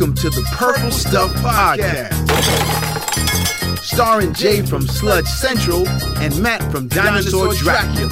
Welcome 0.00 0.16
to 0.16 0.30
the 0.30 0.42
Purple 0.52 0.90
Stuff 0.90 1.30
Podcast. 1.42 2.14
Starring 3.80 4.32
Jay 4.32 4.62
from 4.62 4.80
Sludge 4.80 5.26
Central 5.26 5.86
and 6.22 6.42
Matt 6.42 6.62
from 6.72 6.88
Dinosaur 6.88 7.52
Dracula. 7.52 8.08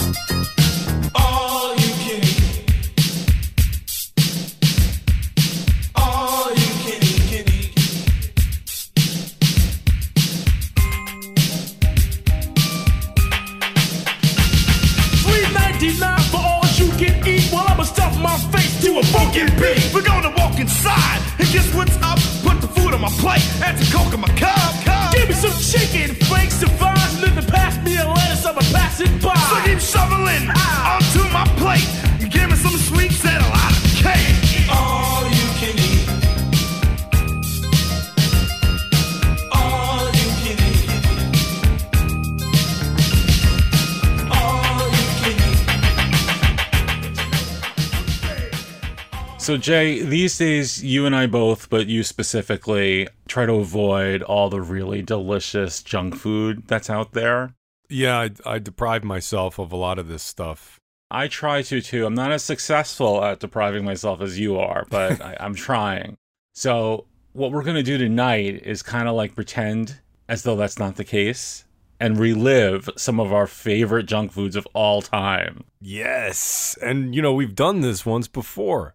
So, 49.48 49.56
Jay, 49.56 50.02
these 50.02 50.36
days, 50.36 50.84
you 50.84 51.06
and 51.06 51.16
I 51.16 51.26
both, 51.26 51.70
but 51.70 51.86
you 51.86 52.02
specifically, 52.02 53.08
try 53.28 53.46
to 53.46 53.54
avoid 53.54 54.22
all 54.22 54.50
the 54.50 54.60
really 54.60 55.00
delicious 55.00 55.82
junk 55.82 56.16
food 56.16 56.64
that's 56.66 56.90
out 56.90 57.12
there. 57.12 57.54
Yeah, 57.88 58.18
I, 58.18 58.30
I 58.44 58.58
deprive 58.58 59.04
myself 59.04 59.58
of 59.58 59.72
a 59.72 59.76
lot 59.76 59.98
of 59.98 60.06
this 60.06 60.22
stuff. 60.22 60.78
I 61.10 61.28
try 61.28 61.62
to 61.62 61.80
too. 61.80 62.04
I'm 62.04 62.12
not 62.12 62.30
as 62.30 62.44
successful 62.44 63.24
at 63.24 63.40
depriving 63.40 63.86
myself 63.86 64.20
as 64.20 64.38
you 64.38 64.58
are, 64.58 64.84
but 64.90 65.18
I, 65.22 65.38
I'm 65.40 65.54
trying. 65.54 66.18
So, 66.54 67.06
what 67.32 67.50
we're 67.50 67.64
going 67.64 67.76
to 67.76 67.82
do 67.82 67.96
tonight 67.96 68.66
is 68.66 68.82
kind 68.82 69.08
of 69.08 69.14
like 69.14 69.34
pretend 69.34 70.00
as 70.28 70.42
though 70.42 70.56
that's 70.56 70.78
not 70.78 70.96
the 70.96 71.04
case 71.04 71.64
and 71.98 72.18
relive 72.18 72.90
some 72.98 73.18
of 73.18 73.32
our 73.32 73.46
favorite 73.46 74.04
junk 74.04 74.30
foods 74.30 74.56
of 74.56 74.68
all 74.74 75.00
time. 75.00 75.64
Yes, 75.80 76.76
and 76.82 77.14
you 77.14 77.22
know 77.22 77.32
we've 77.32 77.54
done 77.54 77.80
this 77.80 78.04
once 78.04 78.28
before. 78.28 78.94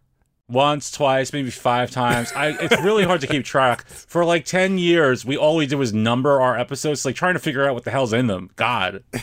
Once, 0.50 0.92
twice, 0.92 1.34
maybe 1.34 1.50
five 1.50 1.92
times. 1.92 2.32
I 2.34 2.50
it's 2.50 2.82
really 2.82 3.04
hard 3.04 3.22
to 3.22 3.28
keep 3.28 3.46
track. 3.46 3.88
For 3.88 4.26
like 4.26 4.46
ten 4.46 4.78
years, 4.78 5.26
we 5.26 5.38
all 5.38 5.56
we 5.56 5.66
did 5.66 5.76
was 5.76 5.94
number 5.94 6.42
our 6.42 6.58
episodes, 6.58 7.06
like 7.06 7.16
trying 7.16 7.34
to 7.34 7.40
figure 7.40 7.68
out 7.68 7.74
what 7.74 7.84
the 7.84 7.92
hell's 7.92 8.14
in 8.14 8.28
them. 8.28 8.50
God. 8.56 9.04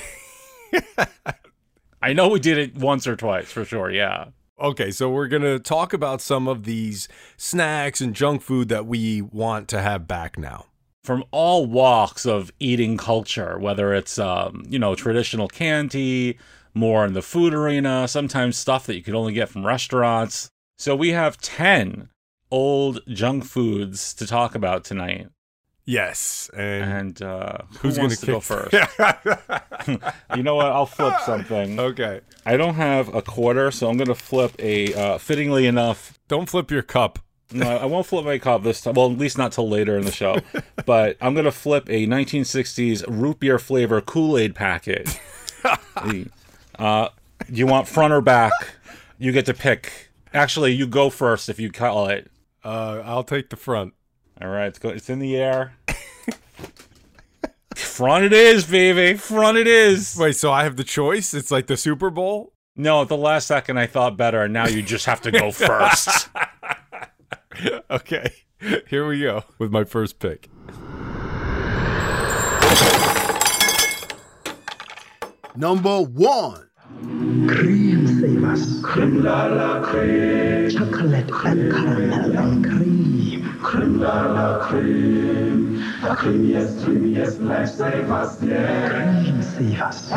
I 2.03 2.13
know 2.15 2.29
we 2.29 2.41
did 2.41 2.57
it 2.57 2.77
once 2.77 3.07
or 3.07 3.17
twice 3.17 3.53
for 3.53 3.65
sure, 3.65 3.91
yeah. 3.91 4.27
Okay, 4.59 4.91
so 4.91 5.09
we're 5.11 5.29
gonna 5.29 5.59
talk 5.59 5.93
about 5.93 6.21
some 6.21 6.49
of 6.49 6.65
these 6.65 7.09
snacks 7.37 8.01
and 8.01 8.15
junk 8.15 8.43
food 8.43 8.69
that 8.69 8.87
we 8.87 9.23
want 9.23 9.69
to 9.69 9.81
have 9.81 10.07
back 10.07 10.39
now. 10.39 10.67
From 11.03 11.25
all 11.31 11.65
walks 11.65 12.27
of 12.27 12.51
eating 12.61 12.99
culture, 12.99 13.59
whether 13.59 13.95
it's 13.95 14.19
um, 14.19 14.65
you 14.69 14.79
know, 14.79 14.95
traditional 14.95 15.49
candy, 15.49 16.39
more 16.75 17.07
in 17.07 17.15
the 17.15 17.23
food 17.23 17.55
arena, 17.55 18.07
sometimes 18.07 18.57
stuff 18.57 18.87
that 18.87 18.97
you 18.97 19.03
could 19.03 19.15
only 19.15 19.33
get 19.33 19.49
from 19.49 19.67
restaurants. 19.67 20.51
So 20.81 20.97
we 20.97 21.11
have 21.11 21.37
ten 21.37 22.09
old 22.51 23.01
junk 23.07 23.45
foods 23.45 24.15
to 24.15 24.27
talk 24.27 24.55
about 24.55 24.83
tonight. 24.83 25.29
Yes, 25.85 26.49
and, 26.57 26.85
And 26.85 27.23
uh, 27.23 27.59
who's 27.81 27.99
gonna 27.99 28.17
to 28.17 28.27
go 28.27 28.41
first? 28.41 28.73
you 30.35 30.43
know 30.43 30.55
what? 30.55 30.73
I'll 30.73 30.87
flip 30.87 31.21
something. 31.27 31.79
okay, 31.79 32.23
I 32.47 32.57
don't 32.57 32.77
have 32.77 33.15
a 33.15 33.21
quarter, 33.21 33.71
so 33.71 33.91
I'm 33.91 33.99
going 33.99 34.09
to 34.09 34.15
flip 34.15 34.55
a. 34.59 34.95
Uh, 34.95 35.19
fittingly 35.19 35.67
enough, 35.67 36.19
don't 36.29 36.49
flip 36.49 36.71
your 36.71 36.81
cup. 36.81 37.19
no, 37.53 37.77
I 37.77 37.85
won't 37.85 38.07
flip 38.07 38.25
my 38.25 38.39
cup 38.39 38.63
this 38.63 38.81
time. 38.81 38.95
Well, 38.95 39.13
at 39.13 39.19
least 39.19 39.37
not 39.37 39.53
till 39.53 39.69
later 39.69 39.99
in 39.99 40.07
the 40.07 40.13
show. 40.13 40.39
but 40.87 41.19
I'm 41.21 41.35
going 41.35 41.45
to 41.45 41.53
flip 41.53 41.91
a 41.91 42.07
1960s 42.07 43.05
root 43.07 43.39
beer 43.41 43.59
flavor 43.59 44.01
Kool 44.01 44.39
Aid 44.39 44.55
packet. 44.55 45.21
uh, 46.79 47.09
you 47.51 47.67
want 47.67 47.87
front 47.87 48.15
or 48.15 48.23
back? 48.23 48.53
You 49.19 49.31
get 49.33 49.45
to 49.45 49.53
pick. 49.53 50.10
Actually, 50.33 50.73
you 50.73 50.87
go 50.87 51.11
first 51.11 51.49
if 51.49 51.59
you 51.59 51.71
call 51.73 52.07
it. 52.07 52.31
Uh, 52.65 53.03
I'll 53.05 53.25
take 53.25 53.51
the 53.51 53.57
front. 53.57 53.95
All 54.41 54.49
right, 54.49 54.67
it's, 54.67 54.79
go, 54.79 54.89
it's 54.91 55.11
in 55.11 55.19
the 55.19 55.37
air. 55.37 55.75
front 57.75 58.25
it 58.25 58.33
is, 58.33 58.65
baby. 58.65 59.19
Front 59.19 59.59
it 59.59 59.67
is. 59.67 60.17
Wait, 60.19 60.37
so 60.37 60.53
I 60.53 60.65
have 60.65 60.77
the 60.77 60.85
choice? 60.85 61.35
It's 61.35 61.51
like 61.51 61.67
the 61.67 61.77
Super 61.77 62.11
Bowl. 62.11 62.53
No, 62.77 63.03
at 63.03 63.09
the 63.09 63.17
last 63.17 63.47
second 63.49 63.79
I 63.79 63.87
thought 63.87 64.17
better, 64.17 64.43
and 64.43 64.55
now 64.55 64.67
you 64.67 64.83
just 64.83 65.07
have 65.07 65.21
to 65.23 65.31
go 65.31 65.51
first. 65.53 66.29
Okay, 67.91 68.33
here 68.87 69.07
we 69.07 69.21
go 69.21 69.45
with 69.59 69.71
my 69.71 69.85
first 69.85 70.19
pick. 70.19 70.49
Number 75.57 76.01
one. 76.01 76.70
Cream 77.01 78.07
savers. 78.07 78.81
Creme 78.83 79.23
la 79.23 79.47
la 79.47 79.83
creme. 79.83 80.71
Chocolate 80.71 81.31
and 81.45 81.73
caramel 81.73 82.37
and 82.37 82.65
cream. 82.65 83.59
Creme 83.63 84.01
la 84.01 84.27
la 84.33 84.67
creme. 84.67 85.77
The 86.03 86.09
creamiest, 86.09 86.85
creamiest 86.85 87.39
lifesavers, 87.39 88.43
yeah. 88.49 89.23
Cream 89.23 89.43
savers. 89.43 90.11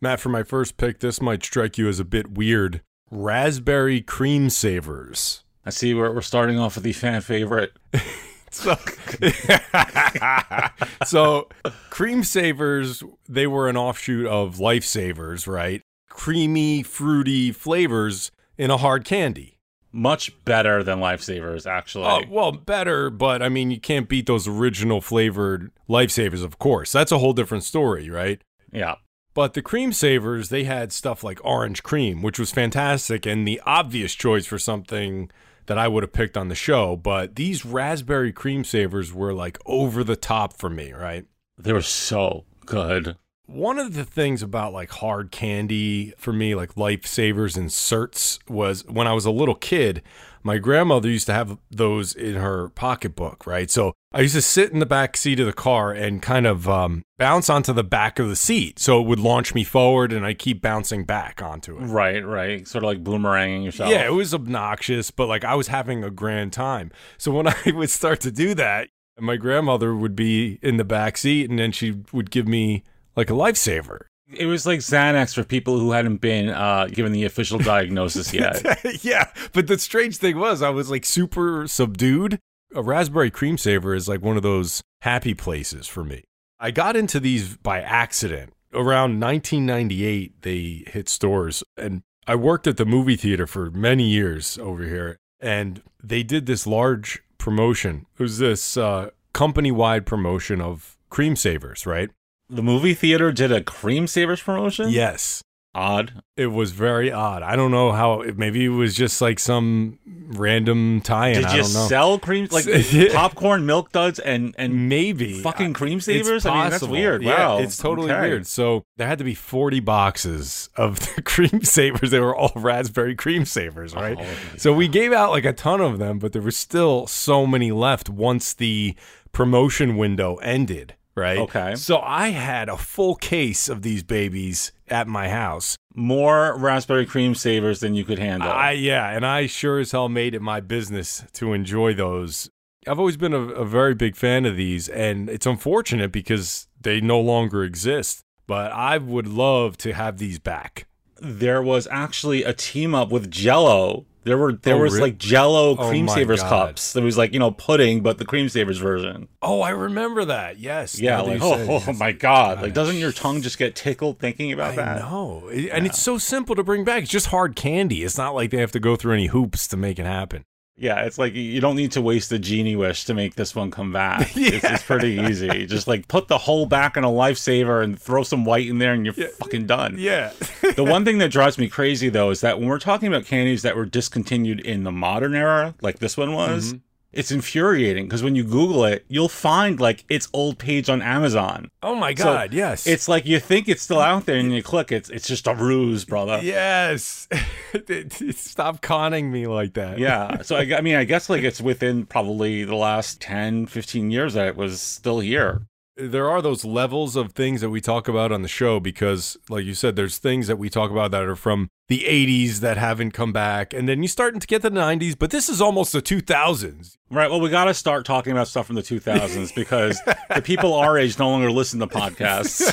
Matt, 0.00 0.20
for 0.20 0.28
my 0.30 0.42
first 0.42 0.76
pick, 0.76 1.00
this 1.00 1.20
might 1.20 1.44
strike 1.44 1.78
you 1.78 1.88
as 1.88 2.00
a 2.00 2.04
bit 2.04 2.32
weird. 2.32 2.82
Raspberry 3.10 4.00
cream 4.00 4.50
savers. 4.50 5.44
I 5.64 5.70
see 5.70 5.94
we're, 5.94 6.12
we're 6.12 6.22
starting 6.22 6.58
off 6.58 6.74
with 6.74 6.84
the 6.84 6.92
fan 6.92 7.20
favorite. 7.20 7.72
So, 8.52 8.76
so 11.06 11.48
cream 11.90 12.22
savers, 12.22 13.02
they 13.28 13.46
were 13.46 13.68
an 13.68 13.76
offshoot 13.76 14.26
of 14.26 14.56
lifesavers, 14.56 15.46
right? 15.46 15.82
Creamy, 16.08 16.82
fruity 16.82 17.50
flavors 17.50 18.30
in 18.58 18.70
a 18.70 18.76
hard 18.76 19.04
candy. 19.04 19.58
Much 19.94 20.32
better 20.44 20.82
than 20.82 21.00
Lifesavers, 21.00 21.66
actually. 21.66 22.06
Oh, 22.06 22.22
well, 22.30 22.52
better, 22.52 23.10
but 23.10 23.42
I 23.42 23.50
mean, 23.50 23.70
you 23.70 23.78
can't 23.78 24.08
beat 24.08 24.26
those 24.26 24.48
original 24.48 25.02
flavored 25.02 25.70
lifesavers, 25.86 26.42
of 26.42 26.58
course. 26.58 26.92
That's 26.92 27.12
a 27.12 27.18
whole 27.18 27.34
different 27.34 27.64
story, 27.64 28.08
right? 28.08 28.40
yeah. 28.72 28.94
But 29.34 29.54
the 29.54 29.62
cream 29.62 29.92
savers, 29.92 30.50
they 30.50 30.64
had 30.64 30.92
stuff 30.92 31.24
like 31.24 31.42
orange 31.42 31.82
cream, 31.82 32.20
which 32.20 32.38
was 32.38 32.50
fantastic 32.50 33.24
and 33.24 33.48
the 33.48 33.62
obvious 33.64 34.14
choice 34.14 34.46
for 34.46 34.58
something 34.58 35.30
that 35.72 35.78
I 35.78 35.88
would 35.88 36.02
have 36.02 36.12
picked 36.12 36.36
on 36.36 36.48
the 36.48 36.54
show. 36.54 36.96
But 36.96 37.36
these 37.36 37.64
raspberry 37.64 38.30
cream 38.30 38.62
savers 38.62 39.10
were 39.10 39.32
like 39.32 39.58
over 39.64 40.04
the 40.04 40.16
top 40.16 40.52
for 40.58 40.68
me, 40.68 40.92
right? 40.92 41.24
They 41.56 41.72
were 41.72 41.80
so 41.80 42.44
good. 42.66 43.16
One 43.46 43.78
of 43.78 43.94
the 43.94 44.04
things 44.04 44.42
about 44.42 44.74
like 44.74 44.90
hard 44.90 45.30
candy 45.30 46.12
for 46.18 46.30
me, 46.30 46.54
like 46.54 46.74
lifesavers 46.74 47.56
and 47.56 47.70
certs, 47.70 48.38
was 48.50 48.84
when 48.84 49.06
I 49.06 49.14
was 49.14 49.24
a 49.24 49.30
little 49.30 49.54
kid, 49.54 50.02
my 50.42 50.58
grandmother 50.58 51.08
used 51.08 51.26
to 51.26 51.32
have 51.32 51.58
those 51.70 52.14
in 52.14 52.34
her 52.34 52.68
pocketbook, 52.70 53.46
right? 53.46 53.70
So 53.70 53.92
I 54.12 54.22
used 54.22 54.34
to 54.34 54.42
sit 54.42 54.72
in 54.72 54.78
the 54.78 54.86
back 54.86 55.16
seat 55.16 55.40
of 55.40 55.46
the 55.46 55.52
car 55.52 55.92
and 55.92 56.20
kind 56.20 56.46
of 56.46 56.68
um, 56.68 57.02
bounce 57.18 57.48
onto 57.48 57.72
the 57.72 57.84
back 57.84 58.18
of 58.18 58.28
the 58.28 58.36
seat. 58.36 58.78
So 58.78 59.00
it 59.00 59.06
would 59.06 59.20
launch 59.20 59.54
me 59.54 59.64
forward 59.64 60.12
and 60.12 60.26
I 60.26 60.34
keep 60.34 60.60
bouncing 60.60 61.04
back 61.04 61.42
onto 61.42 61.78
it. 61.78 61.82
Right, 61.82 62.24
right. 62.24 62.66
Sort 62.66 62.84
of 62.84 62.88
like 62.88 63.04
boomeranging 63.04 63.64
yourself. 63.64 63.90
Yeah, 63.90 64.06
it 64.06 64.12
was 64.12 64.34
obnoxious, 64.34 65.10
but 65.10 65.28
like 65.28 65.44
I 65.44 65.54
was 65.54 65.68
having 65.68 66.04
a 66.04 66.10
grand 66.10 66.52
time. 66.52 66.90
So 67.18 67.32
when 67.32 67.46
I 67.66 67.72
would 67.72 67.90
start 67.90 68.20
to 68.20 68.30
do 68.30 68.54
that, 68.54 68.88
my 69.18 69.36
grandmother 69.36 69.94
would 69.94 70.16
be 70.16 70.58
in 70.62 70.76
the 70.76 70.84
back 70.84 71.16
seat 71.16 71.48
and 71.48 71.58
then 71.58 71.72
she 71.72 71.96
would 72.12 72.30
give 72.30 72.48
me 72.48 72.84
like 73.16 73.30
a 73.30 73.34
lifesaver. 73.34 74.06
It 74.32 74.46
was 74.46 74.66
like 74.66 74.80
Xanax 74.80 75.34
for 75.34 75.44
people 75.44 75.78
who 75.78 75.92
hadn't 75.92 76.18
been 76.18 76.48
uh, 76.48 76.86
given 76.86 77.12
the 77.12 77.24
official 77.24 77.58
diagnosis 77.72 78.32
yet. 78.32 78.62
yeah, 79.04 79.30
but 79.52 79.66
the 79.66 79.78
strange 79.78 80.16
thing 80.16 80.38
was 80.38 80.62
I 80.62 80.70
was 80.70 80.90
like 80.90 81.04
super 81.04 81.66
subdued. 81.66 82.38
A 82.74 82.82
raspberry 82.82 83.30
cream 83.30 83.58
saver 83.58 83.94
is 83.94 84.08
like 84.08 84.22
one 84.22 84.36
of 84.36 84.42
those 84.42 84.82
happy 85.02 85.34
places 85.34 85.86
for 85.86 86.04
me. 86.04 86.24
I 86.58 86.70
got 86.70 86.96
into 86.96 87.20
these 87.20 87.56
by 87.56 87.80
accident. 87.80 88.52
Around 88.72 89.20
1998, 89.20 90.40
they 90.40 90.84
hit 90.86 91.08
stores, 91.08 91.62
and 91.76 92.02
I 92.26 92.36
worked 92.36 92.66
at 92.66 92.78
the 92.78 92.86
movie 92.86 93.16
theater 93.16 93.46
for 93.46 93.70
many 93.70 94.04
years 94.04 94.56
over 94.58 94.84
here, 94.84 95.18
and 95.40 95.82
they 96.02 96.22
did 96.22 96.46
this 96.46 96.66
large 96.66 97.22
promotion. 97.36 98.06
It 98.18 98.22
was 98.22 98.38
this 98.38 98.76
uh, 98.76 99.10
company 99.34 99.70
wide 99.70 100.06
promotion 100.06 100.60
of 100.60 100.96
cream 101.10 101.36
savers, 101.36 101.84
right? 101.84 102.10
The 102.52 102.62
movie 102.62 102.94
theater 102.94 103.32
did 103.32 103.50
a 103.52 103.62
Cream 103.62 104.06
Savers 104.06 104.42
promotion? 104.42 104.90
Yes. 104.90 105.42
Odd. 105.74 106.22
It 106.36 106.48
was 106.48 106.72
very 106.72 107.10
odd. 107.10 107.42
I 107.42 107.56
don't 107.56 107.70
know 107.70 107.92
how. 107.92 108.22
Maybe 108.36 108.66
it 108.66 108.68
was 108.68 108.94
just 108.94 109.22
like 109.22 109.38
some 109.38 109.98
random 110.06 111.00
tie-in. 111.00 111.36
Did 111.36 111.44
I 111.46 111.56
you 111.56 111.62
don't 111.62 111.72
know. 111.72 111.86
sell 111.88 112.18
cream 112.18 112.46
like 112.50 112.66
popcorn, 113.12 113.64
milk 113.64 113.90
duds, 113.90 114.18
and 114.18 114.54
and 114.58 114.90
Maybe 114.90 115.40
fucking 115.40 115.72
cream 115.72 116.02
savers? 116.02 116.44
I 116.44 116.50
mean, 116.50 116.60
that's 116.64 116.74
possible. 116.74 116.92
weird. 116.92 117.22
Yeah, 117.22 117.38
Wow, 117.54 117.58
it's 117.60 117.78
totally 117.78 118.12
Okay. 118.12 118.20
weird. 118.20 118.46
So 118.46 118.82
there 118.98 119.06
had 119.08 119.16
to 119.16 119.24
be 119.24 119.34
forty 119.34 119.80
boxes 119.80 120.68
of 120.76 121.00
the 121.14 121.22
cream 121.24 121.62
savers. 121.62 122.10
They 122.10 122.20
were 122.20 122.36
all 122.36 122.52
raspberry 122.54 123.14
cream 123.14 123.46
savers, 123.46 123.94
right? 123.94 124.18
Oh, 124.20 124.26
so 124.58 124.74
we 124.74 124.88
gave 124.88 125.10
out 125.14 125.30
like 125.30 125.46
a 125.46 125.54
ton 125.54 125.80
of 125.80 125.98
them, 125.98 126.18
but 126.18 126.32
there 126.34 126.42
was 126.42 126.56
still 126.56 127.06
so 127.06 127.46
many 127.46 127.72
left 127.72 128.10
once 128.10 128.52
the 128.52 128.94
promotion 129.32 129.96
window 129.96 130.36
ended. 130.36 130.96
Right. 131.14 131.38
Okay. 131.38 131.74
So 131.74 131.98
I 132.00 132.28
had 132.28 132.68
a 132.68 132.76
full 132.76 133.14
case 133.16 133.68
of 133.68 133.82
these 133.82 134.02
babies 134.02 134.72
at 134.88 135.06
my 135.06 135.28
house. 135.28 135.76
More 135.94 136.56
raspberry 136.56 137.04
cream 137.04 137.34
savers 137.34 137.80
than 137.80 137.94
you 137.94 138.04
could 138.04 138.18
handle. 138.18 138.50
I 138.50 138.72
yeah, 138.72 139.10
and 139.10 139.26
I 139.26 139.46
sure 139.46 139.78
as 139.78 139.92
hell 139.92 140.08
made 140.08 140.34
it 140.34 140.40
my 140.40 140.60
business 140.60 141.24
to 141.34 141.52
enjoy 141.52 141.92
those. 141.94 142.48
I've 142.86 142.98
always 142.98 143.16
been 143.18 143.34
a, 143.34 143.40
a 143.40 143.64
very 143.64 143.94
big 143.94 144.16
fan 144.16 144.46
of 144.46 144.56
these, 144.56 144.88
and 144.88 145.28
it's 145.28 145.46
unfortunate 145.46 146.12
because 146.12 146.66
they 146.80 147.00
no 147.00 147.20
longer 147.20 147.62
exist. 147.62 148.22
But 148.46 148.72
I 148.72 148.98
would 148.98 149.26
love 149.28 149.76
to 149.78 149.92
have 149.92 150.18
these 150.18 150.38
back. 150.38 150.86
there 151.20 151.62
was 151.62 151.86
actually 151.90 152.42
a 152.42 152.52
team 152.52 152.94
up 152.94 153.10
with 153.12 153.30
Jello. 153.30 154.06
There 154.24 154.38
were 154.38 154.52
there 154.52 154.76
Oh, 154.76 154.78
was 154.82 154.92
really? 154.94 155.10
like 155.10 155.18
Jello 155.18 155.76
Oh 155.76 155.88
cream 155.88 156.06
my 156.06 156.14
savers 156.14 156.40
God. 156.42 156.48
cups. 156.68 156.92
There 156.92 157.02
was 157.02 157.18
like 157.18 157.32
you 157.32 157.38
know 157.38 157.50
pudding, 157.50 158.02
but 158.02 158.18
the 158.18 158.24
cream 158.24 158.48
savers 158.48 158.78
version. 158.78 159.28
Oh, 159.42 159.60
I 159.62 159.70
remember 159.70 160.24
that. 160.26 160.58
Yes. 160.58 161.00
Yeah, 161.00 161.20
like 161.20 161.38
oh, 161.42 161.82
oh 161.88 161.92
my 161.94 162.12
god! 162.12 162.62
Like 162.62 162.74
doesn't 162.74 162.96
your 162.96 163.12
tongue 163.12 163.42
just 163.42 163.58
get 163.58 163.74
tickled 163.74 164.18
thinking 164.18 164.52
about 164.52 164.72
I 164.72 164.76
that? 164.76 164.98
know, 165.00 165.48
It- 165.48 165.70
and 165.70 165.86
it's 165.86 166.00
so 166.00 166.18
simple 166.18 166.54
to 166.54 166.62
bring 166.62 166.84
back. 166.84 167.02
It's 167.02 167.10
just 167.12 167.26
hard 167.26 167.56
candy. 167.56 168.04
It's 168.04 168.16
not 168.18 168.34
like 168.34 168.50
they 168.50 168.58
have 168.58 168.72
to 168.72 168.80
go 168.80 168.96
through 168.96 169.14
any 169.14 169.26
hoops 169.26 169.66
to 169.68 169.76
make 169.76 169.98
it 169.98 170.06
happen. 170.06 170.44
Yeah, 170.74 171.02
it's 171.04 171.18
like 171.18 171.34
you 171.34 171.60
don't 171.60 171.76
need 171.76 171.92
to 171.92 172.00
waste 172.02 172.32
a 172.32 172.38
genie 172.38 172.76
wish 172.76 173.04
to 173.04 173.14
make 173.14 173.34
this 173.34 173.54
one 173.54 173.70
come 173.70 173.92
back. 173.92 174.32
it's, 174.36 174.64
it's 174.64 174.82
pretty 174.82 175.20
easy. 175.20 175.66
Just 175.66 175.86
like 175.86 176.08
put 176.08 176.28
the 176.28 176.38
whole 176.38 176.64
back 176.66 176.96
in 176.96 177.04
a 177.04 177.08
lifesaver 177.08 177.84
and 177.84 178.00
throw 178.00 178.22
some 178.22 178.44
white 178.44 178.66
in 178.66 178.78
there, 178.78 178.94
and 178.94 179.04
you're 179.04 179.12
fucking 179.14 179.66
done. 179.66 179.96
Yeah. 179.98 180.32
the 180.76 180.84
one 180.84 181.04
thing 181.04 181.18
that 181.18 181.30
drives 181.30 181.58
me 181.58 181.68
crazy 181.68 182.08
though 182.08 182.30
is 182.30 182.40
that 182.40 182.58
when 182.58 182.68
we're 182.68 182.78
talking 182.78 183.08
about 183.08 183.24
candies 183.24 183.62
that 183.62 183.76
were 183.76 183.86
discontinued 183.86 184.60
in 184.60 184.84
the 184.84 184.92
modern 184.92 185.34
era, 185.34 185.74
like 185.80 185.98
this 185.98 186.16
one 186.16 186.32
was, 186.34 186.72
Mm-hmm. 186.74 186.78
it's 187.12 187.30
infuriating 187.30 188.06
because 188.06 188.22
when 188.22 188.34
you 188.34 188.42
Google 188.44 188.84
it, 188.86 189.04
you'll 189.08 189.28
find 189.28 189.78
like 189.80 190.04
its 190.08 190.28
old 190.32 190.58
page 190.58 190.88
on 190.88 191.02
Amazon. 191.02 191.70
oh 191.82 191.94
my 191.94 192.14
So 192.14 192.24
God. 192.24 192.54
yes. 192.54 192.86
It's 192.86 193.06
like 193.08 193.26
you 193.26 193.38
think 193.38 193.68
it's 193.68 193.82
still 193.82 194.00
out 194.00 194.24
there 194.26 194.36
and 194.36 194.52
you 194.54 194.62
click, 194.62 194.90
it's 194.92 195.10
it's 195.10 195.28
just 195.28 195.46
a 195.46 195.54
ruse, 195.54 196.04
brother. 196.06 196.40
yes. 196.42 197.28
Stop 198.32 198.80
conning 198.80 199.30
me 199.30 199.46
like 199.46 199.74
that. 199.74 199.98
Yeah. 199.98 200.38
So 200.42 200.56
I, 200.56 200.62
I 200.76 200.80
mean, 200.80 200.96
I 200.96 201.04
guess 201.04 201.28
like 201.30 201.42
it's 201.42 201.60
within 201.60 202.04
probably 202.06 202.64
the 202.64 202.74
last 202.74 203.20
10, 203.20 203.66
15 203.66 204.10
years 204.10 204.34
that 204.34 204.48
it 204.48 204.56
was 204.56 204.80
still 204.80 205.20
here. 205.20 205.62
There 205.96 206.28
are 206.28 206.40
those 206.40 206.64
levels 206.64 207.16
of 207.16 207.32
things 207.32 207.60
that 207.60 207.70
we 207.70 207.80
talk 207.80 208.08
about 208.08 208.32
on 208.32 208.42
the 208.42 208.48
show 208.48 208.80
because 208.80 209.36
like 209.48 209.64
you 209.64 209.74
said 209.74 209.94
there's 209.94 210.18
things 210.18 210.46
that 210.46 210.56
we 210.56 210.70
talk 210.70 210.90
about 210.90 211.10
that 211.10 211.22
are 211.22 211.36
from 211.36 211.68
the 211.88 212.04
80s 212.08 212.60
that 212.60 212.78
haven't 212.78 213.10
come 213.10 213.32
back 213.32 213.74
and 213.74 213.88
then 213.88 214.02
you're 214.02 214.08
starting 214.08 214.40
to 214.40 214.46
get 214.46 214.62
the 214.62 214.70
90s 214.70 215.18
but 215.18 215.30
this 215.30 215.48
is 215.48 215.60
almost 215.60 215.92
the 215.92 216.02
2000s 216.02 216.96
Right. 217.12 217.30
Well, 217.30 217.42
we 217.42 217.50
got 217.50 217.66
to 217.66 217.74
start 217.74 218.06
talking 218.06 218.32
about 218.32 218.48
stuff 218.48 218.66
from 218.68 218.76
the 218.76 218.82
2000s 218.82 219.54
because 219.54 220.00
the 220.34 220.40
people 220.40 220.72
our 220.72 220.96
age 220.96 221.18
no 221.18 221.28
longer 221.28 221.50
listen 221.50 221.78
to 221.80 221.86
podcasts. 221.86 222.72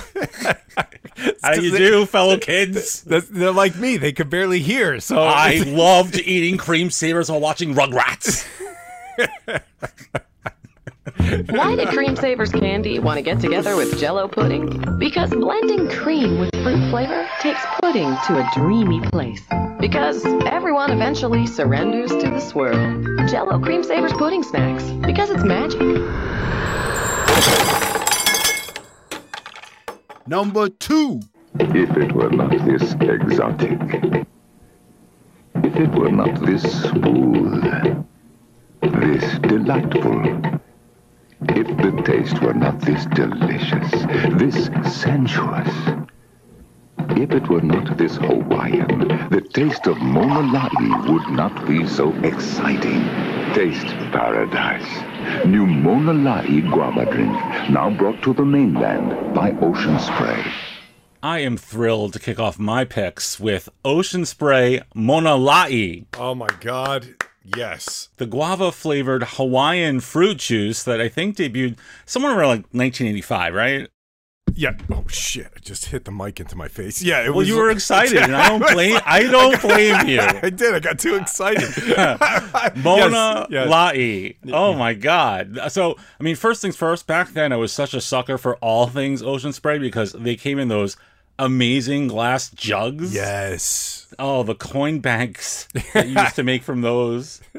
How 1.43 1.55
do 1.55 1.61
you 1.61 1.77
do, 1.77 2.05
fellow 2.05 2.37
kids? 2.37 3.01
They're 3.03 3.51
like 3.51 3.75
me 3.75 3.97
they 3.97 4.13
could 4.13 4.29
barely 4.29 4.59
hear 4.59 5.01
so 5.01 5.21
I 5.21 5.63
loved 5.67 6.15
eating 6.15 6.57
cream 6.57 6.89
savers 6.89 7.29
while 7.29 7.41
watching 7.41 7.73
Rugrats. 7.73 8.47
Why 11.49 11.75
did 11.75 11.89
Cream 11.89 12.15
Savers 12.15 12.51
Candy 12.51 12.99
want 12.99 13.17
to 13.17 13.21
get 13.21 13.39
together 13.39 13.75
with 13.75 13.99
Jello 13.99 14.27
pudding? 14.27 14.97
Because 14.97 15.29
blending 15.29 15.89
cream 15.89 16.39
with 16.39 16.51
fruit 16.63 16.89
flavor 16.89 17.27
takes 17.41 17.59
pudding 17.81 18.15
to 18.27 18.37
a 18.37 18.49
dreamy 18.55 19.01
place. 19.09 19.41
Because 19.79 20.25
everyone 20.45 20.91
eventually 20.91 21.47
surrenders 21.47 22.11
to 22.11 22.29
the 22.29 22.39
swirl. 22.39 23.27
Jello 23.27 23.59
Cream 23.59 23.83
Savers 23.83 24.13
pudding 24.13 24.43
snacks. 24.43 24.83
Because 25.05 25.29
it's 25.29 25.43
magic. 25.43 25.79
Number 30.27 30.69
two. 30.69 31.21
If 31.55 31.97
it 31.97 32.11
were 32.13 32.29
not 32.29 32.51
this 32.51 32.93
exotic, 32.93 33.79
if 35.55 35.75
it 35.75 35.89
were 35.91 36.11
not 36.11 36.39
this 36.45 36.61
smooth, 36.83 38.05
this 38.81 39.39
delightful, 39.39 40.59
if 41.41 41.67
the 41.77 42.01
taste 42.03 42.41
were 42.41 42.53
not 42.53 42.81
this 42.81 43.05
delicious, 43.05 43.89
this 44.37 44.69
sensuous, 45.01 45.69
if 47.11 47.31
it 47.31 47.47
were 47.47 47.61
not 47.61 47.97
this 47.97 48.17
Hawaiian, 48.17 49.29
the 49.29 49.41
taste 49.53 49.87
of 49.87 49.97
Mona 49.99 50.41
Lai 50.51 51.07
would 51.09 51.29
not 51.29 51.67
be 51.67 51.87
so 51.87 52.13
exciting. 52.23 53.03
Taste 53.53 53.87
paradise. 54.11 55.45
New 55.45 55.65
Mona 55.65 56.13
Lai 56.13 56.59
guava 56.71 57.05
drink, 57.05 57.33
now 57.69 57.89
brought 57.89 58.21
to 58.23 58.33
the 58.33 58.45
mainland 58.45 59.33
by 59.33 59.51
Ocean 59.61 59.97
Spray. 59.99 60.43
I 61.23 61.39
am 61.39 61.57
thrilled 61.57 62.13
to 62.13 62.19
kick 62.19 62.39
off 62.39 62.59
my 62.59 62.85
picks 62.85 63.39
with 63.39 63.69
Ocean 63.83 64.25
Spray 64.25 64.81
Mona 64.93 65.35
Lai, 65.35 66.05
oh 66.17 66.35
my 66.35 66.49
god 66.61 67.18
yes 67.43 68.09
the 68.17 68.25
guava 68.25 68.71
flavored 68.71 69.23
Hawaiian 69.23 69.99
fruit 69.99 70.37
juice 70.37 70.83
that 70.83 70.99
I 71.01 71.07
think 71.09 71.37
debuted 71.37 71.77
somewhere 72.05 72.31
around 72.31 72.47
like 72.49 72.65
1985, 72.73 73.53
right? 73.53 73.89
yeah 74.55 74.71
oh 74.91 75.05
shit 75.07 75.45
i 75.55 75.59
just 75.59 75.85
hit 75.85 76.05
the 76.05 76.11
mic 76.11 76.39
into 76.39 76.55
my 76.55 76.67
face 76.67 77.03
yeah 77.03 77.21
it 77.21 77.29
Well, 77.29 77.37
was 77.37 77.47
you 77.47 77.55
were 77.55 77.69
excited, 77.77 78.17
and 78.17 78.35
I 78.35 78.49
don't 78.49 78.71
blame. 78.73 78.99
I 79.05 79.21
don't 79.23 79.61
blame 79.69 80.07
you. 80.07 80.19
i 80.21 80.49
did 80.49 80.73
i 80.73 80.79
got 80.79 80.97
too 80.97 81.15
excited 81.15 81.69
Mona 82.75 83.45
Yes, 83.47 83.47
yes. 83.51 83.69
Lai. 83.69 84.35
Oh 84.51 84.73
my 84.73 84.95
god. 84.95 85.59
So, 85.69 85.95
I 86.19 86.23
mean, 86.23 86.35
first 86.35 86.61
things 86.63 86.75
first, 86.75 87.05
back 87.07 87.29
then 87.33 87.53
I 87.53 87.57
was 87.57 87.71
such 87.71 87.93
a 87.93 88.01
sucker 88.01 88.37
for 88.39 88.55
all 88.57 88.87
things 88.87 89.21
Ocean 89.21 89.53
Spray 89.53 89.77
because 89.77 90.13
they 90.13 90.35
came 90.35 90.57
in 90.59 90.67
those 90.67 90.97
amazing 91.39 92.07
glass 92.07 92.49
jugs. 92.51 93.13
yes 93.13 93.95
Oh, 94.19 94.43
the 94.43 94.55
coin 94.55 94.99
banks 94.99 95.67
that 95.93 96.07
you 96.07 96.19
used 96.19 96.35
to 96.35 96.43
make 96.43 96.61
from 96.63 96.81
those. 96.81 97.41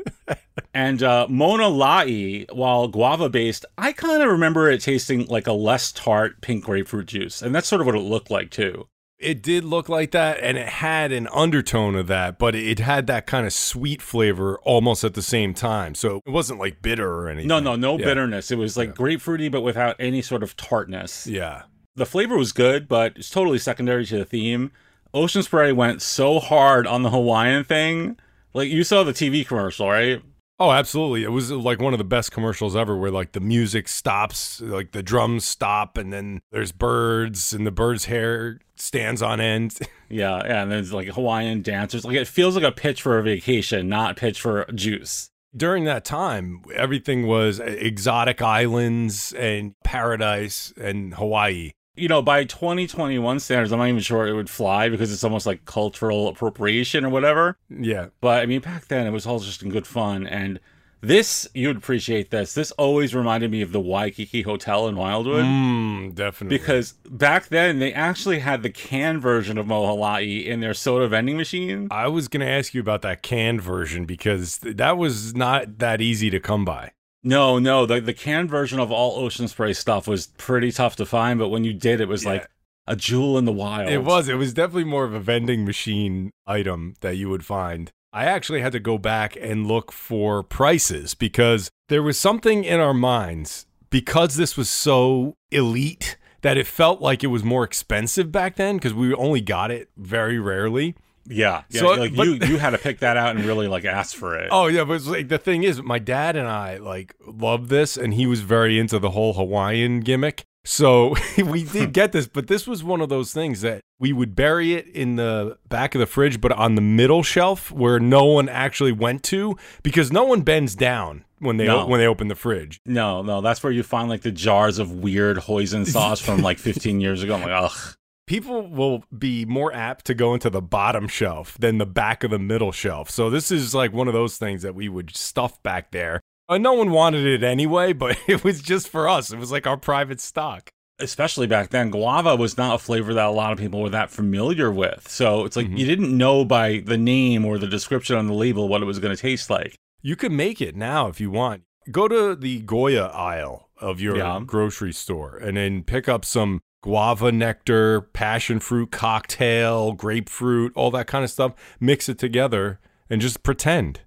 And 0.73 1.03
uh, 1.03 1.27
Mona 1.29 1.67
Lai, 1.69 2.47
while 2.53 2.87
guava 2.87 3.29
based, 3.29 3.65
I 3.77 3.93
kind 3.93 4.23
of 4.23 4.29
remember 4.31 4.71
it 4.71 4.81
tasting 4.83 5.27
like 5.27 5.49
a 5.49 5.53
less 5.53 5.91
tart 5.91 6.41
pink 6.43 6.65
grapefruit 6.65 7.07
juice. 7.07 7.43
And 7.43 7.53
that's 7.55 7.67
sort 7.67 7.81
of 7.81 7.87
what 7.87 7.97
it 7.97 8.01
looked 8.01 8.31
like 8.31 8.51
too. 8.51 8.87
It 9.19 9.43
did 9.43 9.65
look 9.65 9.89
like 9.89 10.13
that, 10.13 10.39
and 10.41 10.57
it 10.57 10.69
had 10.69 11.11
an 11.13 11.29
undertone 11.35 11.95
of 11.97 12.07
that, 12.07 12.39
but 12.39 12.55
it 12.55 12.79
had 12.79 13.07
that 13.09 13.27
kind 13.27 13.47
of 13.47 13.53
sweet 13.53 14.01
flavor 14.01 14.59
almost 14.63 15.03
at 15.03 15.15
the 15.15 15.23
same 15.23 15.55
time. 15.55 15.95
So 15.97 16.21
it 16.25 16.31
wasn't 16.31 16.61
like 16.61 16.83
bitter 16.83 17.11
or 17.13 17.29
anything. 17.29 17.49
No, 17.49 17.59
no, 17.59 17.75
no 17.75 17.99
Yeah. 17.99 18.05
bitterness. 18.05 18.51
It 18.51 18.57
was 18.59 18.77
like 18.77 18.95
grapefruity, 18.95 19.51
but 19.51 19.63
without 19.63 19.97
any 19.99 20.23
sort 20.23 20.43
of 20.45 20.57
tartness. 20.57 21.27
Yeah. 21.27 21.63
The 21.97 22.07
flavor 22.07 22.37
was 22.37 22.53
good, 22.53 22.89
but 22.89 23.17
it's 23.17 23.31
totally 23.31 23.59
secondary 23.59 24.05
to 24.07 24.19
the 24.19 24.25
theme. 24.25 24.73
Ocean 25.13 25.43
Spray 25.43 25.73
went 25.73 26.03
so 26.03 26.39
hard 26.39 26.87
on 26.87 27.03
the 27.03 27.11
Hawaiian 27.11 27.65
thing. 27.65 28.17
Like 28.55 28.69
you 28.69 28.85
saw 28.85 29.03
the 29.03 29.13
TV 29.13 29.47
commercial, 29.47 29.89
right? 29.89 30.23
Oh, 30.61 30.73
absolutely. 30.73 31.25
It 31.25 31.31
was 31.31 31.51
like 31.51 31.81
one 31.81 31.95
of 31.95 31.99
the 31.99 32.05
best 32.05 32.33
commercials 32.33 32.77
ever 32.77 32.95
where 32.95 33.11
like 33.11 33.33
the 33.33 33.41
music 33.41 33.89
stops, 33.89 34.61
like 34.61 34.93
the 34.93 35.03
drums 35.03 35.47
stop, 35.47 35.97
and 35.97 36.13
then 36.13 36.41
there's 36.53 36.71
birds, 36.71 37.55
and 37.55 37.67
the 37.67 37.71
bird's 37.71 38.05
hair 38.05 38.61
stands 38.77 39.23
on 39.23 39.41
end. 39.41 39.79
Yeah, 40.13 40.45
yeah, 40.45 40.63
and 40.63 40.73
there's 40.73 40.93
like 40.93 41.07
Hawaiian 41.07 41.63
dancers. 41.63 42.05
Like 42.05 42.17
it 42.17 42.27
feels 42.27 42.57
like 42.57 42.65
a 42.65 42.73
pitch 42.73 43.01
for 43.01 43.17
a 43.17 43.23
vacation, 43.23 43.89
not 43.89 44.11
a 44.11 44.15
pitch 44.17 44.41
for 44.41 44.65
juice. 44.75 45.31
During 45.57 45.85
that 45.85 46.05
time, 46.05 46.63
everything 46.75 47.29
was 47.29 47.61
uh, 47.61 47.65
exotic 47.65 48.43
islands 48.43 49.33
and 49.35 49.75
paradise 49.85 50.73
and 50.77 51.15
Hawaii. 51.15 51.71
You 52.01 52.09
know, 52.09 52.23
by 52.23 52.45
2021 52.45 53.41
standards, 53.41 53.73
I'm 53.73 53.79
not 53.79 53.89
even 53.89 54.01
sure 54.01 54.27
it 54.27 54.33
would 54.33 54.51
fly 54.51 54.89
because 54.89 55.13
it's 55.13 55.25
almost 55.25 55.47
like 55.47 55.65
cultural 55.65 56.29
appropriation 56.29 57.05
or 57.05 57.11
whatever. 57.11 57.59
Yeah. 57.69 58.07
But 58.21 58.43
I 58.43 58.47
mean, 58.47 58.61
back 58.61 58.87
then 58.89 59.07
it 59.07 59.11
was 59.11 59.27
all 59.27 59.39
just 59.39 59.63
in 59.63 59.71
good 59.71 59.87
fun. 59.87 60.27
And 60.27 60.61
this, 61.03 61.49
you'd 61.55 61.77
appreciate 61.77 62.31
this. 62.31 62.55
This 62.55 62.73
always 62.73 63.15
reminded 63.15 63.51
me 63.51 63.63
of 63.63 63.73
the 63.73 63.81
Waikiki 63.81 64.43
Hotel 64.43 64.87
in 64.87 64.97
Wildwood. 64.97 65.45
Mm, 65.45 66.15
definitely. 66.15 66.59
Because 66.59 66.93
back 67.09 67.49
then 67.49 67.79
they 67.79 67.93
actually 67.93 68.41
had 68.41 68.63
the 68.63 68.71
canned 68.71 69.23
version 69.23 69.57
of 69.57 69.67
Mona 69.67 69.95
Lai 69.95 70.21
in 70.21 70.61
their 70.61 70.75
soda 70.75 71.09
vending 71.09 71.37
machine. 71.37 71.89
I 71.91 72.09
was 72.09 72.29
going 72.29 72.45
to 72.45 72.51
ask 72.51 72.75
you 72.75 72.81
about 72.81 73.03
that 73.03 73.23
canned 73.23 73.63
version 73.63 74.05
because 74.05 74.59
that 74.59 74.99
was 74.99 75.35
not 75.35 75.79
that 75.79 76.01
easy 76.01 76.29
to 76.31 76.41
come 76.41 76.65
by. 76.65 76.93
No, 77.23 77.59
no, 77.59 77.85
the 77.87 78.01
the 78.01 78.15
canned 78.15 78.49
version 78.51 78.81
of 78.81 78.91
all 78.91 79.23
Ocean 79.23 79.47
Spray 79.49 79.73
stuff 79.75 80.09
was 80.09 80.29
pretty 80.39 80.73
tough 80.73 80.97
to 80.97 81.07
find, 81.07 81.39
but 81.39 81.49
when 81.49 81.65
you 81.65 81.73
did, 81.75 82.01
it 82.01 82.09
was 82.09 82.25
Yeah. 82.25 82.31
like 82.31 82.49
a 82.87 82.97
jewel 82.97 83.37
in 83.39 83.45
the 83.45 83.53
wild. 83.53 83.91
It 83.91 84.03
was. 84.05 84.29
It 84.29 84.35
was 84.35 84.55
definitely 84.55 84.85
more 84.85 85.05
of 85.05 85.13
a 85.13 85.21
vending 85.21 85.65
machine 85.65 86.31
item 86.47 86.95
that 87.03 87.17
you 87.17 87.29
would 87.29 87.45
find. 87.45 87.91
I 88.13 88.25
actually 88.25 88.61
had 88.63 88.73
to 88.73 88.81
go 88.81 88.99
back 88.99 89.37
and 89.41 89.67
look 89.69 89.93
for 89.93 90.43
prices 90.43 91.15
because 91.15 91.71
there 91.89 92.03
was 92.03 92.19
something 92.19 92.65
in 92.65 92.81
our 92.81 92.95
minds 92.95 93.67
because 93.91 94.37
this 94.37 94.57
was 94.57 94.69
so 94.71 95.35
elite 95.53 96.17
that 96.43 96.57
it 96.57 96.67
felt 96.67 97.01
like 97.01 97.23
it 97.23 97.29
was 97.29 97.45
more 97.45 97.63
expensive 97.65 98.33
back 98.33 98.57
then 98.57 98.77
because 98.77 98.95
we 98.95 99.15
only 99.15 99.41
got 99.43 99.71
it 99.71 99.91
very 99.97 100.39
rarely. 100.41 100.97
Yeah. 101.27 101.63
yeah 101.71 101.81
So, 101.81 101.89
like 101.89 102.15
but- 102.15 102.27
you 102.27 102.35
you 102.35 102.59
had 102.59 102.71
to 102.71 102.79
pick 102.79 103.01
that 103.01 103.17
out 103.17 103.37
and 103.37 103.45
really 103.45 103.69
like 103.69 103.85
ask 103.85 104.17
for 104.17 104.37
it. 104.37 104.49
Oh 104.51 104.67
yeah, 104.67 104.85
but 104.85 104.95
it's 104.95 105.07
like 105.07 105.29
the 105.29 105.39
thing 105.39 105.63
is, 105.63 105.83
my 105.83 105.99
dad 105.99 106.37
and 106.37 106.49
I 106.49 106.79
like 106.79 107.15
loved 107.27 107.69
this, 107.69 107.97
and 107.97 108.15
he 108.15 108.27
was 108.27 108.41
very 108.41 108.79
into 108.79 108.99
the 108.99 109.11
whole 109.11 109.35
Hawaiian 109.35 110.01
gimmick. 110.01 110.45
So 110.65 111.15
we 111.39 111.65
did 111.65 111.87
hmm. 111.87 111.91
get 111.93 112.13
this, 112.13 112.27
but 112.27 112.47
this 112.47 112.67
was 112.67 112.85
one 112.85 113.01
of 113.01 113.09
those 113.09 113.33
things 113.33 113.63
that 113.63 113.81
we 113.99 114.13
would 114.13 114.35
bury 114.35 114.75
it 114.75 114.87
in 114.89 115.17
the 115.17 115.59
back 115.69 115.95
of 115.95 116.01
the 116.01 116.07
fridge, 116.07 116.41
but 116.41 116.53
on 116.53 116.75
the 116.75 116.83
middle 116.83 117.23
shelf 117.23 117.71
where 117.71 117.99
no 117.99 118.25
one 118.25 118.49
actually 118.49 118.93
went 118.93 119.23
to, 119.25 119.57
because 119.83 120.13
no 120.13 120.25
one 120.25 120.43
bends 120.43 120.75
down 120.75 121.25
when 121.39 121.57
they 121.57 121.67
No. 121.67 121.87
when 121.87 122.01
they 122.01 122.07
open 122.07 122.29
the 122.29 122.35
fridge. 122.35 122.81
No, 122.85 123.23
no, 123.23 123.41
that's 123.41 123.63
where 123.63 123.73
you 123.73 123.83
find 123.83 124.09
like 124.09 124.23
the 124.23 124.31
jars 124.33 124.79
of 124.79 124.93
weird 124.93 125.39
hoisin 125.39 125.87
sauce 125.87 126.21
from 126.21 126.43
like 126.43 126.59
15 126.59 127.01
years 127.01 127.23
ago. 127.23 127.35
I'm 127.35 127.43
like, 127.43 127.51
ugh. 127.53 127.97
People 128.31 128.69
will 128.69 129.03
be 129.19 129.45
more 129.45 129.75
apt 129.75 130.05
to 130.05 130.15
go 130.15 130.35
into 130.35 130.51
the 130.51 130.63
bottom 130.63 131.09
shelf 131.09 131.59
than 131.59 131.79
the 131.79 131.85
back 131.85 132.23
of 132.23 132.31
the 132.31 132.39
middle 132.39 132.71
shelf. 132.71 133.11
So 133.11 133.29
this 133.29 133.51
is 133.51 133.75
like 133.75 133.93
one 133.93 134.07
of 134.07 134.15
those 134.15 134.37
things 134.37 134.63
that 134.63 134.73
we 134.77 134.89
would 134.89 135.17
stuff 135.17 135.61
back 135.65 135.91
there. 135.91 136.21
Uh, 136.49 136.57
no 136.57 136.73
one 136.75 136.93
wanted 136.93 137.27
it 137.27 137.43
anyway, 137.43 137.93
but 138.03 138.17
it 138.29 138.45
was 138.45 138.63
just 138.63 138.89
for 138.89 139.09
us. 139.09 139.33
It 139.33 139.41
was 139.41 139.51
like 139.51 139.67
our 139.67 139.77
private 139.77 140.21
stock. 140.21 140.71
Especially 141.01 141.49
back 141.49 141.71
then, 141.71 141.91
guava 141.91 142.37
was 142.37 142.57
not 142.57 142.77
a 142.77 142.79
flavor 142.79 143.13
that 143.15 143.27
a 143.27 143.31
lot 143.33 143.51
of 143.51 143.59
people 143.59 143.81
were 143.83 143.91
that 143.91 144.11
familiar 144.13 144.71
with. 144.71 145.09
So 145.09 145.45
it's 145.45 145.57
like 145.57 145.69
you 145.69 145.85
didn't 145.85 146.17
know 146.17 146.45
by 146.45 146.85
the 146.87 146.97
name 146.97 147.45
or 147.45 147.59
the 147.59 147.67
description 147.67 148.15
on 148.15 148.29
the 148.29 148.33
label 148.33 148.69
what 148.69 148.81
it 148.81 148.85
was 148.85 149.01
going 149.01 149.17
to 149.17 149.21
taste 149.21 149.51
like. 149.51 149.75
You 150.03 150.15
can 150.15 150.37
make 150.37 150.61
it 150.61 150.77
now 150.77 151.09
if 151.09 151.21
you 151.21 151.33
want. 151.33 151.65
Go 151.91 152.07
to 152.07 152.37
the 152.37 152.61
Goya 152.61 153.07
aisle 153.07 153.71
of 153.81 154.01
your 154.01 154.19
Yeah. 154.19 154.41
grocery 154.47 154.93
store 154.93 155.37
and 155.37 155.57
then 155.57 155.83
pick 155.83 156.09
up 156.09 156.25
some 156.25 156.61
guava 156.83 157.31
nectar, 157.33 158.01
passion 158.01 158.61
fruit 158.61 158.91
cocktail, 158.91 159.93
grapefruit, 159.93 160.73
all 160.75 160.91
that 160.91 161.07
kind 161.07 161.25
of 161.25 161.31
stuff. 161.31 161.53
Mix 161.79 162.09
it 162.09 162.19
together 162.19 162.81
and 163.09 163.21
just 163.21 163.43
pretend. 163.43 164.01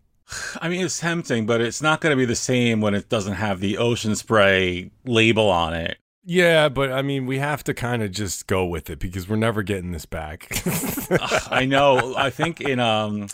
I 0.61 0.69
mean, 0.69 0.83
it's 0.85 0.99
tempting, 0.99 1.45
but 1.45 1.61
it's 1.61 1.81
not 1.81 2.01
going 2.01 2.11
to 2.11 2.17
be 2.17 2.25
the 2.25 2.35
same 2.35 2.81
when 2.81 2.95
it 2.95 3.09
doesn't 3.09 3.33
have 3.33 3.59
the 3.59 3.77
ocean 3.77 4.15
spray 4.15 4.89
label 5.05 5.49
on 5.49 5.73
it. 5.73 5.97
Yeah, 6.25 6.69
but 6.69 6.91
I 6.91 7.01
mean, 7.01 7.25
we 7.25 7.39
have 7.39 7.63
to 7.65 7.73
kind 7.73 8.01
of 8.01 8.11
just 8.11 8.47
go 8.47 8.65
with 8.65 8.89
it 8.89 8.97
because 8.97 9.27
we're 9.27 9.35
never 9.35 9.61
getting 9.61 9.91
this 9.91 10.05
back. 10.05 10.47
I 11.51 11.65
know. 11.65 12.15
I 12.15 12.29
think 12.29 12.61
in 12.61 12.79
um, 12.79 13.27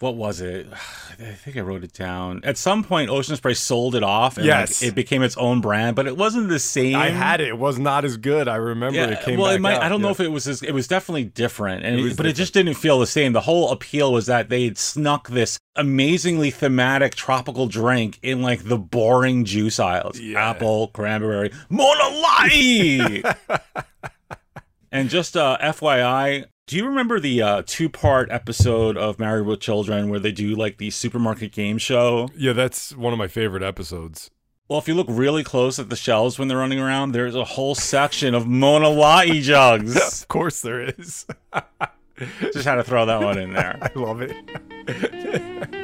what 0.00 0.16
was 0.16 0.40
it? 0.40 0.66
I 1.20 1.32
think 1.32 1.56
I 1.56 1.60
wrote 1.60 1.84
it 1.84 1.92
down. 1.92 2.40
At 2.42 2.58
some 2.58 2.82
point, 2.82 3.08
Ocean 3.08 3.36
Spray 3.36 3.54
sold 3.54 3.94
it 3.94 4.02
off, 4.02 4.36
and 4.36 4.44
Yes. 4.44 4.82
like, 4.82 4.90
it 4.90 4.94
became 4.94 5.22
its 5.22 5.36
own 5.36 5.60
brand, 5.60 5.94
but 5.94 6.06
it 6.08 6.16
wasn't 6.16 6.48
the 6.48 6.58
same. 6.58 6.96
I 6.96 7.10
had 7.10 7.40
it. 7.40 7.48
It 7.48 7.58
was 7.58 7.78
not 7.78 8.04
as 8.04 8.16
good. 8.16 8.48
I 8.48 8.56
remember 8.56 8.98
Yeah, 8.98 9.10
it 9.10 9.20
came 9.22 9.38
well, 9.38 9.50
back 9.50 9.56
it 9.56 9.60
might. 9.60 9.80
I 9.80 9.88
don't 9.88 10.02
know 10.02 10.10
if 10.10 10.18
it 10.20 10.28
was. 10.28 10.48
As, 10.48 10.62
it 10.62 10.72
was 10.72 10.88
definitely 10.88 11.24
different, 11.24 11.84
and 11.84 12.00
It 12.00 12.04
it 12.06 12.16
but 12.16 12.26
it 12.26 12.34
just 12.34 12.52
didn't 12.52 12.74
feel 12.74 12.98
the 12.98 13.06
same. 13.06 13.32
The 13.32 13.42
whole 13.42 13.70
appeal 13.70 14.12
was 14.12 14.26
that 14.26 14.48
they 14.48 14.64
had 14.64 14.76
snuck 14.78 15.28
this 15.28 15.58
amazingly 15.76 16.50
thematic 16.50 17.14
tropical 17.14 17.66
drink 17.68 18.18
in 18.22 18.42
like 18.42 18.64
the 18.64 18.78
boring 18.78 19.44
juice 19.44 19.78
aisles: 19.78 20.18
Yeah. 20.18 20.50
apple, 20.50 20.88
cranberry, 20.88 21.52
Mona 21.68 22.08
Lai. 22.08 23.22
and 24.92 25.08
just 25.10 25.36
uh, 25.36 25.58
FYI. 25.60 26.46
Do 26.66 26.76
you 26.76 26.86
remember 26.86 27.20
the 27.20 27.42
uh, 27.42 27.62
two-part 27.66 28.30
episode 28.30 28.96
of 28.96 29.18
Married 29.18 29.44
with 29.44 29.60
Children 29.60 30.08
where 30.08 30.18
they 30.18 30.32
do 30.32 30.56
like 30.56 30.78
the 30.78 30.88
supermarket 30.88 31.52
game 31.52 31.76
show? 31.76 32.30
Yeah, 32.34 32.54
that's 32.54 32.96
one 32.96 33.12
of 33.12 33.18
my 33.18 33.28
favorite 33.28 33.62
episodes. 33.62 34.30
Well, 34.66 34.78
if 34.78 34.88
you 34.88 34.94
look 34.94 35.08
really 35.10 35.44
close 35.44 35.78
at 35.78 35.90
the 35.90 35.96
shelves 35.96 36.38
when 36.38 36.48
they're 36.48 36.56
running 36.56 36.80
around, 36.80 37.12
there's 37.12 37.34
a 37.34 37.44
whole 37.44 37.74
section 37.74 38.34
of 38.34 38.46
Mona 38.46 38.88
Lai 38.88 39.40
jugs. 39.40 39.94
Of 40.22 40.28
course, 40.28 40.62
there 40.62 40.80
is. 40.80 41.26
Just 42.40 42.64
had 42.64 42.76
to 42.76 42.82
throw 42.84 43.04
that 43.04 43.20
one 43.20 43.36
in 43.36 43.52
there. 43.52 43.78
I 43.82 43.90
love 43.94 44.22
it. 44.22 45.83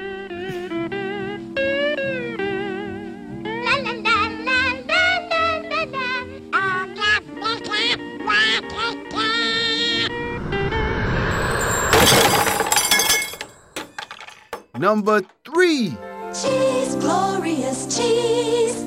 Number 14.81 15.21
three. 15.45 15.95
Cheese, 16.33 16.95
glorious 16.95 17.85
cheese. 17.95 18.83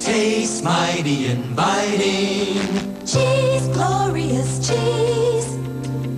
Tastes 0.00 0.62
mighty 0.62 1.26
inviting. 1.26 2.56
Cheese, 3.04 3.68
glorious 3.68 4.66
cheese. 4.66 5.58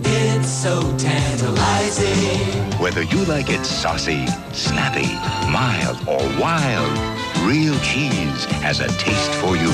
It's 0.05 0.49
so 0.49 0.81
tantalizing. 0.97 2.79
Whether 2.79 3.03
you 3.03 3.25
like 3.25 3.51
it 3.51 3.67
saucy, 3.67 4.25
snappy, 4.53 5.13
mild, 5.51 5.99
or 6.07 6.23
wild, 6.41 6.97
real 7.45 7.77
cheese 7.81 8.45
has 8.63 8.79
a 8.79 8.87
taste 8.87 9.33
for 9.43 9.57
you. 9.57 9.73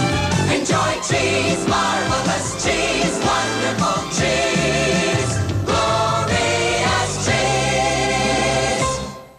Enjoy 0.56 0.92
cheese, 1.06 1.68
marvelous 1.68 2.64
cheese, 2.64 2.93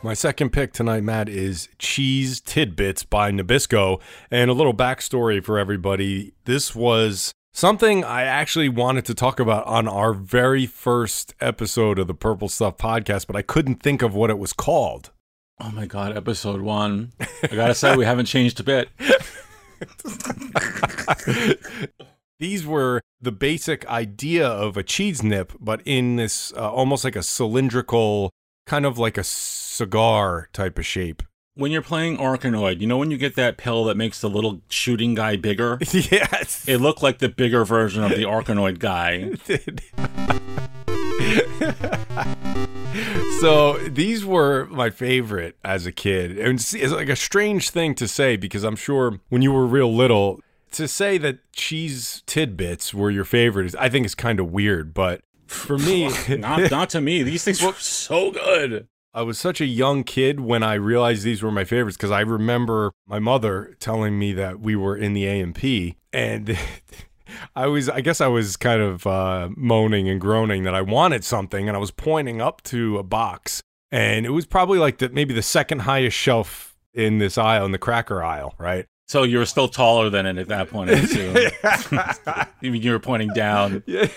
My 0.05 0.13
second 0.13 0.51
pick 0.51 0.71
tonight, 0.71 1.03
Matt, 1.03 1.27
is 1.27 1.67
Cheese 1.79 2.39
Tidbits 2.39 3.03
by 3.03 3.31
Nabisco. 3.31 3.99
And 4.29 4.51
a 4.51 4.53
little 4.53 4.71
backstory 4.71 5.43
for 5.43 5.57
everybody. 5.57 6.33
This 6.43 6.75
was 6.75 7.31
something 7.53 8.03
I 8.03 8.21
actually 8.21 8.69
wanted 8.69 9.05
to 9.05 9.15
talk 9.15 9.39
about 9.39 9.65
on 9.65 9.87
our 9.87 10.13
very 10.13 10.67
first 10.67 11.33
episode 11.41 11.97
of 11.97 12.05
the 12.05 12.13
Purple 12.13 12.49
Stuff 12.49 12.77
podcast, 12.77 13.25
but 13.25 13.35
I 13.35 13.41
couldn't 13.41 13.81
think 13.81 14.03
of 14.03 14.13
what 14.13 14.29
it 14.29 14.37
was 14.37 14.53
called. 14.53 15.09
Oh 15.59 15.71
my 15.71 15.87
god, 15.87 16.15
episode 16.15 16.61
one. 16.61 17.11
I 17.41 17.55
gotta 17.55 17.73
say, 17.73 17.95
we 17.95 18.05
haven't 18.05 18.27
changed 18.27 18.59
a 18.59 18.63
bit. 18.63 18.89
These 22.39 22.67
were 22.67 23.01
the 23.19 23.31
basic 23.31 23.87
idea 23.87 24.47
of 24.47 24.77
a 24.77 24.83
cheese 24.83 25.23
nip, 25.23 25.53
but 25.59 25.81
in 25.83 26.17
this 26.17 26.53
uh, 26.53 26.71
almost 26.71 27.03
like 27.03 27.15
a 27.15 27.23
cylindrical, 27.23 28.29
kind 28.65 28.85
of 28.85 28.97
like 28.97 29.17
a 29.17 29.23
cigar 29.23 30.49
type 30.53 30.77
of 30.77 30.85
shape. 30.85 31.23
When 31.53 31.71
you're 31.71 31.81
playing 31.81 32.17
Arkanoid, 32.17 32.81
you 32.81 32.87
know 32.87 32.97
when 32.97 33.11
you 33.11 33.17
get 33.17 33.35
that 33.35 33.57
pill 33.57 33.85
that 33.85 33.95
makes 33.95 34.19
the 34.19 34.29
little 34.29 34.61
shooting 34.67 35.15
guy 35.15 35.37
bigger? 35.37 35.77
yes. 35.91 36.67
It 36.67 36.79
looked 36.79 37.01
like 37.01 37.19
the 37.19 37.29
bigger 37.29 37.63
version 37.63 38.03
of 38.03 38.11
the 38.11 38.23
Arkanoid 38.23 38.79
guy. 38.79 39.35
so 43.39 43.77
these 43.87 44.25
were 44.25 44.65
my 44.65 44.89
favorite 44.89 45.55
as 45.63 45.85
a 45.85 45.93
kid. 45.93 46.37
And 46.37 46.59
it's, 46.59 46.73
it's 46.73 46.91
like 46.91 47.07
a 47.07 47.15
strange 47.15 47.69
thing 47.69 47.95
to 47.95 48.07
say 48.07 48.35
because 48.35 48.65
I'm 48.65 48.75
sure 48.75 49.21
when 49.29 49.41
you 49.41 49.53
were 49.53 49.65
real 49.65 49.93
little, 49.93 50.41
to 50.71 50.89
say 50.89 51.17
that 51.19 51.39
cheese 51.53 52.21
tidbits 52.25 52.93
were 52.93 53.09
your 53.09 53.23
favorite, 53.23 53.67
is, 53.67 53.75
I 53.75 53.87
think 53.87 54.05
is 54.05 54.15
kind 54.15 54.41
of 54.41 54.51
weird. 54.51 54.93
But 54.93 55.21
for 55.47 55.77
me, 55.77 56.09
Not, 56.37 56.71
not 56.71 56.89
to 56.91 57.01
me. 57.01 57.23
These 57.23 57.43
things 57.43 57.61
were 57.61 57.73
so 57.77 58.31
good. 58.31 58.87
I 59.13 59.21
was 59.21 59.39
such 59.39 59.61
a 59.61 59.65
young 59.65 60.03
kid 60.03 60.41
when 60.41 60.61
I 60.61 60.73
realized 60.73 61.23
these 61.23 61.41
were 61.41 61.51
my 61.51 61.63
favorites 61.63 61.95
because 61.95 62.11
I 62.11 62.19
remember 62.19 62.91
my 63.07 63.17
mother 63.19 63.77
telling 63.79 64.19
me 64.19 64.33
that 64.33 64.59
we 64.59 64.75
were 64.75 64.97
in 64.97 65.13
the 65.13 65.25
A&P 65.25 65.95
and 66.11 66.57
I 67.55 67.67
was 67.67 67.87
I 67.87 68.01
guess 68.01 68.19
I 68.19 68.27
was 68.27 68.57
kind 68.57 68.81
of 68.81 69.07
uh, 69.07 69.49
moaning 69.55 70.09
and 70.09 70.19
groaning 70.19 70.63
that 70.63 70.75
I 70.75 70.81
wanted 70.81 71.23
something 71.23 71.69
and 71.69 71.77
I 71.77 71.79
was 71.79 71.91
pointing 71.91 72.41
up 72.41 72.61
to 72.63 72.97
a 72.97 73.03
box 73.03 73.61
and 73.89 74.25
it 74.25 74.31
was 74.31 74.45
probably 74.45 74.79
like 74.79 74.97
the 74.97 75.07
maybe 75.07 75.33
the 75.33 75.41
second 75.41 75.79
highest 75.79 76.17
shelf 76.17 76.75
in 76.93 77.17
this 77.17 77.37
aisle 77.37 77.65
in 77.65 77.71
the 77.71 77.77
cracker 77.77 78.21
aisle, 78.21 78.53
right? 78.57 78.85
So 79.07 79.23
you 79.23 79.37
were 79.37 79.45
still 79.45 79.67
taller 79.69 80.09
than 80.09 80.25
it 80.25 80.37
at 80.37 80.47
that 80.49 80.69
point, 80.69 80.89
I 80.89 80.93
assume. 80.93 82.47
mean 82.61 82.81
you 82.81 82.91
were 82.91 82.99
pointing 82.99 83.29
down. 83.29 83.83
Yeah. 83.85 84.07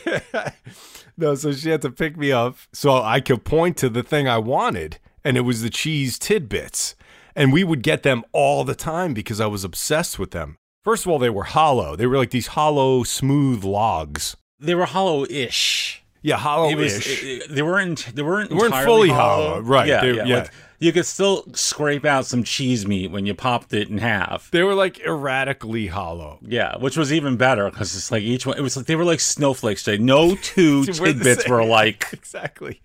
No, 1.19 1.35
so 1.35 1.53
she 1.53 1.69
had 1.69 1.83
to 1.83 1.91
pick 1.91 2.17
me 2.17 2.33
up 2.33 2.57
so 2.73 3.03
I 3.03 3.21
could 3.21 3.45
point 3.45 3.77
to 3.79 3.89
the 3.91 4.03
thing 4.03 4.27
I 4.29 4.39
wanted, 4.39 4.99
and 5.25 5.37
it 5.37 5.43
was 5.43 5.61
the 5.63 5.69
cheese 5.71 6.19
tidbits. 6.19 6.95
And 7.37 7.53
we 7.53 7.63
would 7.63 7.83
get 7.83 8.03
them 8.03 8.25
all 8.33 8.65
the 8.65 8.75
time 8.75 9.13
because 9.15 9.41
I 9.41 9.47
was 9.47 9.63
obsessed 9.65 10.19
with 10.19 10.31
them. 10.33 10.57
First 10.83 11.05
of 11.07 11.13
all, 11.13 11.19
they 11.19 11.31
were 11.31 11.45
hollow. 11.45 11.95
They 11.95 12.07
were 12.07 12.17
like 12.17 12.31
these 12.31 12.49
hollow, 12.49 13.03
smooth 13.05 13.63
logs. 13.63 14.37
They 14.59 14.75
were 14.75 14.87
hollow-ish. 14.87 16.03
Yeah, 16.23 16.37
hollow 16.37 16.69
It 16.71 16.77
was. 16.77 16.95
ish. 16.97 17.23
it- 17.23 17.43
it- 17.43 17.55
they 17.55 17.63
weren't. 17.63 18.09
They 18.15 18.23
weren't. 18.23 18.51
They 18.51 18.57
weren't 18.57 18.75
fully 18.75 19.11
hollow, 19.11 19.61
right, 19.61 19.87
Yeah, 19.87 20.01
they- 20.01 20.17
yeah. 20.17 20.25
yeah. 20.25 20.37
Like, 20.39 20.51
you 20.81 20.93
could 20.93 21.07
still 21.07 21.45
scrape 21.55 22.05
out 22.05 22.27
some 22.27 22.43
cheese 22.45 22.87
meat 22.87 23.11
when 23.11 23.27
you 23.27 23.35
popped 23.35 23.73
it 23.73 23.89
in 23.89 23.99
half. 23.99 24.51
They 24.51 24.63
were 24.63 24.75
like 24.75 25.01
erratically 25.01 25.89
hollow. 25.89 26.39
Yeah, 26.43 26.77
which 26.79 26.97
was 26.97 27.13
even 27.13 27.37
better 27.37 27.71
because 27.71 27.95
it's 27.97 28.11
like 28.13 28.23
each 28.23 28.47
one. 28.47 28.57
It 28.59 28.63
was 28.63 28.77
like 28.77 28.87
they 28.87 28.97
were 28.97 29.05
like 29.05 29.21
snowflakes. 29.21 29.83
Jay. 29.85 29.99
No 29.99 30.35
two 30.43 30.81
We're 30.81 31.13
tidbits 31.13 31.43
same. 31.45 31.53
were 31.53 31.59
alike. 31.69 32.07
exactly. 32.13 32.81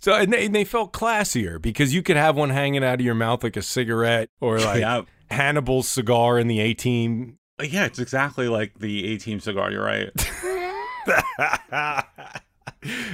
So 0.00 0.14
and 0.14 0.32
they, 0.32 0.46
and 0.46 0.54
they 0.54 0.64
felt 0.64 0.92
classier 0.92 1.60
because 1.62 1.94
you 1.94 2.02
could 2.02 2.16
have 2.16 2.36
one 2.36 2.50
hanging 2.50 2.82
out 2.84 2.94
of 2.94 3.00
your 3.00 3.14
mouth 3.14 3.42
like 3.44 3.56
a 3.56 3.62
cigarette 3.62 4.28
or 4.40 4.58
like 4.60 4.80
Yeah. 4.80 5.02
Hannibal's 5.30 5.88
cigar 5.88 6.38
in 6.38 6.46
the 6.48 6.60
A 6.60 6.74
team. 6.74 7.38
Uh, 7.60 7.64
yeah, 7.64 7.84
it's 7.86 7.98
exactly 7.98 8.48
like 8.48 8.78
the 8.78 9.12
A 9.14 9.18
Team 9.18 9.40
cigar. 9.40 9.70
You're 9.70 9.84
right. 9.84 10.10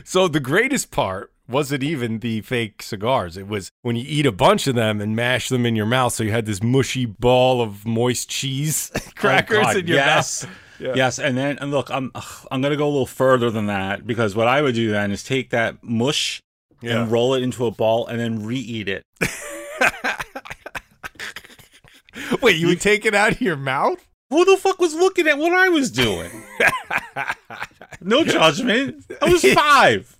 So 0.04 0.28
the 0.28 0.40
greatest 0.40 0.90
part 0.90 1.32
wasn't 1.48 1.82
even 1.82 2.18
the 2.18 2.42
fake 2.42 2.82
cigars. 2.82 3.36
It 3.36 3.48
was 3.48 3.70
when 3.82 3.96
you 3.96 4.04
eat 4.06 4.26
a 4.26 4.32
bunch 4.32 4.66
of 4.66 4.74
them 4.74 5.00
and 5.00 5.16
mash 5.16 5.48
them 5.48 5.64
in 5.66 5.74
your 5.76 5.86
mouth. 5.86 6.12
So 6.12 6.22
you 6.22 6.30
had 6.30 6.46
this 6.46 6.62
mushy 6.62 7.06
ball 7.06 7.60
of 7.62 7.86
moist 7.86 8.28
cheese 8.28 8.90
oh, 8.96 9.00
crackers 9.16 9.66
Oh, 9.66 9.78
in 9.78 9.86
your 9.86 9.96
yes. 9.96 10.44
mouth. 10.44 10.54
Yeah. 10.80 10.92
Yes, 10.94 11.18
and 11.18 11.36
then 11.36 11.58
and 11.58 11.72
look, 11.72 11.90
I'm 11.90 12.12
I'm 12.52 12.62
gonna 12.62 12.76
go 12.76 12.86
a 12.86 12.88
little 12.88 13.04
further 13.04 13.50
than 13.50 13.66
that 13.66 14.06
because 14.06 14.36
what 14.36 14.46
I 14.46 14.62
would 14.62 14.76
do 14.76 14.92
then 14.92 15.10
is 15.10 15.24
take 15.24 15.50
that 15.50 15.82
mush 15.82 16.40
Yeah. 16.80 17.02
and 17.02 17.10
roll 17.10 17.34
it 17.34 17.42
into 17.42 17.66
a 17.66 17.72
ball 17.72 18.06
and 18.06 18.20
then 18.20 18.44
re-eat 18.44 18.88
it. 18.88 19.02
Wait, 22.42 22.56
you 22.58 22.68
would 22.68 22.80
take 22.80 23.04
it 23.06 23.14
out 23.16 23.32
of 23.32 23.40
your 23.40 23.56
mouth? 23.56 24.06
Who 24.30 24.44
the 24.44 24.56
fuck 24.56 24.78
was 24.78 24.94
looking 24.94 25.26
at 25.26 25.36
what 25.36 25.52
I 25.52 25.68
was 25.68 25.90
doing? 25.90 26.30
no 28.00 28.22
judgment. 28.22 29.04
I 29.20 29.32
was 29.32 29.42
five. 29.52 30.16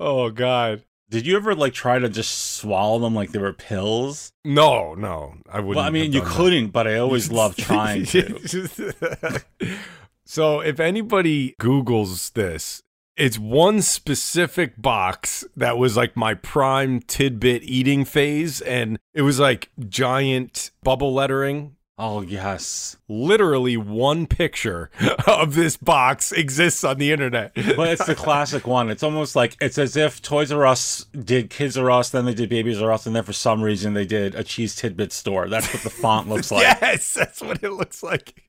Oh 0.00 0.30
God. 0.30 0.84
Did 1.10 1.26
you 1.26 1.36
ever 1.36 1.54
like 1.54 1.72
try 1.72 1.98
to 1.98 2.08
just 2.08 2.56
swallow 2.56 2.98
them 2.98 3.14
like 3.14 3.32
they 3.32 3.38
were 3.38 3.54
pills? 3.54 4.32
No, 4.44 4.94
no, 4.94 5.36
I 5.50 5.60
wouldn't. 5.60 5.76
Well, 5.76 5.84
I 5.86 5.90
mean, 5.90 6.12
you 6.12 6.20
that. 6.20 6.28
couldn't, 6.28 6.68
but 6.68 6.86
I 6.86 6.98
always 6.98 7.32
loved 7.32 7.58
trying 7.58 8.04
to. 8.06 9.42
so 10.26 10.60
if 10.60 10.78
anybody 10.78 11.54
Googles 11.58 12.34
this, 12.34 12.82
it's 13.16 13.38
one 13.38 13.80
specific 13.80 14.80
box 14.80 15.46
that 15.56 15.78
was 15.78 15.96
like 15.96 16.14
my 16.14 16.34
prime 16.34 17.00
tidbit 17.00 17.62
eating 17.62 18.04
phase, 18.04 18.60
and 18.60 18.98
it 19.14 19.22
was 19.22 19.40
like 19.40 19.70
giant 19.88 20.70
bubble 20.82 21.14
lettering. 21.14 21.74
Oh 21.98 22.20
yes, 22.20 22.96
Literally 23.08 23.76
one 23.76 24.26
picture 24.26 24.90
of 25.26 25.54
this 25.54 25.76
box 25.76 26.30
exists 26.30 26.84
on 26.84 26.98
the 26.98 27.10
internet. 27.10 27.52
but 27.54 27.88
it's 27.88 28.04
the 28.06 28.14
classic 28.14 28.66
one. 28.66 28.90
It's 28.90 29.02
almost 29.02 29.34
like 29.34 29.56
it's 29.60 29.78
as 29.78 29.96
if 29.96 30.20
Toys 30.22 30.52
R 30.52 30.66
Us 30.66 31.06
did 31.24 31.48
Kids 31.50 31.76
R 31.78 31.90
Us, 31.90 32.10
then 32.10 32.24
they 32.26 32.34
did 32.34 32.50
Babies 32.50 32.80
R 32.82 32.92
Us, 32.92 33.06
and 33.06 33.16
then 33.16 33.24
for 33.24 33.32
some 33.32 33.62
reason 33.62 33.94
they 33.94 34.04
did 34.04 34.34
a 34.34 34.44
cheese 34.44 34.76
tidbit 34.76 35.10
store. 35.12 35.48
That's 35.48 35.72
what 35.72 35.82
the 35.82 35.90
font 35.90 36.28
looks 36.30 36.50
like. 36.52 36.62
yes, 36.62 37.14
that's 37.14 37.40
what 37.40 37.62
it 37.64 37.72
looks 37.72 38.02
like. 38.02 38.42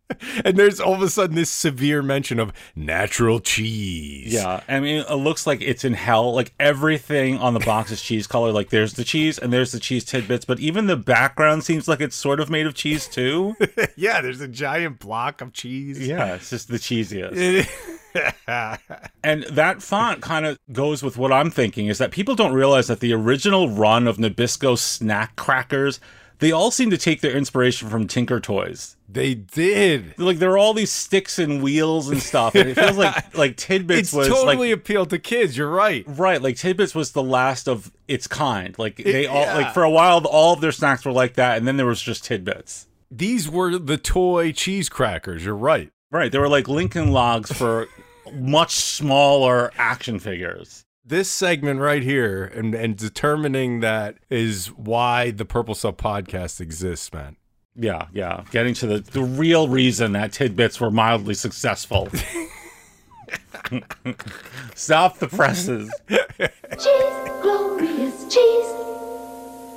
And 0.43 0.57
there's 0.57 0.79
all 0.79 0.95
of 0.95 1.03
a 1.03 1.09
sudden 1.09 1.35
this 1.35 1.51
severe 1.51 2.01
mention 2.01 2.39
of 2.39 2.51
natural 2.75 3.39
cheese. 3.39 4.33
Yeah, 4.33 4.61
I 4.67 4.79
mean, 4.79 5.05
it 5.07 5.15
looks 5.15 5.45
like 5.47 5.61
it's 5.61 5.85
in 5.85 5.93
hell. 5.93 6.33
Like 6.33 6.51
everything 6.59 7.37
on 7.37 7.53
the 7.53 7.59
box 7.59 7.91
is 7.91 8.01
cheese 8.01 8.25
color. 8.27 8.51
Like 8.51 8.69
there's 8.71 8.93
the 8.93 9.03
cheese 9.03 9.37
and 9.37 9.53
there's 9.53 9.71
the 9.71 9.79
cheese 9.79 10.03
tidbits, 10.03 10.45
but 10.45 10.59
even 10.59 10.87
the 10.87 10.97
background 10.97 11.63
seems 11.63 11.87
like 11.87 12.01
it's 12.01 12.15
sort 12.15 12.39
of 12.39 12.49
made 12.49 12.65
of 12.65 12.73
cheese 12.73 13.07
too. 13.07 13.38
yeah, 13.95 14.21
there's 14.21 14.41
a 14.41 14.47
giant 14.47 14.99
block 14.99 15.41
of 15.41 15.53
cheese. 15.53 16.05
yeah, 16.05 16.35
it's 16.35 16.49
just 16.49 16.67
the 16.67 16.77
cheesiest. 16.77 17.67
And 19.23 19.43
that 19.43 19.83
font 19.83 20.21
kind 20.21 20.45
of 20.45 20.57
goes 20.71 21.03
with 21.03 21.17
what 21.17 21.31
I'm 21.31 21.51
thinking 21.51 21.87
is 21.87 21.99
that 21.99 22.11
people 22.11 22.35
don't 22.35 22.53
realize 22.53 22.87
that 22.87 23.01
the 23.01 23.13
original 23.13 23.69
run 23.69 24.07
of 24.07 24.17
Nabisco 24.17 24.77
snack 24.77 25.35
crackers, 25.35 25.99
they 26.39 26.51
all 26.51 26.71
seem 26.71 26.89
to 26.89 26.97
take 26.97 27.21
their 27.21 27.35
inspiration 27.35 27.89
from 27.89 28.07
Tinker 28.07 28.39
Toys. 28.39 28.95
they 29.07 29.35
did. 29.35 30.17
Like 30.17 30.39
there 30.39 30.51
are 30.51 30.57
all 30.57 30.73
these 30.73 30.91
sticks 30.91 31.37
and 31.37 31.61
wheels 31.61 32.09
and 32.09 32.21
stuff, 32.21 32.55
and 32.55 32.69
it 32.69 32.75
feels 32.75 32.97
like 32.97 33.35
like 33.37 33.57
tidbits 33.57 33.99
It's 33.99 34.13
was 34.13 34.27
totally 34.27 34.69
like 34.69 34.79
appealed 34.79 35.09
to 35.11 35.19
kids. 35.19 35.57
You're 35.57 35.69
right. 35.69 36.03
right, 36.07 36.41
like 36.41 36.55
tidbits 36.55 36.95
was 36.95 37.11
the 37.11 37.23
last 37.23 37.67
of 37.67 37.91
its 38.07 38.25
kind. 38.27 38.77
Like 38.79 38.95
they 38.97 39.27
all 39.27 39.41
yeah. 39.41 39.57
like 39.57 39.73
for 39.73 39.83
a 39.83 39.89
while, 39.89 40.25
all 40.25 40.53
of 40.53 40.61
their 40.61 40.71
snacks 40.71 41.05
were 41.05 41.11
like 41.11 41.35
that, 41.35 41.57
and 41.57 41.67
then 41.67 41.77
there 41.77 41.85
was 41.85 42.01
just 42.01 42.23
tidbits. 42.23 42.87
These 43.11 43.49
were 43.49 43.77
the 43.77 43.97
toy 43.97 44.51
cheese 44.51 44.89
crackers. 44.89 45.43
You're 45.43 45.55
right. 45.55 45.91
Right, 46.11 46.31
they 46.31 46.39
were 46.39 46.49
like 46.49 46.67
Lincoln 46.67 47.11
Logs 47.11 47.51
for 47.51 47.87
much 48.33 48.75
smaller 48.75 49.71
action 49.77 50.19
figures. 50.19 50.85
This 51.05 51.29
segment 51.29 51.79
right 51.79 52.03
here 52.03 52.45
and, 52.45 52.73
and 52.75 52.95
determining 52.95 53.79
that 53.81 54.17
is 54.29 54.67
why 54.67 55.31
the 55.31 55.45
Purple 55.45 55.75
Stuff 55.75 55.97
podcast 55.97 56.61
exists, 56.61 57.11
man. 57.13 57.35
Yeah, 57.75 58.07
yeah. 58.11 58.43
Getting 58.51 58.73
to 58.75 58.87
the, 58.87 58.99
the 58.99 59.21
real 59.23 59.67
reason 59.69 60.13
that 60.13 60.33
tidbits 60.33 60.79
were 60.79 60.91
mildly 60.91 61.33
successful. 61.33 62.09
Stop 64.75 65.19
the 65.19 65.27
presses. 65.27 65.91
Cheese, 66.09 67.29
glorious 67.41 68.23
cheese. 68.33 68.67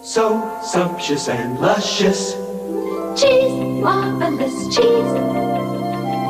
So 0.04 0.60
sumptuous 0.62 1.28
and 1.28 1.60
luscious 1.60 2.34
Cheese, 3.16 3.52
marvelous 3.82 4.74
cheese. 4.74 5.12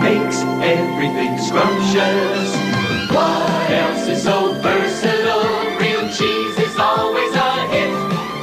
makes 0.00 0.42
everything 0.62 1.38
scrumptious. 1.38 2.50
What 3.14 3.70
else 3.70 4.08
is 4.08 4.22
so 4.24 4.54
versatile? 4.60 5.78
Real 5.78 6.08
cheese 6.08 6.58
is 6.58 6.76
always 6.78 7.34
a 7.36 7.50
hit. 7.72 7.92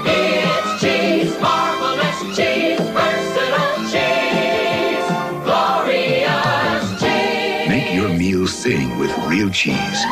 It's 0.06 0.82
cheese, 0.82 1.41
marvelous 1.41 2.38
cheese, 2.38 2.80
versatile 2.95 3.84
cheese, 3.93 5.08
glorious 5.43 7.02
cheese. 7.02 7.69
Make 7.69 7.93
your 7.93 8.10
meal 8.10 8.47
sing 8.47 8.97
with 8.97 9.12
real 9.28 9.49
cheese. 9.49 10.06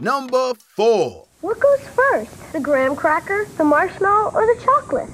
Number 0.00 0.54
four. 0.76 1.23
What 1.44 1.60
goes 1.60 1.80
first? 1.94 2.52
The 2.54 2.60
graham 2.60 2.96
cracker, 2.96 3.46
the 3.58 3.64
marshmallow, 3.64 4.32
or 4.34 4.46
the 4.46 4.58
chocolate? 4.64 5.10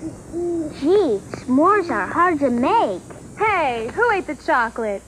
Gee, 0.78 1.18
s'mores 1.42 1.90
are 1.90 2.06
hard 2.06 2.38
to 2.38 2.50
make. 2.50 3.02
Hey, 3.36 3.90
who 3.92 4.08
ate 4.12 4.28
the 4.28 4.36
chocolate? 4.36 5.02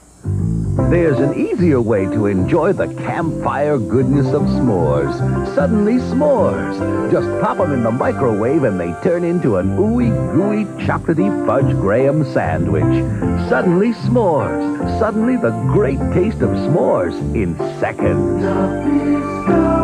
There's 0.89 1.19
an 1.19 1.39
easier 1.39 1.79
way 1.79 2.07
to 2.07 2.25
enjoy 2.25 2.73
the 2.73 2.93
campfire 2.95 3.77
goodness 3.77 4.33
of 4.33 4.41
s'mores. 4.41 5.15
Suddenly 5.55 5.93
s'mores. 5.93 7.09
Just 7.09 7.29
pop 7.41 7.57
them 7.57 7.71
in 7.71 7.83
the 7.83 7.91
microwave 7.91 8.63
and 8.63 8.77
they 8.77 8.91
turn 9.01 9.23
into 9.23 9.55
an 9.55 9.77
ooey 9.77 10.09
gooey 10.33 10.65
chocolatey 10.85 11.45
fudge 11.45 11.73
graham 11.79 12.25
sandwich. 12.33 12.83
Suddenly 13.47 13.93
s'mores. 13.93 14.99
Suddenly 14.99 15.37
the 15.37 15.51
great 15.71 15.99
taste 16.11 16.41
of 16.41 16.49
s'mores 16.49 17.15
in 17.33 17.57
seconds. 17.79 19.82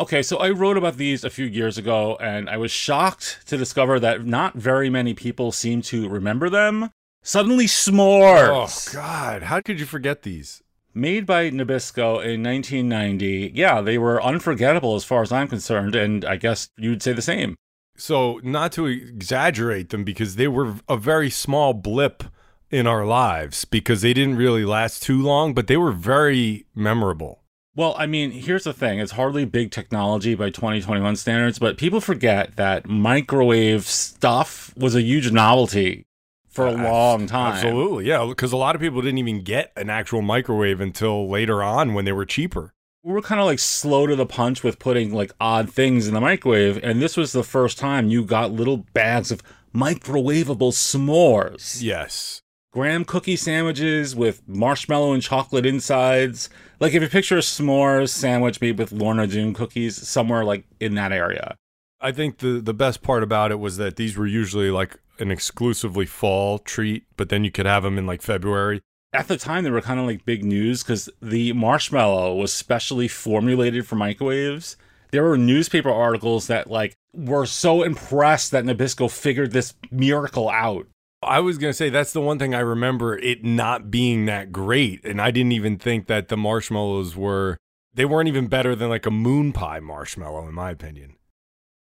Okay, 0.00 0.22
so 0.22 0.36
I 0.36 0.50
wrote 0.50 0.76
about 0.76 0.96
these 0.96 1.24
a 1.24 1.30
few 1.30 1.44
years 1.44 1.76
ago, 1.76 2.16
and 2.20 2.48
I 2.48 2.56
was 2.56 2.70
shocked 2.70 3.40
to 3.46 3.56
discover 3.56 3.98
that 3.98 4.24
not 4.24 4.54
very 4.54 4.88
many 4.88 5.12
people 5.12 5.50
seem 5.50 5.82
to 5.82 6.08
remember 6.08 6.48
them. 6.48 6.90
Suddenly, 7.24 7.66
s'mores. 7.66 8.48
Oh 8.48 8.92
God, 8.92 9.42
how 9.42 9.60
could 9.60 9.80
you 9.80 9.86
forget 9.86 10.22
these? 10.22 10.62
Made 10.94 11.26
by 11.26 11.50
Nabisco 11.50 12.24
in 12.24 12.44
1990. 12.44 13.52
Yeah, 13.54 13.80
they 13.80 13.98
were 13.98 14.22
unforgettable 14.22 14.94
as 14.94 15.02
far 15.04 15.22
as 15.22 15.32
I'm 15.32 15.48
concerned, 15.48 15.96
and 15.96 16.24
I 16.24 16.36
guess 16.36 16.68
you'd 16.76 17.02
say 17.02 17.12
the 17.12 17.20
same. 17.20 17.56
So, 17.96 18.40
not 18.44 18.70
to 18.72 18.86
exaggerate 18.86 19.90
them 19.90 20.04
because 20.04 20.36
they 20.36 20.46
were 20.46 20.76
a 20.88 20.96
very 20.96 21.28
small 21.28 21.74
blip 21.74 22.22
in 22.70 22.86
our 22.86 23.04
lives 23.04 23.64
because 23.64 24.02
they 24.02 24.14
didn't 24.14 24.36
really 24.36 24.64
last 24.64 25.02
too 25.02 25.20
long, 25.20 25.54
but 25.54 25.66
they 25.66 25.76
were 25.76 25.90
very 25.90 26.66
memorable. 26.72 27.42
Well, 27.74 27.94
I 27.96 28.06
mean, 28.06 28.32
here's 28.32 28.64
the 28.64 28.72
thing. 28.72 28.98
It's 28.98 29.12
hardly 29.12 29.44
big 29.44 29.70
technology 29.70 30.34
by 30.34 30.50
2021 30.50 31.16
standards, 31.16 31.58
but 31.58 31.78
people 31.78 32.00
forget 32.00 32.56
that 32.56 32.88
microwave 32.88 33.86
stuff 33.86 34.74
was 34.76 34.96
a 34.96 35.02
huge 35.02 35.30
novelty 35.30 36.06
for 36.48 36.66
a 36.66 36.72
long 36.72 37.26
time. 37.26 37.54
Absolutely, 37.54 38.06
yeah, 38.06 38.26
because 38.26 38.50
a 38.50 38.56
lot 38.56 38.74
of 38.74 38.80
people 38.80 39.00
didn't 39.00 39.18
even 39.18 39.42
get 39.42 39.72
an 39.76 39.90
actual 39.90 40.22
microwave 40.22 40.80
until 40.80 41.28
later 41.28 41.62
on 41.62 41.94
when 41.94 42.04
they 42.04 42.12
were 42.12 42.24
cheaper. 42.24 42.74
We 43.04 43.12
were 43.12 43.22
kind 43.22 43.40
of 43.40 43.46
like 43.46 43.60
slow 43.60 44.08
to 44.08 44.16
the 44.16 44.26
punch 44.26 44.64
with 44.64 44.80
putting 44.80 45.14
like 45.14 45.30
odd 45.40 45.70
things 45.70 46.08
in 46.08 46.14
the 46.14 46.20
microwave, 46.20 46.80
and 46.82 47.00
this 47.00 47.16
was 47.16 47.30
the 47.32 47.44
first 47.44 47.78
time 47.78 48.08
you 48.08 48.24
got 48.24 48.50
little 48.50 48.78
bags 48.92 49.30
of 49.30 49.40
microwavable 49.72 50.72
s'mores. 50.72 51.80
Yes. 51.80 52.42
Graham 52.70 53.04
cookie 53.04 53.36
sandwiches 53.36 54.14
with 54.14 54.46
marshmallow 54.46 55.14
and 55.14 55.22
chocolate 55.22 55.64
insides. 55.64 56.50
Like 56.80 56.92
if 56.92 57.02
you 57.02 57.08
picture 57.08 57.38
a 57.38 57.40
s'mores 57.40 58.10
sandwich 58.10 58.60
made 58.60 58.78
with 58.78 58.92
Lorna 58.92 59.26
Doone 59.26 59.54
cookies, 59.54 59.96
somewhere 59.96 60.44
like 60.44 60.64
in 60.78 60.94
that 60.94 61.10
area. 61.10 61.56
I 62.00 62.12
think 62.12 62.38
the 62.38 62.60
the 62.60 62.74
best 62.74 63.02
part 63.02 63.22
about 63.22 63.50
it 63.50 63.58
was 63.58 63.78
that 63.78 63.96
these 63.96 64.16
were 64.16 64.26
usually 64.26 64.70
like 64.70 64.98
an 65.18 65.30
exclusively 65.30 66.06
fall 66.06 66.58
treat, 66.58 67.04
but 67.16 67.30
then 67.30 67.42
you 67.42 67.50
could 67.50 67.66
have 67.66 67.82
them 67.82 67.98
in 67.98 68.06
like 68.06 68.22
February. 68.22 68.80
At 69.12 69.28
the 69.28 69.38
time, 69.38 69.64
they 69.64 69.70
were 69.70 69.80
kind 69.80 69.98
of 69.98 70.06
like 70.06 70.26
big 70.26 70.44
news 70.44 70.82
because 70.82 71.08
the 71.22 71.54
marshmallow 71.54 72.34
was 72.34 72.52
specially 72.52 73.08
formulated 73.08 73.86
for 73.86 73.96
microwaves. 73.96 74.76
There 75.10 75.24
were 75.24 75.38
newspaper 75.38 75.90
articles 75.90 76.46
that 76.48 76.70
like 76.70 76.94
were 77.14 77.46
so 77.46 77.82
impressed 77.82 78.50
that 78.50 78.64
Nabisco 78.64 79.10
figured 79.10 79.52
this 79.52 79.72
miracle 79.90 80.50
out. 80.50 80.86
I 81.22 81.40
was 81.40 81.58
going 81.58 81.70
to 81.70 81.76
say 81.76 81.90
that's 81.90 82.12
the 82.12 82.20
one 82.20 82.38
thing 82.38 82.54
I 82.54 82.60
remember 82.60 83.16
it 83.18 83.44
not 83.44 83.90
being 83.90 84.26
that 84.26 84.52
great. 84.52 85.04
And 85.04 85.20
I 85.20 85.30
didn't 85.30 85.52
even 85.52 85.76
think 85.78 86.06
that 86.06 86.28
the 86.28 86.36
marshmallows 86.36 87.16
were, 87.16 87.58
they 87.92 88.04
weren't 88.04 88.28
even 88.28 88.46
better 88.46 88.76
than 88.76 88.88
like 88.88 89.06
a 89.06 89.10
moon 89.10 89.52
pie 89.52 89.80
marshmallow, 89.80 90.46
in 90.46 90.54
my 90.54 90.70
opinion. 90.70 91.16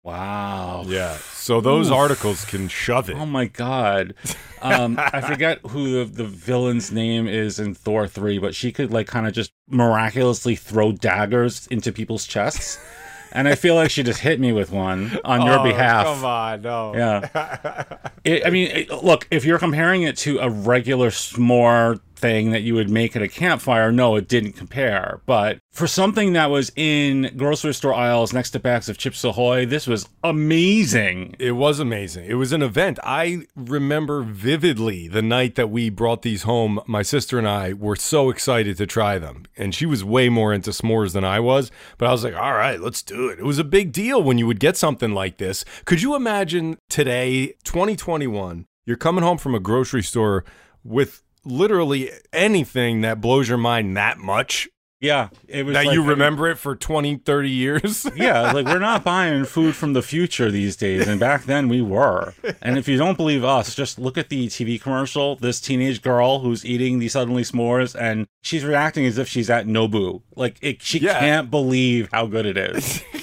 Wow. 0.04 0.84
Yeah. 0.86 1.18
So 1.34 1.62
those 1.62 1.88
Oof. 1.88 1.96
articles 1.96 2.46
can 2.46 2.68
shove 2.68 3.10
it. 3.10 3.18
Oh 3.18 3.26
my 3.26 3.46
god. 3.46 4.14
Um, 4.62 5.00
I 5.00 5.20
forget 5.28 5.60
who 5.66 6.06
the, 6.06 6.06
the 6.06 6.26
villain's 6.26 6.92
name 6.92 7.28
is 7.28 7.60
in 7.60 7.74
Thor 7.74 8.08
3, 8.08 8.38
but 8.38 8.54
she 8.54 8.72
could 8.72 8.94
like 8.94 9.08
kind 9.08 9.26
of 9.26 9.34
just 9.34 9.52
miraculously 9.68 10.56
throw 10.56 10.92
daggers 10.92 11.66
into 11.68 11.92
people's 11.92 12.28
chests. 12.28 12.78
And 13.36 13.48
I 13.50 13.56
feel 13.56 13.76
like 13.76 13.92
she 13.92 14.02
just 14.02 14.22
hit 14.22 14.40
me 14.40 14.54
with 14.54 14.72
one 14.72 15.20
on 15.26 15.46
your 15.46 15.62
behalf. 15.62 16.06
Oh, 16.08 16.14
behalf. 16.14 16.16
Come 16.16 16.26
on, 16.26 16.62
no. 16.62 16.96
Yeah. 16.96 17.98
It, 18.24 18.46
I 18.46 18.50
mean, 18.50 18.72
it, 18.72 18.90
look, 19.04 19.28
if 19.30 19.46
you're 19.46 19.60
comparing 19.60 20.02
it 20.04 20.18
to 20.18 20.40
a 20.40 20.50
regular 20.50 21.10
s'more 21.10 22.00
thing 22.16 22.52
that 22.52 22.62
you 22.62 22.74
would 22.76 22.90
make 22.90 23.16
at 23.16 23.22
a 23.22 23.28
campfire, 23.28 23.92
no, 23.92 24.16
it 24.16 24.28
didn't 24.28 24.54
compare. 24.54 25.22
But 25.26 25.60
for 25.72 25.88
something 25.88 26.34
that 26.34 26.50
was 26.50 26.72
in 26.76 27.34
grocery 27.36 27.74
store 27.74 27.94
aisles 27.94 28.34
next 28.34 28.52
to 28.52 28.60
bags 28.60 28.90
of 28.90 28.98
Chips 28.98 29.24
Ahoy, 29.24 29.66
this 29.66 29.88
was 29.88 30.08
amazing. 30.24 31.36
It 31.40 31.52
was 31.52 31.80
amazing. 31.80 32.26
It 32.26 32.36
was 32.36 32.52
an 32.52 32.62
event. 32.62 33.00
I 33.04 33.48
remember 33.56 34.22
vividly 34.22 35.08
the 35.08 35.22
night 35.22 35.56
that 35.56 35.70
we 35.70 35.90
brought 35.90 36.22
these 36.22 36.44
home. 36.44 36.80
My 36.88 37.02
sister 37.02 37.38
and 37.38 37.48
I 37.48 37.74
were 37.74 37.96
so 37.96 38.30
excited 38.30 38.78
to 38.78 38.86
try 38.86 39.20
them. 39.20 39.44
And 39.58 39.76
she 39.76 39.86
was 39.86 40.04
way 40.04 40.30
more 40.30 40.54
into 40.54 40.72
s'mores 40.72 41.14
than 41.14 41.26
I 41.26 41.40
was. 41.40 41.72
But 41.98 42.08
I 42.08 42.12
was 42.12 42.24
like, 42.24 42.36
all 42.36 42.54
right, 42.54 42.80
let's 42.80 43.02
do 43.02 43.30
it. 43.30 43.40
It 43.40 43.46
was 43.46 43.60
a 43.60 43.64
big 43.64 43.92
deal 43.92 44.24
when 44.24 44.38
you 44.38 44.48
would 44.48 44.60
get 44.60 44.78
something 44.78 45.14
like 45.14 45.38
this. 45.38 45.66
Could 45.86 46.02
you 46.02 46.16
imagine 46.16 46.78
today, 46.90 47.56
2021, 47.64 48.66
you're 48.86 48.98
coming 48.98 49.24
home 49.24 49.38
from 49.38 49.56
a 49.56 49.60
grocery 49.60 50.04
store 50.04 50.46
with 50.84 51.24
literally 51.46 52.12
anything 52.34 53.02
that 53.02 53.22
blows 53.22 53.48
your 53.48 53.58
mind 53.58 53.96
that 53.98 54.18
much? 54.18 54.68
Yeah, 55.02 55.30
it 55.48 55.66
was 55.66 55.74
that 55.74 55.86
like- 55.86 55.94
you 55.94 56.02
remember 56.04 56.48
it 56.50 56.56
for 56.58 56.76
20, 56.76 57.18
30 57.18 57.50
years? 57.50 58.08
yeah, 58.16 58.54
like 58.54 58.66
we're 58.66 58.80
not 58.80 59.04
buying 59.04 59.44
food 59.46 59.76
from 59.76 59.94
the 59.94 60.02
future 60.02 60.50
these 60.50 60.76
days, 60.76 61.06
and 61.08 61.20
back 61.20 61.44
then 61.44 61.68
we 61.68 61.82
were. 61.82 62.34
And 62.62 62.78
if 62.78 62.88
you 62.88 62.98
don't 62.98 63.18
believe 63.18 63.44
us, 63.44 63.76
just 63.76 64.00
look 64.00 64.18
at 64.18 64.30
the 64.30 64.48
TV 64.48 64.82
commercial. 64.82 65.36
This 65.36 65.60
teenage 65.62 66.02
girl 66.02 66.40
who's 66.40 66.66
eating 66.66 67.00
the 67.00 67.10
suddenly 67.10 67.44
s'mores, 67.44 67.94
and 68.00 68.26
she's 68.42 68.64
reacting 68.64 69.06
as 69.06 69.18
if 69.18 69.28
she's 69.28 69.50
at 69.50 69.68
Nobu. 69.68 70.22
Like 70.36 70.58
it, 70.62 70.82
she 70.82 71.00
Yeah. 71.00 71.20
can't 71.20 71.52
believe 71.52 72.10
how 72.12 72.26
good 72.26 72.46
it 72.46 72.58
is. 72.58 73.04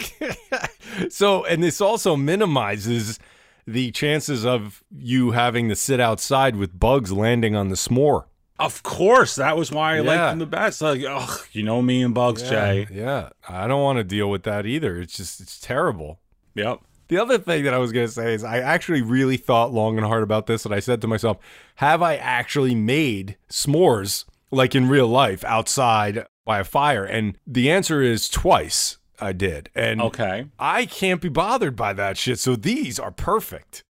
So, 1.08 1.44
and 1.46 1.62
this 1.62 1.80
also 1.80 2.16
minimizes 2.16 3.18
the 3.66 3.90
chances 3.92 4.44
of 4.44 4.83
you 4.90 5.31
having 5.33 5.68
to 5.68 5.77
sit 5.77 6.01
outside 6.01 6.57
with 6.57 6.79
bugs 6.79 7.12
landing 7.12 7.55
on 7.55 7.68
the 7.68 7.77
s'more. 7.77 8.25
of 8.59 8.83
course, 8.85 9.35
that 9.37 9.57
was 9.57 9.72
why 9.72 9.96
I 9.96 10.01
liked 10.01 10.18
Yeah. 10.20 10.31
them 10.31 10.38
the 10.38 10.46
best. 10.46 10.81
Like, 10.83 11.03
ugh, 11.09 11.40
you 11.53 11.62
know 11.64 11.83
me 11.83 12.01
and 12.03 12.14
bugs, 12.14 12.42
Jay. 12.42 12.87
Yeah, 12.92 13.31
I 13.48 13.66
don't 13.66 13.83
want 13.83 13.96
to 13.98 14.05
deal 14.05 14.31
with 14.31 14.44
that 14.44 14.66
either. 14.66 15.01
It's 15.01 15.16
just, 15.16 15.40
it's 15.40 15.59
terrible. 15.59 16.20
Yep. 16.55 16.79
The 17.09 17.18
other 17.20 17.38
thing 17.38 17.64
that 17.64 17.75
I 17.75 17.79
was 17.79 17.90
going 17.92 18.07
to 18.07 18.12
say 18.12 18.35
is 18.35 18.44
I 18.44 18.59
actually 18.59 19.03
really 19.03 19.37
thought 19.37 19.72
long 19.72 19.96
and 19.98 20.07
hard 20.07 20.22
about 20.22 20.46
this, 20.46 20.64
and 20.64 20.72
I 20.75 20.79
said 20.81 21.01
to 21.01 21.09
myself, 21.09 21.38
have 21.77 22.03
I 22.03 22.16
actually 22.16 22.75
made 22.75 23.37
s'mores 23.51 24.25
like 24.53 24.75
in 24.75 24.88
real 24.88 25.09
life 25.09 25.44
outside 25.44 26.25
by 26.44 26.61
a 26.61 26.64
fire? 26.64 27.05
And 27.05 27.37
the 27.46 27.70
answer 27.70 28.01
is 28.01 28.29
twice 28.29 28.98
I 29.22 29.32
did. 29.32 29.70
And 29.74 30.00
Okay. 30.02 30.46
I 30.58 30.87
can't 30.87 31.20
be 31.20 31.28
bothered 31.28 31.76
by 31.76 31.92
that 31.94 32.16
shit. 32.16 32.38
So 32.38 32.56
these 32.56 32.98
are 32.98 33.11
perfect. 33.11 33.85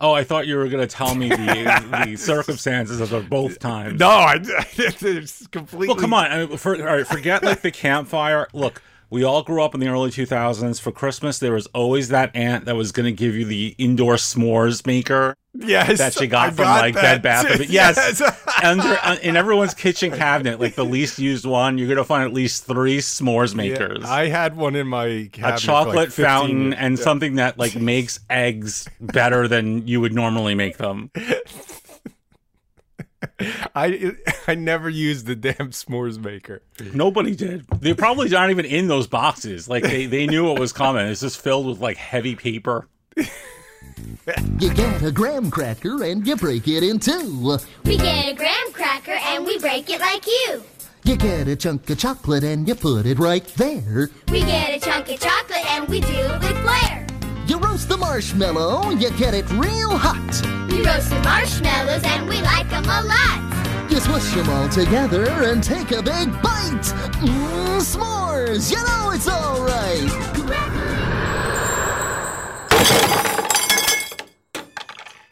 Oh, 0.00 0.12
I 0.12 0.22
thought 0.22 0.46
you 0.46 0.56
were 0.56 0.68
gonna 0.68 0.86
tell 0.86 1.14
me 1.16 1.28
the 1.28 2.04
the 2.06 2.16
circumstances 2.18 3.00
of 3.00 3.10
the 3.10 3.20
both 3.20 3.58
times. 3.58 3.98
No, 3.98 4.08
I, 4.08 4.38
it's 4.76 5.46
completely. 5.48 5.88
Well, 5.88 5.96
come 5.96 6.14
on. 6.14 6.30
I 6.30 6.46
mean, 6.46 6.56
for, 6.56 6.76
all 6.76 6.96
right, 6.96 7.06
forget 7.06 7.42
like 7.42 7.62
the 7.62 7.72
campfire. 7.72 8.46
Look, 8.52 8.80
we 9.10 9.24
all 9.24 9.42
grew 9.42 9.62
up 9.62 9.74
in 9.74 9.80
the 9.80 9.88
early 9.88 10.10
2000s. 10.10 10.80
For 10.80 10.92
Christmas, 10.92 11.38
there 11.38 11.52
was 11.52 11.66
always 11.68 12.08
that 12.08 12.30
aunt 12.34 12.64
that 12.66 12.76
was 12.76 12.92
going 12.92 13.06
to 13.06 13.12
give 13.12 13.34
you 13.34 13.44
the 13.44 13.74
indoor 13.78 14.14
s'mores 14.14 14.86
maker. 14.86 15.34
Yes, 15.54 15.98
that 15.98 16.12
she 16.12 16.26
got 16.28 16.48
I 16.48 16.50
from 16.50 16.64
got 16.64 16.80
like 16.82 16.94
that 16.94 17.20
Bed 17.20 17.22
Bath. 17.22 17.68
Yes, 17.68 18.20
Yes. 18.20 18.46
under 18.62 18.96
uh, 19.02 19.16
in 19.22 19.36
everyone's 19.36 19.74
kitchen 19.74 20.12
cabinet, 20.12 20.60
like 20.60 20.76
the 20.76 20.84
least 20.84 21.18
used 21.18 21.46
one, 21.46 21.78
you're 21.78 21.88
gonna 21.88 22.04
find 22.04 22.22
at 22.24 22.32
least 22.32 22.64
three 22.66 22.98
s'mores 22.98 23.54
makers. 23.56 24.04
I 24.04 24.26
had 24.28 24.56
one 24.56 24.76
in 24.76 24.86
my 24.86 25.28
cabinet 25.32 25.60
a 25.62 25.66
chocolate 25.66 25.96
like 25.96 26.08
15 26.10 26.24
fountain 26.24 26.74
and 26.74 26.96
Yeah. 26.98 27.02
something 27.02 27.34
that 27.36 27.58
like 27.58 27.74
makes 27.74 28.20
eggs 28.30 28.88
better 29.00 29.48
than 29.48 29.88
you 29.88 30.00
would 30.00 30.12
normally 30.12 30.54
make 30.54 30.76
them. 30.76 31.10
I 33.74 34.12
I 34.46 34.54
never 34.54 34.88
used 34.88 35.26
the 35.26 35.34
damn 35.34 35.70
s'mores 35.70 36.18
maker. 36.18 36.62
Nobody 36.94 37.34
did. 37.34 37.66
They're 37.80 37.94
probably 37.94 38.28
not 38.28 38.50
even 38.50 38.64
in 38.64 38.88
those 38.88 39.06
boxes. 39.06 39.68
Like 39.68 39.82
they, 39.82 40.06
they 40.06 40.26
knew 40.26 40.44
what 40.46 40.58
was 40.58 40.72
coming. 40.72 41.06
It's 41.06 41.20
just 41.20 41.40
filled 41.40 41.66
with 41.66 41.80
like 41.80 41.96
heavy 41.96 42.36
paper. 42.36 42.86
You 44.60 44.72
get 44.74 45.02
a 45.02 45.10
graham 45.10 45.50
cracker 45.50 46.04
and 46.04 46.26
you 46.26 46.36
break 46.36 46.68
it 46.68 46.82
in 46.82 46.98
two. 46.98 47.58
We 47.84 47.96
get 47.96 48.28
a 48.28 48.34
graham 48.34 48.72
cracker 48.72 49.16
and 49.24 49.44
we 49.44 49.58
break 49.58 49.88
it 49.90 50.00
like 50.00 50.26
you. 50.26 50.62
You 51.04 51.16
get 51.16 51.48
a 51.48 51.56
chunk 51.56 51.88
of 51.88 51.98
chocolate 51.98 52.44
and 52.44 52.68
you 52.68 52.74
put 52.74 53.06
it 53.06 53.18
right 53.18 53.46
there. 53.56 54.10
We 54.30 54.40
get 54.40 54.76
a 54.76 54.80
chunk 54.80 55.10
of 55.10 55.18
chocolate 55.18 55.64
and 55.72 55.88
we 55.88 56.00
do 56.00 56.12
it 56.12 56.40
with 56.42 56.58
flair. 56.58 57.07
You 57.48 57.58
roast 57.58 57.88
the 57.88 57.96
marshmallow, 57.96 58.90
you 58.90 59.10
get 59.12 59.32
it 59.32 59.50
real 59.52 59.96
hot. 59.96 60.68
We 60.70 60.84
roast 60.84 61.08
the 61.08 61.18
marshmallows 61.20 62.02
and 62.04 62.28
we 62.28 62.42
like 62.42 62.68
them 62.68 62.84
a 62.84 63.02
lot. 63.02 63.90
You 63.90 64.00
smush 64.00 64.34
them 64.34 64.50
all 64.50 64.68
together 64.68 65.24
and 65.44 65.64
take 65.64 65.90
a 65.92 66.02
big 66.02 66.30
bite. 66.42 66.92
Mmm, 67.24 67.80
s'mores, 67.80 68.70
you 68.70 68.76
know 68.76 69.12
it's 69.14 69.26
alright. 69.26 70.12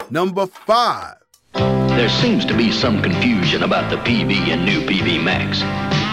Number 0.09 0.47
five. 0.47 1.17
There 1.53 2.09
seems 2.09 2.45
to 2.45 2.57
be 2.57 2.71
some 2.71 3.03
confusion 3.03 3.61
about 3.61 3.91
the 3.91 3.97
PB 3.97 4.33
and 4.47 4.65
new 4.65 4.81
PB 4.87 5.23
Max. 5.23 5.59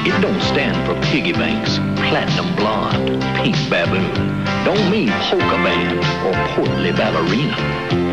It 0.06 0.20
don't 0.20 0.42
stand 0.42 0.76
for 0.86 1.00
piggy 1.10 1.32
banks, 1.32 1.78
platinum 1.96 2.54
blonde, 2.56 3.22
pink 3.36 3.56
baboon. 3.70 4.33
Don't 4.64 4.90
mean 4.90 5.10
polka 5.28 5.58
band 5.60 5.98
or 6.24 6.32
portly 6.56 6.90
ballerina. 6.92 7.52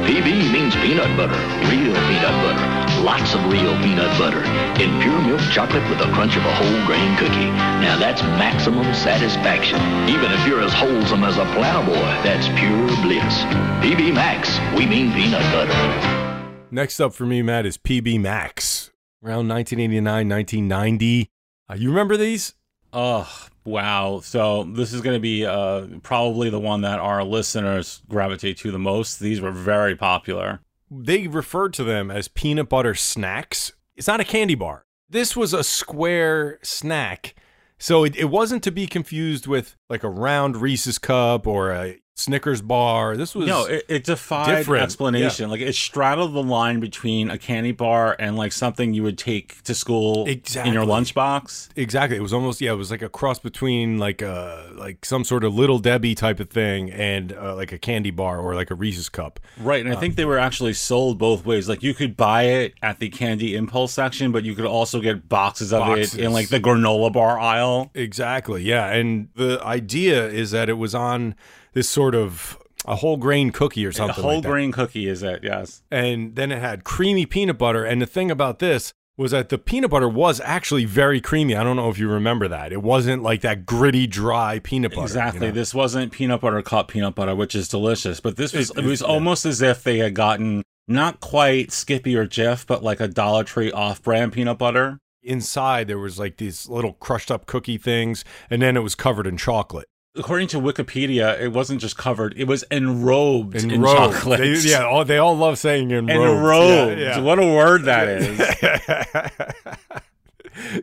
PB 0.04 0.52
means 0.52 0.76
peanut 0.76 1.16
butter, 1.16 1.40
real 1.72 1.96
peanut 2.12 2.36
butter, 2.44 3.02
lots 3.04 3.34
of 3.34 3.46
real 3.46 3.72
peanut 3.80 4.12
butter, 4.20 4.44
in 4.84 4.92
pure 5.02 5.22
milk 5.22 5.40
chocolate 5.54 5.88
with 5.90 6.02
a 6.02 6.12
crunch 6.12 6.36
of 6.36 6.44
a 6.44 6.54
whole 6.56 6.86
grain 6.86 7.16
cookie. 7.16 7.50
Now 7.80 7.98
that's 7.98 8.22
maximum 8.24 8.94
satisfaction. 8.94 9.80
Even 10.10 10.32
if 10.32 10.46
you're 10.46 10.60
as 10.60 10.74
wholesome 10.74 11.24
as 11.24 11.38
a 11.38 11.46
plowboy, 11.56 11.94
that's 12.24 12.48
pure 12.60 12.88
bliss. 13.02 13.44
PB 13.80 14.14
Max, 14.14 14.60
we 14.76 14.86
mean 14.86 15.14
peanut 15.14 15.44
butter. 15.54 16.68
Next 16.70 17.00
up 17.00 17.14
for 17.14 17.26
me, 17.26 17.42
Matt, 17.42 17.66
is 17.66 17.78
PB 17.78 18.20
Max. 18.20 18.92
Around 19.24 19.48
1989, 19.48 20.28
1990. 20.28 21.30
Uh, 21.70 21.76
you 21.76 21.90
remember 21.90 22.18
these? 22.18 22.56
Oh, 22.92 23.48
wow. 23.64 24.20
So 24.24 24.64
this 24.64 24.94
is 24.94 25.02
going 25.02 25.16
to 25.16 25.22
be 25.22 25.46
uh, 25.46 25.88
probably 26.04 26.50
the 26.50 26.60
one 26.60 26.82
that 26.82 27.00
our 27.00 27.24
listeners 27.24 28.02
gravitate 28.10 28.58
to 28.58 28.72
the 28.72 28.80
most. 28.80 29.20
These 29.20 29.42
were 29.42 29.52
very 29.52 29.96
popular. 29.96 30.62
They 30.90 31.28
referred 31.28 31.74
to 31.76 31.84
them 31.84 32.12
as 32.12 32.28
peanut 32.28 32.70
butter 32.70 32.96
snacks. 32.96 33.72
It's 33.96 34.08
not 34.08 34.20
a 34.20 34.26
candy 34.26 34.56
bar. 34.56 34.86
This 35.10 35.36
was 35.36 35.54
a 35.54 35.64
square 35.64 36.60
snack. 36.64 37.36
So 37.78 38.04
it, 38.04 38.16
it 38.16 38.26
wasn't 38.26 38.64
to 38.64 38.72
be 38.72 38.88
confused 38.88 39.48
with 39.48 39.76
like 39.90 40.04
a 40.04 40.10
round 40.10 40.58
Reese's 40.58 41.00
cup 41.00 41.48
or 41.48 41.72
a 41.72 42.00
Snickers 42.16 42.62
bar. 42.62 43.18
This 43.18 43.34
was 43.34 43.48
no, 43.48 43.66
it, 43.66 43.86
it 43.88 44.04
defied 44.04 44.58
different. 44.58 44.84
explanation. 44.84 45.50
Like 45.50 45.62
it 45.62 45.74
straddled 45.74 46.34
the 46.34 46.44
line 46.44 46.80
between 46.80 47.32
a 47.32 47.38
candy 47.38 47.72
bar 47.72 48.16
and 48.20 48.36
like 48.36 48.52
something 48.52 48.94
you 48.94 49.02
would 49.04 49.18
take 49.18 49.62
to 49.64 49.74
school 49.74 50.28
exactly. 50.28 50.70
in 50.70 50.74
your 50.74 50.86
lunchbox. 50.86 51.70
Exactly. 51.76 52.18
It 52.18 52.22
was 52.22 52.34
almost 52.34 52.62
yeah. 52.62 52.74
It 52.74 52.76
was 52.76 52.92
like 52.92 53.02
a 53.02 53.10
cross 53.10 53.40
between 53.40 53.98
like 53.98 54.22
a 54.22 54.72
like 54.76 55.04
some 55.06 55.24
sort 55.24 55.44
of 55.44 55.56
little 55.56 55.80
Debbie 55.80 56.14
type 56.14 56.40
of 56.40 56.50
thing 56.50 56.92
and 56.92 57.34
uh, 57.34 57.56
like 57.56 57.72
a 57.72 57.80
candy 57.80 58.12
bar 58.12 58.40
or 58.40 58.56
like 58.56 58.70
a 58.70 58.76
Reese's 58.76 59.10
cup. 59.10 59.40
Right, 59.58 59.84
and 59.84 59.94
I 59.94 59.98
think 59.98 60.16
they 60.16 60.26
were 60.26 60.40
actually 60.40 60.74
sold 60.74 61.18
both 61.18 61.46
ways. 61.46 61.68
Like 61.68 61.82
you 61.82 61.94
could 61.94 62.16
buy 62.16 62.44
it 62.44 62.74
at 62.84 63.00
the 63.00 63.10
candy 63.10 63.56
impulse 63.56 63.94
section, 63.94 64.32
but 64.32 64.44
you 64.44 64.54
could 64.54 64.66
also 64.66 65.00
get 65.00 65.28
boxes 65.28 65.74
of 65.74 65.80
Boxes. 65.80 66.16
it 66.16 66.26
in 66.26 66.34
like 66.34 66.50
the 66.50 66.60
granola 66.60 67.12
bar 67.12 67.40
aisle. 67.40 67.90
Exactly. 67.96 68.64
Yeah. 68.64 68.92
And 68.92 69.30
the 69.36 69.60
idea 69.64 70.28
is 70.28 70.52
that 70.52 70.70
it 70.70 70.74
was 70.74 70.94
on 70.94 71.36
this 71.74 71.90
sort 71.90 72.16
of 72.16 72.58
a 72.86 72.96
whole 72.98 73.18
grain 73.18 73.52
cookie 73.52 73.86
or 73.86 73.90
A 73.90 73.94
something. 73.94 74.24
whole 74.24 74.34
like 74.36 74.44
that. 74.44 74.50
grain 74.50 74.72
cookie 74.72 75.08
is 75.08 75.22
it? 75.24 75.42
Yes. 75.44 75.84
and 75.92 76.36
then 76.36 76.52
it 76.52 76.60
had 76.60 76.84
creamy 76.84 77.26
peanut 77.26 77.58
butter. 77.58 77.86
And 77.86 78.02
the 78.02 78.06
thing 78.08 78.32
about 78.32 78.60
this 78.60 78.92
was 79.18 79.32
that 79.32 79.50
the 79.50 79.58
peanut 79.60 79.92
butter 79.92 80.10
was 80.10 80.42
actually 80.42 80.86
very 80.86 81.22
creamy. 81.22 81.56
I 81.56 81.64
don't 81.64 81.76
know 81.76 81.90
if 81.90 82.00
you 82.00 82.10
remember 82.10 82.48
that. 82.48 82.72
It 82.74 82.82
wasn't 82.82 83.22
like 83.22 83.42
that 83.42 83.66
gritty, 83.68 84.08
dry 84.08 84.60
peanut 84.60 84.92
butter. 84.92 85.02
you 85.02 85.06
Exactly. 85.06 85.48
know? 85.48 85.54
This 85.54 85.76
wasn't 85.76 86.12
peanut 86.12 86.42
butter 86.42 86.62
cup 86.64 86.88
peanut 86.88 87.14
butter, 87.14 87.36
which 87.36 87.54
is 87.54 87.68
delicious. 87.68 88.20
But 88.20 88.36
this 88.38 88.52
was 88.54 88.72
It- 88.72 88.80
it, 88.80 88.84
was 88.86 89.02
yeah. 89.02 89.08
almost 89.08 89.46
as 89.46 89.62
if 89.62 89.84
they 89.84 90.00
had 90.00 90.16
gotten 90.16 90.64
not 90.88 91.20
quite 91.20 91.72
Skippy 91.72 92.16
or 92.16 92.26
Jif, 92.26 92.66
but 92.66 92.82
like 92.84 93.00
a 93.00 93.08
Dollar 93.08 93.44
Tree 93.44 93.72
off-brand 93.72 94.34
peanut 94.34 94.58
butter. 94.58 94.98
Inside 95.24 95.88
there 95.88 96.00
was 96.00 96.18
like 96.18 96.38
these 96.38 96.68
little 96.68 96.94
crushed 96.94 97.30
up 97.30 97.46
cookie 97.46 97.78
things, 97.78 98.26
and 98.50 98.60
then 98.62 98.76
it 98.76 98.80
was 98.80 98.96
covered 98.96 99.28
in 99.28 99.38
chocolate. 99.38 99.86
According 100.16 100.50
to 100.50 100.58
Wikipedia, 100.58 101.40
it 101.40 101.50
wasn't 101.50 101.80
just 101.80 101.98
covered; 101.98 102.34
it 102.36 102.44
was 102.44 102.66
enrobed 102.70 103.56
in 103.56 103.82
chocolate. 103.82 104.40
They, 104.40 104.70
yeah, 104.70 104.86
all, 104.86 105.06
they 105.06 105.18
all 105.18 105.38
love 105.38 105.58
saying 105.58 105.90
enrobed. 105.90 106.10
enrobed. 106.10 107.00
Yeah, 107.00 107.18
yeah. 107.18 107.22
What 107.22 107.40
a 107.40 107.46
word 107.46 107.84
that 107.84 108.08
is. 108.10 108.38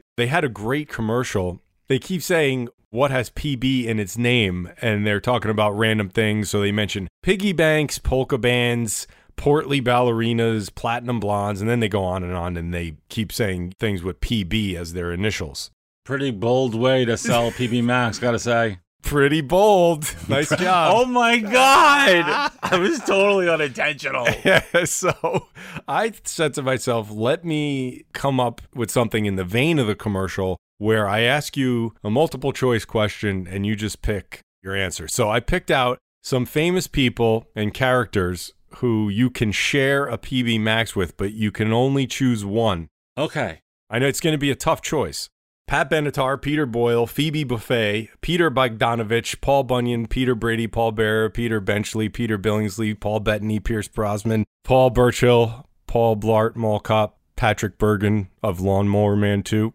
they 0.17 0.29
had 0.29 0.45
a 0.45 0.49
great 0.49 0.89
commercial. 0.89 1.61
They 1.89 1.99
keep 1.99 2.23
saying 2.23 2.69
what 2.91 3.11
has 3.11 3.31
PB 3.31 3.85
in 3.85 3.99
its 3.99 4.17
name, 4.17 4.71
and 4.81 5.07
they're 5.07 5.21
talking 5.21 5.51
about 5.51 5.77
random 5.77 6.09
things. 6.09 6.49
So 6.49 6.61
they 6.61 6.73
mention 6.73 7.09
piggy 7.23 7.53
banks, 7.53 7.99
polka 7.99 8.39
bands, 8.39 9.07
portly 9.37 9.81
ballerinas, 9.81 10.75
platinum 10.75 11.21
blondes, 11.21 11.61
and 11.61 11.69
then 11.69 11.81
they 11.81 11.89
go 11.89 12.05
on 12.05 12.23
and 12.23 12.35
on, 12.35 12.57
and 12.57 12.73
they 12.73 12.97
keep 13.09 13.33
saying 13.33 13.75
things 13.79 14.03
with 14.03 14.21
PB 14.21 14.75
as 14.75 14.93
their 14.95 15.13
initials. 15.13 15.71
Pretty 16.05 16.31
bold 16.31 16.75
way 16.75 17.05
to 17.05 17.17
sell 17.17 17.51
PB 17.51 17.85
Max, 17.85 18.19
gotta 18.19 18.39
say. 18.39 18.79
Pretty 19.03 19.41
bold. 19.41 20.15
Nice 20.29 20.51
job. 20.51 20.93
Oh 20.95 21.07
my 21.07 21.39
god! 21.39 22.53
I 22.63 22.77
was 22.79 23.01
totally 23.01 23.49
unintentional. 23.49 24.27
Yeah, 24.45 24.85
so 24.85 25.49
I 25.89 26.13
said 26.25 26.53
to 26.55 26.63
myself, 26.63 27.11
let 27.11 27.47
me 27.47 28.05
come 28.13 28.39
up 28.39 28.61
with 28.75 28.91
something 28.91 29.25
in 29.25 29.37
the 29.37 29.45
vein 29.45 29.79
of 29.79 29.87
the 29.87 29.95
commercial 29.95 30.59
where 30.77 31.09
I 31.09 31.21
ask 31.21 31.57
you 31.57 31.95
a 32.05 32.11
multiple 32.11 32.53
choice 32.53 32.85
question 32.85 33.47
and 33.49 33.65
you 33.65 33.75
just 33.75 34.03
pick 34.03 34.41
your 34.63 34.77
answer. 34.77 35.09
So 35.09 35.31
I 35.31 35.41
picked 35.41 35.71
out 35.71 35.99
some 36.23 36.45
famous 36.45 36.87
people 36.87 37.47
and 37.57 37.73
characters 37.73 38.53
who 38.77 39.09
you 39.09 39.31
can 39.31 39.51
share 39.51 40.07
a 40.07 40.19
PB 40.19 40.61
Max 40.61 40.95
with, 40.95 41.17
but 41.17 41.33
you 41.33 41.51
can 41.51 41.73
only 41.73 42.07
choose 42.07 42.45
one. 42.45 42.89
Okay. 43.17 43.61
I 43.89 43.99
know 43.99 44.07
it's 44.07 44.21
going 44.21 44.35
to 44.35 44.39
be 44.39 44.51
a 44.51 44.57
tough 44.57 44.83
choice. 44.83 45.31
Pat 45.69 45.91
Benatar, 45.91 46.41
Peter 46.41 46.65
Boyle, 46.65 47.07
Phoebe 47.07 47.45
Buffay, 47.45 48.09
Peter 48.23 48.51
Bogdanovich, 48.51 49.39
Paul 49.43 49.65
Bunyan, 49.65 50.07
Peter 50.07 50.35
Brady, 50.35 50.67
Paul 50.67 50.93
Bearer, 50.93 51.29
Peter 51.29 51.61
Benchley, 51.61 52.09
Peter 52.09 52.39
Billingsley, 52.39 52.99
Paul 52.99 53.21
Bettany, 53.21 53.61
Pierce 53.61 53.87
Brosnan, 53.87 54.47
Paul 54.65 54.89
Burchill, 54.89 55.69
Paul 55.87 56.17
Blart, 56.17 56.57
Mallcop, 56.57 57.19
Patrick 57.37 57.77
Bergin 57.77 58.29
of 58.43 58.61
Lawnmower 58.61 59.15
Man 59.15 59.43
2. 59.43 59.75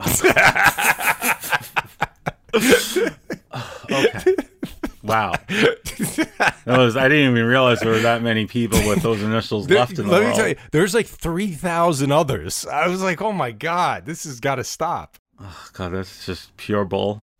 Okay. 3.90 4.34
Wow. 5.08 5.32
Was, 6.66 6.96
I 6.96 7.08
didn't 7.08 7.30
even 7.32 7.44
realize 7.46 7.80
there 7.80 7.90
were 7.92 7.98
that 8.00 8.22
many 8.22 8.46
people 8.46 8.78
with 8.86 9.02
those 9.02 9.22
initials 9.22 9.66
There- 9.66 9.78
left 9.78 9.92
in 9.92 9.96
the 9.96 10.02
room. 10.04 10.10
let 10.12 10.20
world. 10.20 10.30
me 10.32 10.36
tell 10.36 10.48
you, 10.48 10.56
there's 10.70 10.94
like 10.94 11.06
3,000 11.06 12.12
others. 12.12 12.66
I 12.66 12.88
was 12.88 13.02
like, 13.02 13.20
oh 13.22 13.32
my 13.32 13.50
God, 13.52 14.04
this 14.06 14.24
has 14.24 14.38
got 14.40 14.56
to 14.56 14.64
stop. 14.64 15.16
Oh, 15.40 15.66
God, 15.72 15.92
that's 15.92 16.26
just 16.26 16.56
pure 16.56 16.84
bull. 16.84 17.20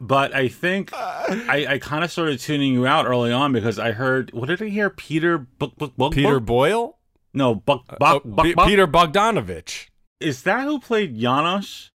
but 0.00 0.34
I 0.34 0.48
think 0.48 0.90
I, 0.94 1.66
I 1.68 1.78
kind 1.78 2.04
of 2.04 2.10
started 2.12 2.38
tuning 2.40 2.72
you 2.74 2.86
out 2.86 3.06
early 3.06 3.32
on 3.32 3.52
because 3.52 3.78
I 3.78 3.92
heard 3.92 4.32
what 4.32 4.48
did 4.48 4.62
I 4.62 4.66
hear? 4.68 4.90
Peter 4.90 5.38
Buck 5.38 5.72
Buck 5.76 5.92
Buck 5.96 6.12
Peter? 6.12 6.40
Boyle? 6.40 6.98
No, 7.34 7.54
Buck 7.54 7.84
uh, 7.90 7.96
Oh, 8.00 8.20
Buck 8.20 8.22
Buck, 8.24 8.44
Pe- 8.46 8.54
Buck. 8.54 8.66
Peter 8.68 8.86
Bogdanovich. 8.86 9.88
Is 10.20 10.42
that 10.42 10.64
who 10.64 10.78
played 10.80 11.16
Janosch? 11.18 11.88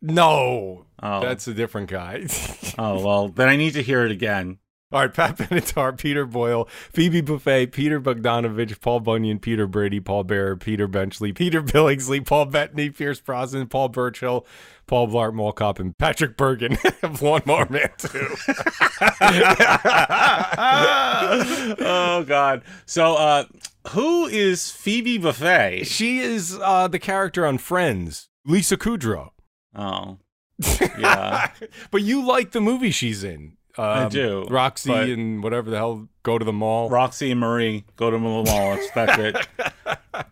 No, 0.00 0.86
Oh. 1.02 1.20
that's 1.20 1.46
a 1.46 1.54
different 1.54 1.90
guy. 1.90 2.26
Oh 2.80 3.04
well, 3.04 3.28
then 3.28 3.48
I 3.48 3.56
need 3.56 3.72
to 3.72 3.82
hear 3.82 4.04
it 4.04 4.12
again. 4.12 4.58
All 4.90 5.00
right, 5.00 5.12
Pat 5.12 5.36
Benatar, 5.36 5.98
Peter 5.98 6.24
Boyle, 6.24 6.66
Phoebe 6.92 7.20
Buffay, 7.20 7.70
Peter 7.70 8.00
Bogdanovich, 8.00 8.80
Paul 8.80 9.00
Bunyan, 9.00 9.38
Peter 9.38 9.66
Brady, 9.66 10.00
Paul 10.00 10.24
Bearer, 10.24 10.56
Peter 10.56 10.86
Benchley, 10.86 11.32
Peter 11.32 11.60
Billingsley, 11.60 12.24
Paul 12.24 12.46
Bettany, 12.46 12.88
Pierce 12.88 13.20
Brosnan, 13.20 13.66
Paul 13.66 13.90
Burchill, 13.90 14.46
Paul 14.86 15.08
Blart 15.08 15.34
Mall 15.34 15.52
and 15.78 15.98
Patrick 15.98 16.38
Bergin 16.38 16.78
of 17.02 17.20
Lawnmower 17.20 17.66
Man 17.68 17.90
2. 17.98 18.08
oh 21.84 22.24
God. 22.26 22.62
So 22.86 23.14
uh 23.14 23.44
who 23.90 24.26
is 24.26 24.70
Phoebe 24.70 25.18
Buffay? 25.18 25.84
She 25.84 26.20
is 26.20 26.58
uh, 26.62 26.88
the 26.88 26.98
character 26.98 27.46
on 27.46 27.58
Friends, 27.58 28.28
Lisa 28.44 28.76
Kudrow. 28.76 29.30
Oh. 29.74 30.18
Yeah. 30.98 31.50
but 31.90 32.02
you 32.02 32.24
like 32.26 32.50
the 32.52 32.60
movie 32.60 32.90
she's 32.90 33.22
in. 33.24 33.54
I 33.76 34.04
Um, 34.04 34.08
do, 34.08 34.44
Roxy 34.50 34.90
and 34.92 35.40
whatever 35.40 35.70
the 35.70 35.76
hell, 35.76 36.08
go 36.24 36.36
to 36.36 36.44
the 36.44 36.52
mall. 36.52 36.90
Roxy 36.90 37.30
and 37.30 37.38
Marie 37.38 37.84
go 37.94 38.10
to 38.10 38.16
the 38.16 38.20
mall. 38.20 38.44
That's, 38.44 38.90
that's 38.90 39.18
it. 39.18 39.46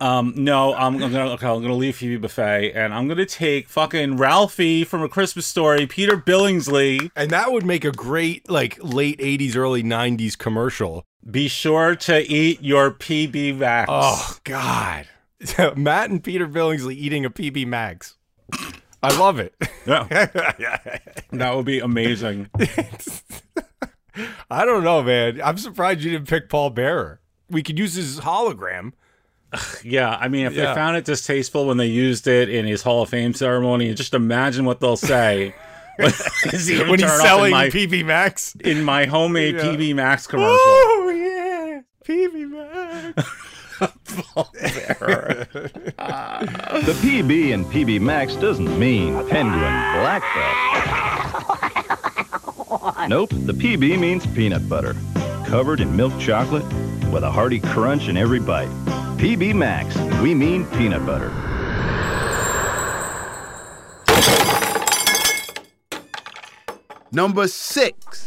Um, 0.00 0.32
no, 0.36 0.74
I'm, 0.74 0.94
I'm 1.00 1.12
gonna 1.12 1.30
okay, 1.34 1.46
I'm 1.46 1.62
gonna 1.62 1.74
leave 1.74 1.94
Phoebe 1.96 2.26
Buffay, 2.26 2.72
and 2.74 2.92
I'm 2.92 3.06
gonna 3.06 3.24
take 3.24 3.68
fucking 3.68 4.16
Ralphie 4.16 4.82
from 4.82 5.02
A 5.04 5.08
Christmas 5.08 5.46
Story, 5.46 5.86
Peter 5.86 6.16
Billingsley. 6.16 7.08
And 7.14 7.30
that 7.30 7.52
would 7.52 7.64
make 7.64 7.84
a 7.84 7.92
great, 7.92 8.50
like, 8.50 8.78
late 8.82 9.20
80s, 9.20 9.54
early 9.54 9.84
90s 9.84 10.36
commercial. 10.36 11.04
Be 11.30 11.46
sure 11.46 11.94
to 11.94 12.18
eat 12.28 12.62
your 12.62 12.90
PB 12.90 13.58
Max. 13.58 13.88
Oh 13.92 14.36
God, 14.42 15.06
Matt 15.76 16.10
and 16.10 16.22
Peter 16.24 16.48
Billingsley 16.48 16.94
eating 16.96 17.24
a 17.24 17.30
PB 17.30 17.64
Max. 17.68 18.16
I 19.02 19.16
love 19.18 19.38
it. 19.38 19.54
Yeah. 19.86 20.04
that 21.32 21.54
would 21.54 21.66
be 21.66 21.80
amazing. 21.80 22.48
I 24.50 24.64
don't 24.64 24.82
know, 24.84 25.02
man. 25.02 25.40
I'm 25.44 25.58
surprised 25.58 26.00
you 26.02 26.10
didn't 26.12 26.28
pick 26.28 26.48
Paul 26.48 26.70
Bearer. 26.70 27.20
We 27.50 27.62
could 27.62 27.78
use 27.78 27.94
his 27.94 28.20
hologram. 28.20 28.92
Yeah, 29.84 30.16
I 30.20 30.28
mean, 30.28 30.46
if 30.46 30.54
Yeah. 30.54 30.66
they 30.68 30.74
found 30.74 30.96
it 30.96 31.04
distasteful 31.04 31.66
when 31.66 31.76
they 31.76 31.86
used 31.86 32.26
it 32.26 32.48
in 32.48 32.66
his 32.66 32.82
Hall 32.82 33.02
of 33.02 33.08
Fame 33.10 33.32
ceremony, 33.34 33.92
just 33.94 34.14
imagine 34.14 34.64
what 34.64 34.80
they'll 34.80 34.96
say 34.96 35.54
when, 35.96 36.10
when 36.88 36.98
he's 36.98 37.20
selling 37.20 37.52
PB 37.54 38.04
Max. 38.04 38.56
in 38.60 38.82
my 38.82 39.04
homemade 39.06 39.54
Yeah. 39.56 39.62
PB 39.62 39.94
Max 39.94 40.26
oh, 40.26 40.30
commercial. 40.30 40.56
Oh 40.58 41.10
yeah, 41.14 41.80
PB 42.04 43.14
Max. 43.14 43.30
The 43.78 43.96
PB 47.02 47.52
and 47.54 47.66
PB 47.66 48.00
Max 48.00 48.36
doesn't 48.36 48.78
mean 48.78 49.14
penguin 49.28 49.60
black 49.60 50.22
belt. 50.34 50.56
Nope, 53.08 53.30
the 53.30 53.52
PB 53.52 53.98
means 53.98 54.26
peanut 54.26 54.68
butter, 54.68 54.94
covered 55.46 55.80
in 55.80 55.96
milk 55.96 56.18
chocolate 56.18 56.64
with 57.12 57.22
a 57.22 57.30
hearty 57.30 57.60
crunch 57.60 58.08
in 58.08 58.16
every 58.16 58.40
bite. 58.40 58.70
PB 59.18 59.54
Max, 59.54 59.96
we 60.20 60.34
mean 60.34 60.64
peanut 60.72 61.04
butter. 61.04 61.30
Number 67.12 67.48
six. 67.48 68.26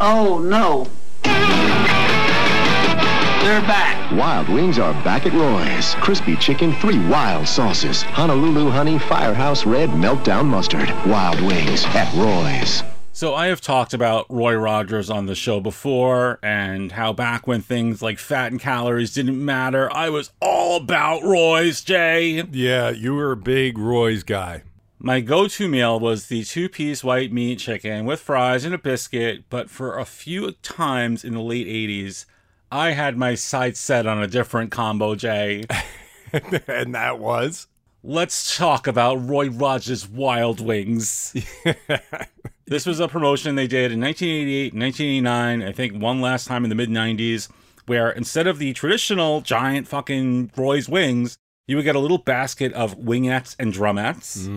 Oh 0.00 0.38
no. 0.38 0.86
They're 3.42 3.60
back. 3.62 4.12
Wild 4.12 4.48
Wings 4.48 4.78
are 4.78 4.92
back 5.02 5.26
at 5.26 5.32
Roy's. 5.32 5.94
Crispy 5.96 6.36
chicken, 6.36 6.72
three 6.74 6.98
wild 7.08 7.48
sauces. 7.48 8.02
Honolulu 8.02 8.70
honey, 8.70 8.98
firehouse 9.00 9.66
red, 9.66 9.88
meltdown 9.90 10.46
mustard. 10.46 10.88
Wild 11.04 11.40
Wings 11.40 11.84
at 11.86 12.14
Roy's. 12.14 12.84
So 13.12 13.34
I 13.34 13.46
have 13.48 13.60
talked 13.60 13.92
about 13.92 14.26
Roy 14.28 14.54
Rogers 14.54 15.10
on 15.10 15.26
the 15.26 15.34
show 15.34 15.58
before 15.58 16.38
and 16.44 16.92
how 16.92 17.12
back 17.12 17.48
when 17.48 17.62
things 17.62 18.00
like 18.00 18.20
fat 18.20 18.52
and 18.52 18.60
calories 18.60 19.12
didn't 19.12 19.44
matter, 19.44 19.92
I 19.92 20.10
was 20.10 20.30
all 20.40 20.76
about 20.76 21.24
Roy's, 21.24 21.80
Jay. 21.82 22.44
Yeah, 22.52 22.90
you 22.90 23.16
were 23.16 23.32
a 23.32 23.36
big 23.36 23.76
Roy's 23.76 24.22
guy. 24.22 24.62
My 25.00 25.20
go-to 25.20 25.68
meal 25.68 26.00
was 26.00 26.26
the 26.26 26.44
two-piece 26.44 27.04
white 27.04 27.32
meat 27.32 27.60
chicken 27.60 28.04
with 28.04 28.20
fries 28.20 28.64
and 28.64 28.74
a 28.74 28.78
biscuit, 28.78 29.44
but 29.48 29.70
for 29.70 29.98
a 29.98 30.04
few 30.04 30.52
times 30.62 31.24
in 31.24 31.34
the 31.34 31.40
late 31.40 31.66
80s, 31.66 32.24
I 32.72 32.90
had 32.90 33.16
my 33.16 33.34
sights 33.34 33.78
set 33.80 34.06
on 34.06 34.22
a 34.22 34.26
different 34.26 34.70
combo, 34.70 35.14
Jay. 35.14 35.64
and 36.32 36.94
that 36.94 37.18
was 37.18 37.68
Let's 38.02 38.56
talk 38.56 38.86
about 38.86 39.28
Roy 39.28 39.48
Rogers 39.50 40.08
Wild 40.08 40.60
Wings. 40.60 41.34
This 42.68 42.84
was 42.84 43.00
a 43.00 43.08
promotion 43.08 43.54
they 43.54 43.66
did 43.66 43.92
in 43.92 44.00
1988, 44.02 44.74
1989, 44.74 45.62
I 45.62 45.72
think 45.72 46.02
one 46.02 46.20
last 46.20 46.46
time 46.46 46.64
in 46.64 46.68
the 46.68 46.74
mid 46.74 46.90
90s, 46.90 47.48
where 47.86 48.10
instead 48.10 48.46
of 48.46 48.58
the 48.58 48.74
traditional 48.74 49.40
giant 49.40 49.88
fucking 49.88 50.50
Roy's 50.54 50.86
wings, 50.86 51.38
you 51.68 51.76
would 51.76 51.84
get 51.84 51.94
a 51.94 52.00
little 52.00 52.18
basket 52.18 52.72
of 52.72 52.98
wingettes 52.98 53.54
and 53.60 53.72
drumettes. 53.72 54.48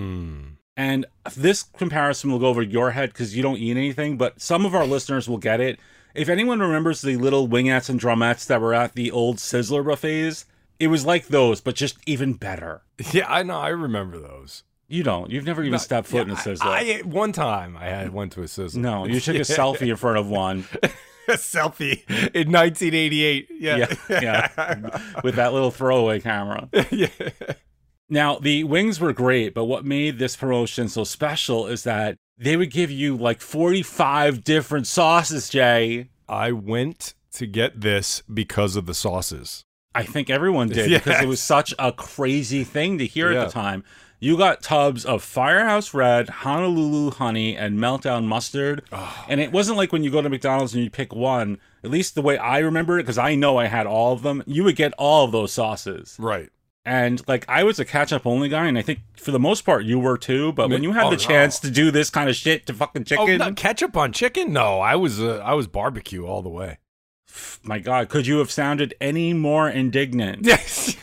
And 0.78 1.06
this 1.36 1.64
comparison 1.64 2.32
will 2.32 2.40
go 2.40 2.48
over 2.48 2.62
your 2.64 2.92
head 2.92 3.10
because 3.10 3.36
you 3.36 3.44
don't 3.44 3.58
eat 3.58 3.78
anything, 3.78 4.18
but 4.18 4.42
some 4.42 4.66
of 4.66 4.74
our 4.74 4.88
listeners 4.88 5.30
will 5.30 5.38
get 5.38 5.60
it. 5.60 5.80
If 6.16 6.28
anyone 6.30 6.60
remembers 6.60 7.02
the 7.02 7.18
little 7.18 7.48
wingettes 7.48 7.90
and 7.90 8.00
drumettes 8.02 8.48
that 8.48 8.60
were 8.62 8.74
at 8.74 8.94
the 8.96 9.12
old 9.12 9.38
Sizzler 9.38 9.86
buffets, 9.86 10.46
it 10.80 10.88
was 10.88 11.06
like 11.06 11.28
those, 11.28 11.62
but 11.62 11.76
just 11.76 11.98
even 12.08 12.34
better. 12.34 12.82
Yeah, 13.12 13.26
I 13.28 13.44
know. 13.44 13.58
I 13.60 13.70
remember 13.70 14.20
those. 14.20 14.64
You 14.88 15.04
don't. 15.04 15.30
You've 15.32 15.46
never 15.46 15.62
even 15.62 15.72
No, 15.74 15.78
stepped 15.78 16.08
foot 16.08 16.28
in 16.28 16.32
a 16.32 16.36
Sizzler. 16.36 16.66
I, 16.66 17.00
I- 17.00 17.02
one 17.04 17.32
time 17.32 17.78
I 17.78 17.86
had 17.86 18.12
went 18.14 18.32
to 18.34 18.42
a 18.42 18.46
sizzler. 18.46 18.76
no, 18.78 19.06
you 19.06 19.20
took 19.20 19.36
a 19.36 19.40
selfie 19.58 19.90
in 19.90 19.96
front 19.96 20.18
of 20.18 20.28
one. 20.30 20.66
a 21.32 21.38
selfie 21.38 22.04
in 22.36 22.52
1988. 22.52 23.48
Yeah, 23.60 23.78
yeah, 24.10 24.18
yeah, 24.22 25.02
with 25.24 25.36
that 25.36 25.54
little 25.54 25.72
throwaway 25.72 26.20
camera. 26.20 26.70
yeah. 26.92 27.08
Now, 28.10 28.38
the 28.40 28.66
wings 28.66 29.00
were 29.00 29.14
great, 29.14 29.54
but 29.54 29.66
what 29.66 29.86
made 29.86 30.20
this 30.20 30.36
promotion 30.36 30.90
so 30.90 31.04
special 31.06 31.68
is 31.68 31.84
that 31.84 32.18
they 32.38 32.58
would 32.58 32.72
give 32.72 32.92
you 32.92 33.16
like 33.16 33.40
45 33.42 34.44
different 34.44 34.86
sauces, 34.88 35.48
Jay. 35.48 36.10
I 36.28 36.52
went 36.52 37.14
to 37.34 37.46
get 37.48 37.80
this 37.82 38.22
because 38.32 38.76
of 38.76 38.86
the 38.86 38.94
sauces. 38.94 39.64
I 39.96 40.04
think 40.04 40.30
everyone 40.30 40.70
did 40.70 40.90
because 40.90 41.22
it 41.22 41.28
was 41.28 41.42
such 41.42 41.74
a 41.80 41.92
crazy 41.92 42.64
thing 42.64 42.98
to 42.98 43.06
hear 43.06 43.32
Yeah. 43.32 43.42
at 43.44 43.48
the 43.48 43.52
time. 43.54 43.84
You 44.24 44.38
got 44.38 44.62
tubs 44.62 45.04
of 45.04 45.24
Firehouse 45.24 45.96
Red, 45.96 46.30
Honolulu 46.30 47.10
Honey, 47.10 47.58
and 47.58 47.80
Meltdown 47.80 48.26
Mustard. 48.26 48.84
And 49.28 49.42
it 49.42 49.52
wasn't 49.52 49.80
like 49.80 49.92
when 49.92 50.04
you 50.04 50.12
go 50.12 50.22
to 50.22 50.30
McDonald's 50.30 50.76
and 50.76 50.84
you 50.84 50.92
pick 50.92 51.12
one, 51.12 51.58
at 51.84 51.90
least 51.90 52.14
the 52.14 52.22
way 52.22 52.38
I 52.38 52.60
remember 52.60 53.00
it, 53.00 53.04
because 53.04 53.18
I 53.18 53.34
know 53.34 53.58
I 53.58 53.66
had 53.66 53.88
all 53.88 54.14
of 54.14 54.22
them, 54.22 54.44
you 54.46 54.64
would 54.64 54.76
get 54.76 54.94
all 55.00 55.26
of 55.26 55.32
those 55.32 55.52
sauces. 55.52 56.18
Right. 56.20 56.52
And 56.86 57.28
like 57.28 57.46
I 57.50 57.64
was 57.64 57.80
a 57.80 57.86
ketchup 57.86 58.28
only 58.28 58.48
guy, 58.48 58.68
and 58.68 58.78
I 58.78 58.84
think 58.84 59.00
for 59.18 59.32
the 59.32 59.40
most 59.40 59.62
part 59.66 59.86
you 59.86 59.98
were 59.98 60.20
too. 60.20 60.52
But 60.52 60.70
when 60.70 60.84
you 60.84 60.92
had 60.92 61.06
oh, 61.06 61.10
the 61.10 61.16
no. 61.16 61.24
chance 61.24 61.60
to 61.60 61.72
do 61.72 61.90
this 61.90 62.12
kind 62.12 62.30
of 62.30 62.36
shit 62.36 62.68
to 62.68 62.76
fucking 62.76 63.02
Oh, 63.02 63.06
chicken, 63.06 63.38
not 63.40 63.56
ketchup 63.56 63.98
on 63.98 64.12
chicken? 64.14 64.54
No, 64.54 64.80
I 64.80 64.96
was 64.98 65.20
uh, 65.20 65.42
I 65.44 65.56
was 65.56 65.66
barbecue 65.66 66.28
all 66.28 66.44
the 66.44 66.50
way. 66.50 66.78
My 67.64 67.80
God, 67.80 68.10
could 68.10 68.26
you 68.28 68.40
have 68.40 68.52
sounded 68.52 68.94
any 69.02 69.34
more 69.34 69.70
indignant? 69.70 70.46
Yes. 70.52 70.96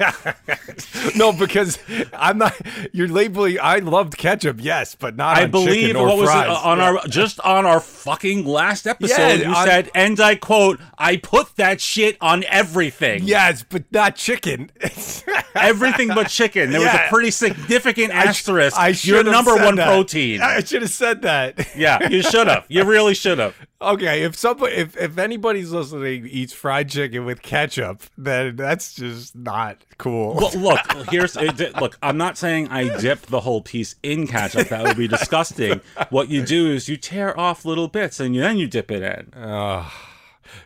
no, 1.17 1.33
because 1.33 1.79
I'm 2.13 2.39
not. 2.39 2.55
You're 2.93 3.09
labeling. 3.09 3.59
I 3.61 3.79
loved 3.79 4.17
ketchup, 4.17 4.59
yes, 4.61 4.95
but 4.95 5.17
not. 5.17 5.37
I 5.39 5.45
on 5.45 5.51
believe 5.51 5.97
what 5.97 6.17
was 6.17 6.29
it 6.29 6.33
fries. 6.33 6.49
Uh, 6.49 6.61
on 6.69 6.81
our 6.81 7.07
just 7.09 7.41
on 7.41 7.67
our 7.67 7.81
fucking 7.81 8.45
last 8.45 8.87
episode. 8.87 9.17
Yeah, 9.17 9.33
you 9.35 9.55
on- 9.55 9.67
said, 9.67 9.91
and 9.95 10.21
I 10.21 10.35
quote, 10.37 10.81
"I 10.99 11.17
put 11.17 11.57
that 11.57 11.81
shit 11.81 12.17
on 12.21 12.45
everything." 12.45 13.23
Yes, 13.25 13.65
but 13.69 13.85
not 13.93 14.17
chicken. 14.17 14.71
everything 15.55 16.09
but 16.09 16.29
chicken. 16.29 16.71
There 16.71 16.81
was 16.81 16.93
a 16.95 17.07
pretty 17.09 17.31
significant 17.31 18.13
I 18.13 18.25
asterisk. 18.25 18.77
I 18.79 18.89
Your 18.89 18.95
should 18.95 19.27
have 19.27 19.33
number 19.33 19.53
said 19.57 19.65
one 19.65 19.75
that. 19.77 19.87
protein. 19.89 20.41
I 20.43 20.61
should 20.63 20.83
have 20.83 20.91
said 20.91 21.23
that. 21.23 21.77
yeah, 21.77 22.09
you 22.09 22.23
should 22.23 22.47
have. 22.47 22.65
You 22.69 22.85
really 22.85 23.15
should 23.15 23.39
have. 23.39 23.55
Okay, 23.81 24.23
if 24.25 24.37
somebody, 24.37 24.75
if 24.75 24.97
if 24.97 25.19
anybody's 25.19 25.71
listening 25.71 26.27
eats 26.27 26.53
fried 26.53 26.89
chicken 26.89 27.25
with 27.25 27.43
ketchup, 27.43 28.03
then 28.17 28.57
that's 28.57 28.95
just 28.95 29.37
not 29.37 29.85
cool. 29.99 30.35
Well, 30.35 30.51
look, 30.57 31.09
here's 31.11 31.37
it, 31.37 31.77
look. 31.77 31.97
I'm 32.03 32.17
not 32.17 32.37
saying 32.37 32.69
I 32.69 32.99
dip 32.99 33.23
the 33.23 33.41
whole 33.41 33.63
piece 33.63 33.95
in 34.03 34.27
ketchup. 34.27 34.69
That 34.69 34.83
would 34.83 34.97
be 34.97 35.07
disgusting. 35.07 35.81
What 36.11 36.29
you 36.29 36.45
do 36.45 36.73
is 36.73 36.89
you 36.89 36.97
tear 36.97 37.39
off 37.39 37.65
little 37.65 37.87
bits 37.87 38.19
and 38.19 38.35
then 38.35 38.59
you 38.59 38.67
dip 38.67 38.91
it 38.91 39.03
in. 39.03 39.33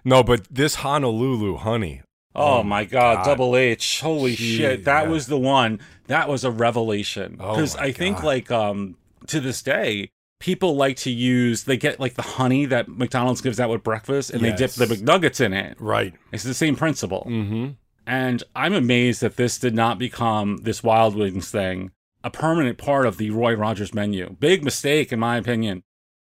no, 0.05 0.22
but 0.22 0.46
this 0.51 0.77
Honolulu 0.77 1.59
honey. 1.59 2.01
Oh, 2.35 2.62
my 2.62 2.85
God, 2.87 3.16
God. 3.16 3.25
Double 3.27 3.57
H! 3.57 4.01
Holy 4.01 4.35
Gee, 4.35 4.57
shit, 4.57 4.85
that 4.87 5.03
yeah. 5.05 5.11
was 5.11 5.27
the 5.27 5.38
one. 5.38 5.81
That 6.07 6.31
was 6.31 6.44
a 6.44 6.51
revelation 6.51 7.37
Oh 7.38 7.55
because 7.55 7.77
my 7.77 7.85
I 7.85 7.92
think 7.92 8.22
like 8.22 8.51
um 8.51 8.96
to 9.27 9.38
this 9.40 9.62
day. 9.62 10.11
People 10.42 10.74
like 10.74 10.96
to 10.96 11.11
use 11.11 11.62
they 11.62 11.76
get 11.76 12.00
like 12.00 12.14
the 12.14 12.22
honey 12.22 12.64
that 12.66 12.88
McDonald's 12.88 13.40
gives 13.40 13.61
out 13.61 13.70
with 13.70 13.85
breakfast 13.85 14.31
and 14.31 14.42
they 14.42 14.52
dip 14.52 14.72
the 14.72 14.87
McNuggets 14.87 15.40
in 15.40 15.52
it. 15.52 15.81
Right. 15.81 16.14
It's 16.33 16.42
the 16.42 16.52
same 16.52 16.74
principle. 16.74 17.24
Mm-hmm. 17.31 17.70
And 18.09 18.42
I'm 18.57 18.74
amazed 18.74 19.20
that 19.20 19.37
this 19.37 19.57
did 19.57 19.72
not 19.72 20.00
become 20.00 20.57
this 20.62 20.83
Wild 20.83 21.14
Wings 21.14 21.48
thing, 21.48 21.92
a 22.24 22.31
permanent 22.31 22.76
part 22.76 23.07
of 23.07 23.18
the 23.18 23.31
Roy 23.31 23.55
Rogers 23.55 23.94
menu. 23.94 24.35
Big 24.40 24.64
mistake, 24.64 25.12
in 25.12 25.20
my 25.20 25.37
opinion. 25.37 25.85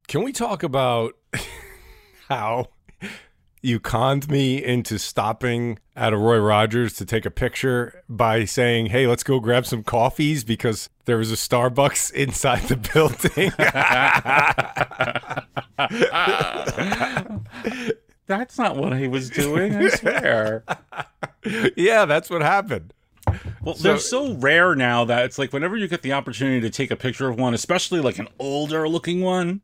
Can 0.08 0.24
we 0.24 0.34
talk 0.34 0.64
about 0.64 1.14
how 2.30 2.70
you 3.62 3.80
conned 3.80 4.30
me 4.30 4.64
into 4.64 4.98
stopping 4.98 5.80
at 5.96 6.14
a 6.14 6.18
Roy 6.18 6.40
Rogers 6.40 6.94
to 6.94 7.06
take 7.06 7.26
a 7.26 7.32
picture 7.32 8.04
by 8.08 8.46
saying, 8.46 8.88
"Hey, 8.88 9.06
let's 9.08 9.24
go 9.24 9.40
grab 9.40 9.66
some 9.66 9.84
coffees 9.84 10.44
because 10.44 10.90
there 11.06 11.18
was 11.18 11.32
a 11.32 11.36
Starbucks 11.36 12.12
inside 12.24 12.64
the 12.70 12.78
building." 12.78 13.52
That's 18.28 18.60
not 18.60 18.78
what 18.78 18.96
he 18.98 19.08
was 19.08 19.30
doing, 19.32 19.76
I 19.76 19.90
swear. 19.90 20.64
yeah, 21.76 22.06
that's 22.06 22.30
what 22.30 22.44
happened. 22.44 22.94
Well, 23.64 23.74
So- 23.76 23.84
they're 23.84 23.98
so 23.98 24.34
rare 24.36 24.76
now 24.76 25.04
that 25.06 25.26
it's 25.26 25.40
like 25.40 25.52
whenever 25.52 25.76
you 25.78 25.88
get 25.88 26.04
the 26.04 26.14
opportunity 26.14 26.62
to 26.62 26.70
take 26.70 26.92
a 26.92 26.96
picture 26.96 27.28
of 27.28 27.40
one, 27.40 27.56
especially 27.56 28.02
like 28.02 28.20
an 28.20 28.28
older 28.38 28.88
looking 28.88 29.22
one, 29.22 29.62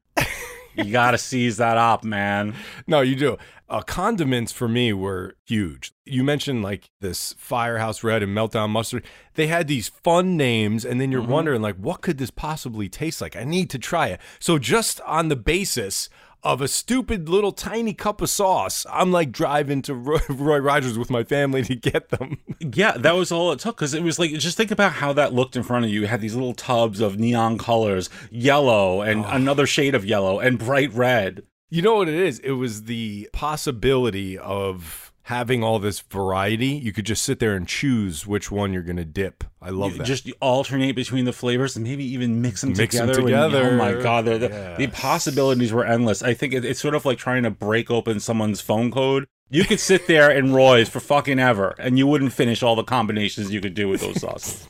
you 0.77 0.91
gotta 0.91 1.17
seize 1.17 1.57
that 1.57 1.77
up, 1.77 2.03
man. 2.03 2.53
No, 2.87 3.01
you 3.01 3.15
do. 3.15 3.37
Uh, 3.67 3.81
condiments 3.81 4.51
for 4.51 4.67
me 4.67 4.93
were 4.93 5.35
huge. 5.47 5.91
You 6.05 6.23
mentioned 6.23 6.61
like 6.61 6.91
this 7.01 7.33
Firehouse 7.37 8.03
Red 8.03 8.21
and 8.21 8.35
Meltdown 8.37 8.69
Mustard. 8.69 9.03
They 9.33 9.47
had 9.47 9.67
these 9.67 9.87
fun 9.87 10.37
names, 10.37 10.85
and 10.85 11.01
then 11.01 11.11
you're 11.11 11.23
Mm-hmm. 11.23 11.31
wondering 11.31 11.61
like, 11.63 11.75
what 11.77 12.01
could 12.01 12.19
this 12.19 12.29
possibly 12.29 12.89
taste 12.89 13.21
like? 13.21 13.35
I 13.35 13.43
need 13.43 13.71
to 13.71 13.79
try 13.79 14.09
it. 14.09 14.19
So 14.39 14.59
just 14.59 15.01
on 15.01 15.29
the 15.29 15.35
basis 15.35 16.09
of 16.45 16.61
a 16.61 16.67
stupid 16.67 17.27
little 17.27 17.51
tiny 17.51 17.93
cup 17.93 18.21
of 18.21 18.29
sauce, 18.29 18.85
I'm 18.91 19.11
like 19.11 19.31
driving 19.31 19.81
to 19.81 19.95
Roy, 19.95 20.19
Roy 20.29 20.59
Rogers 20.59 20.97
with 20.97 21.09
my 21.09 21.23
family 21.23 21.63
to 21.63 21.75
get 21.75 22.09
them. 22.09 22.37
Yeah, 22.73 22.93
that 22.93 23.11
was 23.11 23.31
all 23.31 23.51
it 23.51 23.59
took 23.59 23.75
because 23.75 23.93
it 23.93 24.01
was 24.01 24.17
like 24.17 24.31
just 24.31 24.57
think 24.57 24.71
about 24.71 24.93
how 24.93 25.13
that 25.13 25.33
looked 25.33 25.55
in 25.55 25.63
front 25.63 25.85
of 25.85 25.91
you. 25.91 26.01
You 26.01 26.07
had 26.07 26.19
these 26.19 26.33
little 26.33 26.53
tubs 26.53 26.99
of 26.99 27.19
neon 27.19 27.57
colors, 27.57 28.09
yellow 28.31 29.01
and 29.01 29.23
another 29.25 29.67
shade 29.67 29.93
of 29.93 30.05
yellow 30.05 30.39
and 30.39 30.57
bright 30.57 30.91
red. 30.93 31.43
You 31.69 31.81
know 31.81 31.95
what 31.95 32.07
it 32.07 32.15
is? 32.15 32.39
It 32.39 32.53
was 32.53 32.83
the 32.83 33.29
possibility 33.33 34.37
of 34.37 35.04
having 35.25 35.63
all 35.63 35.79
this 35.79 35.99
variety. 36.01 36.67
You 36.67 36.91
could 36.93 37.05
just 37.05 37.23
sit 37.23 37.39
there 37.39 37.55
and 37.55 37.67
choose 37.67 38.27
which 38.27 38.51
one 38.51 38.71
you're 38.73 38.83
going 38.83 38.95
to 38.97 39.05
dip. 39.05 39.43
I 39.61 39.71
love 39.71 39.93
You 39.93 39.97
that. 39.99 40.03
Just 40.03 40.29
alternate 40.39 40.95
between 40.95 41.25
the 41.25 41.33
flavors 41.33 41.75
and 41.75 41.83
maybe 41.83 42.03
even 42.05 42.41
mix 42.43 42.61
them 42.61 42.73
Mix 42.77 42.95
'em 42.95 43.07
together. 43.07 43.23
when- 43.23 43.33
oh 43.33 43.49
together. 43.49 43.69
oh 43.71 43.75
my 43.77 43.93
god, 44.01 44.25
they're 44.25 44.37
the, 44.37 44.75
the 44.77 44.87
possibilities 44.87 45.73
were 45.73 45.83
endless. 45.85 46.21
I 46.21 46.33
think 46.35 46.53
it, 46.53 46.63
it's 46.63 46.79
sort 46.79 46.93
of 46.95 47.05
like 47.05 47.17
trying 47.17 47.43
to 47.43 47.49
break 47.49 47.89
open 47.89 48.19
someone's 48.19 48.61
phone 48.61 48.91
code. 48.91 49.25
You 49.49 49.63
could 49.63 49.79
sit 49.79 50.07
there 50.07 50.29
in 50.31 50.53
Roy's 50.53 50.89
for 50.89 50.99
fucking 50.99 51.39
ever, 51.39 51.75
and 51.79 51.97
you 51.97 52.07
wouldn't 52.07 52.33
finish 52.33 52.61
all 52.63 52.75
the 52.75 52.83
combinations 52.83 53.51
you 53.51 53.61
could 53.61 53.73
do 53.75 53.87
with 53.87 54.01
those 54.01 54.19
sauces. 54.21 54.67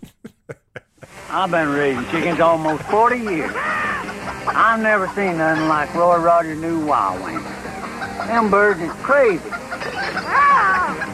I've 1.29 1.51
been 1.51 1.69
raising 1.69 2.05
chickens 2.11 2.39
almost 2.39 2.83
40 2.83 3.17
years. 3.19 3.51
I've 3.55 4.79
never 4.81 5.07
seen 5.09 5.37
nothing 5.37 5.67
like 5.67 5.93
Roy 5.95 6.17
Rogers' 6.17 6.59
new 6.61 6.85
Wild 6.85 7.23
Wings. 7.23 7.43
Them 8.27 8.49
birds 8.49 8.79
is 8.79 8.91
crazy. 9.03 9.41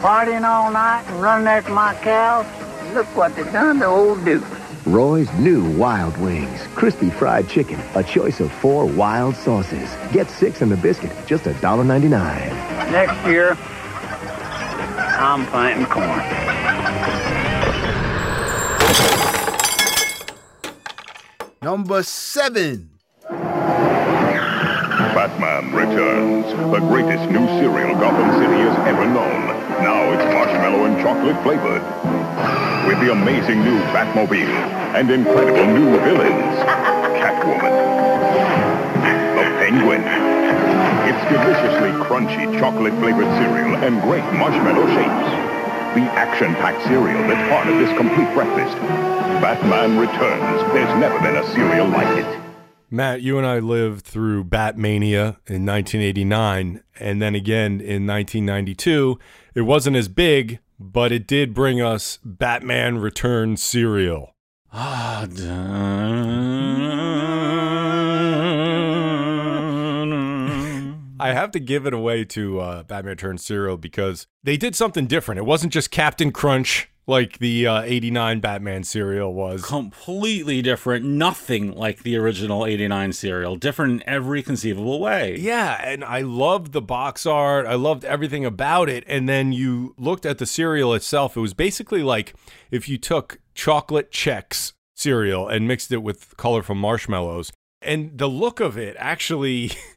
Partying 0.02 0.44
all 0.44 0.72
night 0.72 1.04
and 1.06 1.22
running 1.22 1.46
after 1.46 1.72
my 1.72 1.94
cows. 2.02 2.44
Look 2.92 3.06
what 3.16 3.36
they 3.36 3.44
done 3.44 3.78
to 3.78 3.86
old 3.86 4.24
Duke. 4.24 4.42
Roy's 4.84 5.32
new 5.34 5.70
Wild 5.78 6.16
Wings. 6.16 6.60
Crispy 6.74 7.08
fried 7.08 7.48
chicken. 7.48 7.78
A 7.94 8.02
choice 8.02 8.40
of 8.40 8.50
four 8.50 8.84
wild 8.84 9.36
sauces. 9.36 9.88
Get 10.10 10.28
six 10.28 10.60
in 10.60 10.70
the 10.70 10.76
biscuit. 10.76 11.12
Just 11.24 11.44
$1.99. 11.44 12.10
Next 12.90 13.26
year, 13.28 13.56
I'm 15.20 15.46
planting 15.46 15.86
corn. 15.86 16.18
Number 21.62 22.02
seven. 22.02 22.90
Batman 25.14 25.72
Returns, 25.72 26.46
the 26.72 26.80
greatest 26.80 27.30
new 27.30 27.46
cereal 27.46 27.94
Gotham 28.00 28.32
City 28.42 28.62
has 28.62 28.76
ever 28.88 29.06
known. 29.06 29.41
Marshmallow 30.72 30.84
and 30.84 30.96
chocolate 31.02 31.42
flavored. 31.42 31.82
With 32.88 32.98
the 33.00 33.12
amazing 33.12 33.60
new 33.60 33.78
Batmobile 33.92 34.48
and 34.96 35.10
incredible 35.10 35.66
new 35.66 35.90
villains. 36.00 36.56
Catwoman. 37.20 37.72
The 39.36 39.44
Penguin. 39.60 40.02
It's 41.08 41.22
deliciously 41.28 41.90
crunchy 42.06 42.58
chocolate 42.58 42.94
flavored 42.94 43.28
cereal 43.36 43.76
and 43.76 44.00
great 44.02 44.24
marshmallow 44.32 44.86
shapes. 44.88 45.52
The 45.94 46.08
action-packed 46.16 46.84
cereal 46.84 47.20
that's 47.28 47.48
part 47.50 47.68
of 47.68 47.76
this 47.78 47.94
complete 47.98 48.32
breakfast. 48.32 48.76
Batman 49.42 49.98
Returns. 49.98 50.72
There's 50.72 50.98
never 50.98 51.18
been 51.20 51.36
a 51.36 51.46
cereal 51.52 51.88
like 51.88 52.18
it. 52.18 52.42
Matt, 52.90 53.22
you 53.22 53.38
and 53.38 53.46
I 53.46 53.58
lived 53.58 54.04
through 54.04 54.44
Batmania 54.44 55.36
in 55.46 55.64
1989 55.64 56.82
and 57.00 57.22
then 57.22 57.34
again 57.34 57.80
in 57.80 58.06
1992. 58.06 59.18
It 59.54 59.62
wasn't 59.62 59.96
as 59.96 60.08
big, 60.08 60.60
but 60.82 61.12
it 61.12 61.26
did 61.26 61.54
bring 61.54 61.80
us 61.80 62.18
Batman 62.24 62.98
Returns 62.98 63.62
cereal. 63.62 64.34
Ah, 64.72 65.26
I 71.20 71.32
have 71.32 71.52
to 71.52 71.60
give 71.60 71.86
it 71.86 71.94
away 71.94 72.24
to 72.24 72.58
uh, 72.58 72.82
Batman 72.82 73.10
Returns 73.10 73.44
cereal 73.44 73.76
because 73.76 74.26
they 74.42 74.56
did 74.56 74.74
something 74.74 75.06
different. 75.06 75.38
It 75.38 75.44
wasn't 75.44 75.72
just 75.72 75.90
Captain 75.90 76.32
Crunch 76.32 76.90
like 77.06 77.38
the 77.38 77.66
uh, 77.66 77.82
89 77.82 78.40
Batman 78.40 78.84
cereal 78.84 79.32
was. 79.34 79.62
completely 79.64 80.62
different. 80.62 81.04
Nothing 81.04 81.72
like 81.72 82.02
the 82.02 82.16
original 82.16 82.64
89 82.64 83.12
cereal. 83.12 83.56
Different 83.56 83.92
in 84.02 84.08
every 84.08 84.42
conceivable 84.42 85.00
way. 85.00 85.36
Yeah, 85.38 85.80
and 85.82 86.04
I 86.04 86.20
loved 86.20 86.72
the 86.72 86.82
box 86.82 87.26
art. 87.26 87.66
I 87.66 87.74
loved 87.74 88.04
everything 88.04 88.44
about 88.44 88.88
it. 88.88 89.04
And 89.06 89.28
then 89.28 89.52
you 89.52 89.94
looked 89.98 90.24
at 90.24 90.38
the 90.38 90.46
cereal 90.46 90.94
itself. 90.94 91.36
It 91.36 91.40
was 91.40 91.54
basically 91.54 92.02
like 92.02 92.34
if 92.70 92.88
you 92.88 92.98
took 92.98 93.40
chocolate 93.54 94.10
Chex 94.10 94.72
cereal 94.94 95.48
and 95.48 95.66
mixed 95.66 95.90
it 95.90 96.02
with 96.02 96.36
colorful 96.36 96.76
marshmallows. 96.76 97.52
And 97.80 98.16
the 98.16 98.28
look 98.28 98.60
of 98.60 98.78
it 98.78 98.96
actually. 98.98 99.72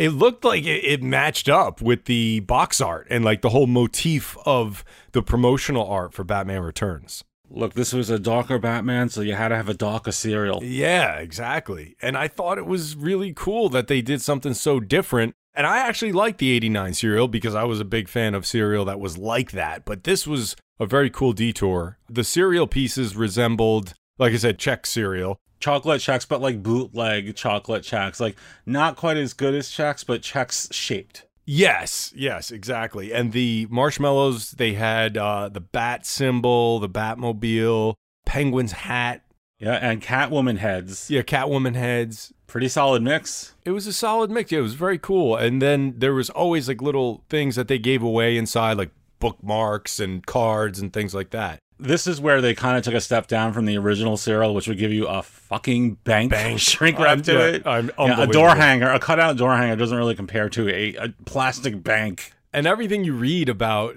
It 0.00 0.14
looked 0.14 0.46
like 0.46 0.64
it, 0.64 0.82
it 0.82 1.02
matched 1.02 1.50
up 1.50 1.82
with 1.82 2.06
the 2.06 2.40
box 2.40 2.80
art 2.80 3.06
and 3.10 3.22
like 3.22 3.42
the 3.42 3.50
whole 3.50 3.66
motif 3.66 4.34
of 4.46 4.82
the 5.12 5.20
promotional 5.20 5.86
art 5.86 6.14
for 6.14 6.24
Batman 6.24 6.62
Returns. 6.62 7.22
Look, 7.50 7.74
this 7.74 7.92
was 7.92 8.08
a 8.08 8.18
darker 8.18 8.58
Batman, 8.58 9.10
so 9.10 9.20
you 9.20 9.34
had 9.34 9.48
to 9.48 9.56
have 9.56 9.68
a 9.68 9.74
darker 9.74 10.12
cereal. 10.12 10.64
Yeah, 10.64 11.16
exactly. 11.16 11.96
And 12.00 12.16
I 12.16 12.28
thought 12.28 12.56
it 12.56 12.64
was 12.64 12.96
really 12.96 13.34
cool 13.36 13.68
that 13.68 13.88
they 13.88 14.00
did 14.00 14.22
something 14.22 14.54
so 14.54 14.80
different. 14.80 15.34
And 15.52 15.66
I 15.66 15.80
actually 15.80 16.12
liked 16.12 16.38
the 16.38 16.52
89 16.52 16.94
cereal 16.94 17.28
because 17.28 17.54
I 17.54 17.64
was 17.64 17.78
a 17.78 17.84
big 17.84 18.08
fan 18.08 18.34
of 18.34 18.46
cereal 18.46 18.86
that 18.86 19.00
was 19.00 19.18
like 19.18 19.50
that. 19.50 19.84
But 19.84 20.04
this 20.04 20.26
was 20.26 20.56
a 20.78 20.86
very 20.86 21.10
cool 21.10 21.34
detour. 21.34 21.98
The 22.08 22.24
cereal 22.24 22.66
pieces 22.66 23.16
resembled, 23.16 23.92
like 24.16 24.32
I 24.32 24.36
said, 24.38 24.56
Chex 24.56 24.86
cereal. 24.86 25.36
Chocolate 25.60 26.00
Chex, 26.00 26.26
but 26.26 26.40
like 26.40 26.62
bootleg 26.62 27.36
chocolate 27.36 27.82
Chex. 27.82 28.18
Like 28.18 28.36
not 28.66 28.96
quite 28.96 29.16
as 29.16 29.34
good 29.34 29.54
as 29.54 29.68
Chex, 29.68 30.04
but 30.04 30.22
Chex 30.22 30.72
shaped. 30.72 31.26
Yes, 31.46 32.12
yes, 32.14 32.50
exactly. 32.50 33.12
And 33.12 33.32
the 33.32 33.66
marshmallows, 33.70 34.52
they 34.52 34.74
had 34.74 35.16
uh, 35.16 35.48
the 35.48 35.60
bat 35.60 36.06
symbol, 36.06 36.78
the 36.78 36.88
Batmobile, 36.88 37.94
penguin's 38.24 38.72
hat. 38.72 39.22
Yeah, 39.58 39.74
and 39.74 40.00
Catwoman 40.00 40.58
heads. 40.58 41.10
Yeah, 41.10 41.22
Catwoman 41.22 41.74
heads. 41.74 42.32
Pretty 42.46 42.68
solid 42.68 43.02
mix. 43.02 43.54
It 43.64 43.72
was 43.72 43.86
a 43.86 43.92
solid 43.92 44.30
mix. 44.30 44.50
Yeah, 44.50 44.60
it 44.60 44.62
was 44.62 44.74
very 44.74 44.98
cool. 44.98 45.36
And 45.36 45.60
then 45.60 45.94
there 45.98 46.14
was 46.14 46.30
always 46.30 46.66
like 46.66 46.80
little 46.80 47.24
things 47.28 47.56
that 47.56 47.68
they 47.68 47.78
gave 47.78 48.02
away 48.02 48.36
inside, 48.36 48.78
like 48.78 48.90
bookmarks 49.18 50.00
and 50.00 50.24
cards 50.24 50.80
and 50.80 50.92
things 50.92 51.14
like 51.14 51.30
that. 51.30 51.58
This 51.80 52.06
is 52.06 52.20
where 52.20 52.40
they 52.40 52.54
kind 52.54 52.76
of 52.76 52.84
took 52.84 52.94
a 52.94 53.00
step 53.00 53.26
down 53.26 53.52
from 53.52 53.64
the 53.64 53.76
original 53.78 54.16
cereal, 54.16 54.54
which 54.54 54.68
would 54.68 54.78
give 54.78 54.92
you 54.92 55.06
a 55.06 55.22
fucking 55.22 55.94
bank, 56.04 56.30
Bank. 56.30 56.58
shrink 56.70 56.98
wrap 57.00 57.08
I'm- 57.08 57.22
to 57.22 57.32
yeah, 57.32 57.46
it. 57.46 57.62
I'm 57.66 57.90
Yeah, 57.98 58.22
a 58.22 58.26
door 58.26 58.54
hanger, 58.54 58.90
a 58.90 58.98
cutout 59.00 59.36
door 59.36 59.56
hanger 59.56 59.76
doesn't 59.76 59.96
really 59.96 60.14
compare 60.14 60.48
to 60.50 60.68
a, 60.68 60.94
a 60.96 61.08
plastic 61.24 61.82
bank. 61.82 62.32
and 62.52 62.66
everything 62.66 63.04
you 63.04 63.14
read 63.14 63.48
about 63.48 63.94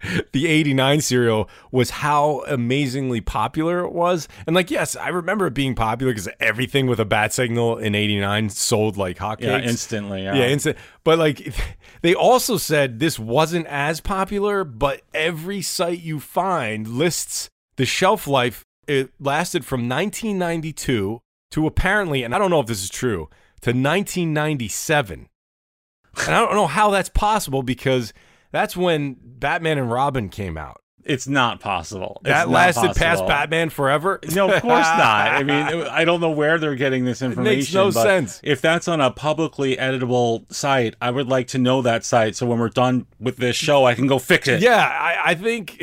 the 0.32 0.46
89 0.46 1.00
cereal 1.00 1.48
was 1.72 1.90
how 1.90 2.42
amazingly 2.46 3.20
popular 3.20 3.84
it 3.84 3.92
was 3.92 4.28
and 4.46 4.54
like 4.54 4.70
yes 4.70 4.94
i 4.96 5.08
remember 5.08 5.46
it 5.48 5.54
being 5.54 5.74
popular 5.74 6.12
because 6.12 6.28
everything 6.40 6.86
with 6.86 7.00
a 7.00 7.04
bat 7.04 7.32
signal 7.32 7.76
in 7.78 7.94
89 7.94 8.50
sold 8.50 8.96
like 8.96 9.18
hotcakes 9.18 9.40
Yeah, 9.42 9.58
instantly. 9.60 10.22
Yeah. 10.22 10.34
yeah 10.34 10.46
instant 10.48 10.76
but 11.04 11.18
like 11.18 11.52
they 12.02 12.14
also 12.14 12.56
said 12.56 12.98
this 13.00 13.18
wasn't 13.18 13.66
as 13.66 14.00
popular 14.00 14.64
but 14.64 15.02
every 15.12 15.62
site 15.62 16.00
you 16.00 16.20
find 16.20 16.86
lists 16.86 17.48
the 17.76 17.84
shelf 17.86 18.26
life 18.26 18.62
it 18.86 19.10
lasted 19.20 19.64
from 19.64 19.88
1992 19.88 21.20
to 21.50 21.66
apparently 21.66 22.22
and 22.22 22.34
i 22.34 22.38
don't 22.38 22.50
know 22.50 22.60
if 22.60 22.66
this 22.66 22.82
is 22.82 22.90
true 22.90 23.28
to 23.60 23.70
1997 23.70 25.28
and 26.26 26.34
I 26.34 26.40
don't 26.40 26.54
know 26.54 26.66
how 26.66 26.90
that's 26.90 27.08
possible 27.08 27.62
because 27.62 28.12
that's 28.50 28.76
when 28.76 29.16
Batman 29.22 29.78
and 29.78 29.90
Robin 29.90 30.28
came 30.28 30.56
out. 30.56 30.82
It's 31.04 31.26
not 31.26 31.60
possible. 31.60 32.20
It's 32.20 32.28
That 32.28 32.48
not 32.48 32.54
lasted 32.54 32.94
past. 32.94 33.26
Batman 33.26 33.70
Forever? 33.70 34.20
No, 34.34 34.52
of 34.52 34.60
course 34.60 34.84
not. 34.84 35.28
I 35.28 35.42
mean, 35.42 35.86
I 35.90 36.04
don't 36.04 36.20
know 36.20 36.30
where 36.30 36.58
they're 36.58 36.74
getting 36.74 37.06
this 37.06 37.22
information. 37.22 37.52
It 37.52 37.56
makes 37.56 37.72
no 37.72 37.90
sense. 37.90 38.40
If 38.44 38.60
that's 38.60 38.88
on 38.88 39.00
a 39.00 39.10
publicly 39.10 39.76
editable 39.76 40.52
site, 40.52 40.96
I 41.00 41.10
would 41.10 41.26
like 41.26 41.46
to 41.48 41.58
know 41.58 41.80
that 41.80 42.04
site 42.04 42.36
so 42.36 42.46
when 42.46 42.58
we're 42.58 42.68
done 42.68 43.06
with 43.18 43.38
this 43.38 43.56
show, 43.56 43.86
I 43.86 43.94
can 43.94 44.06
go 44.06 44.18
fix 44.18 44.48
it. 44.48 44.60
Yeah, 44.60 44.76
I, 44.76 45.30
I 45.30 45.34
think 45.34 45.82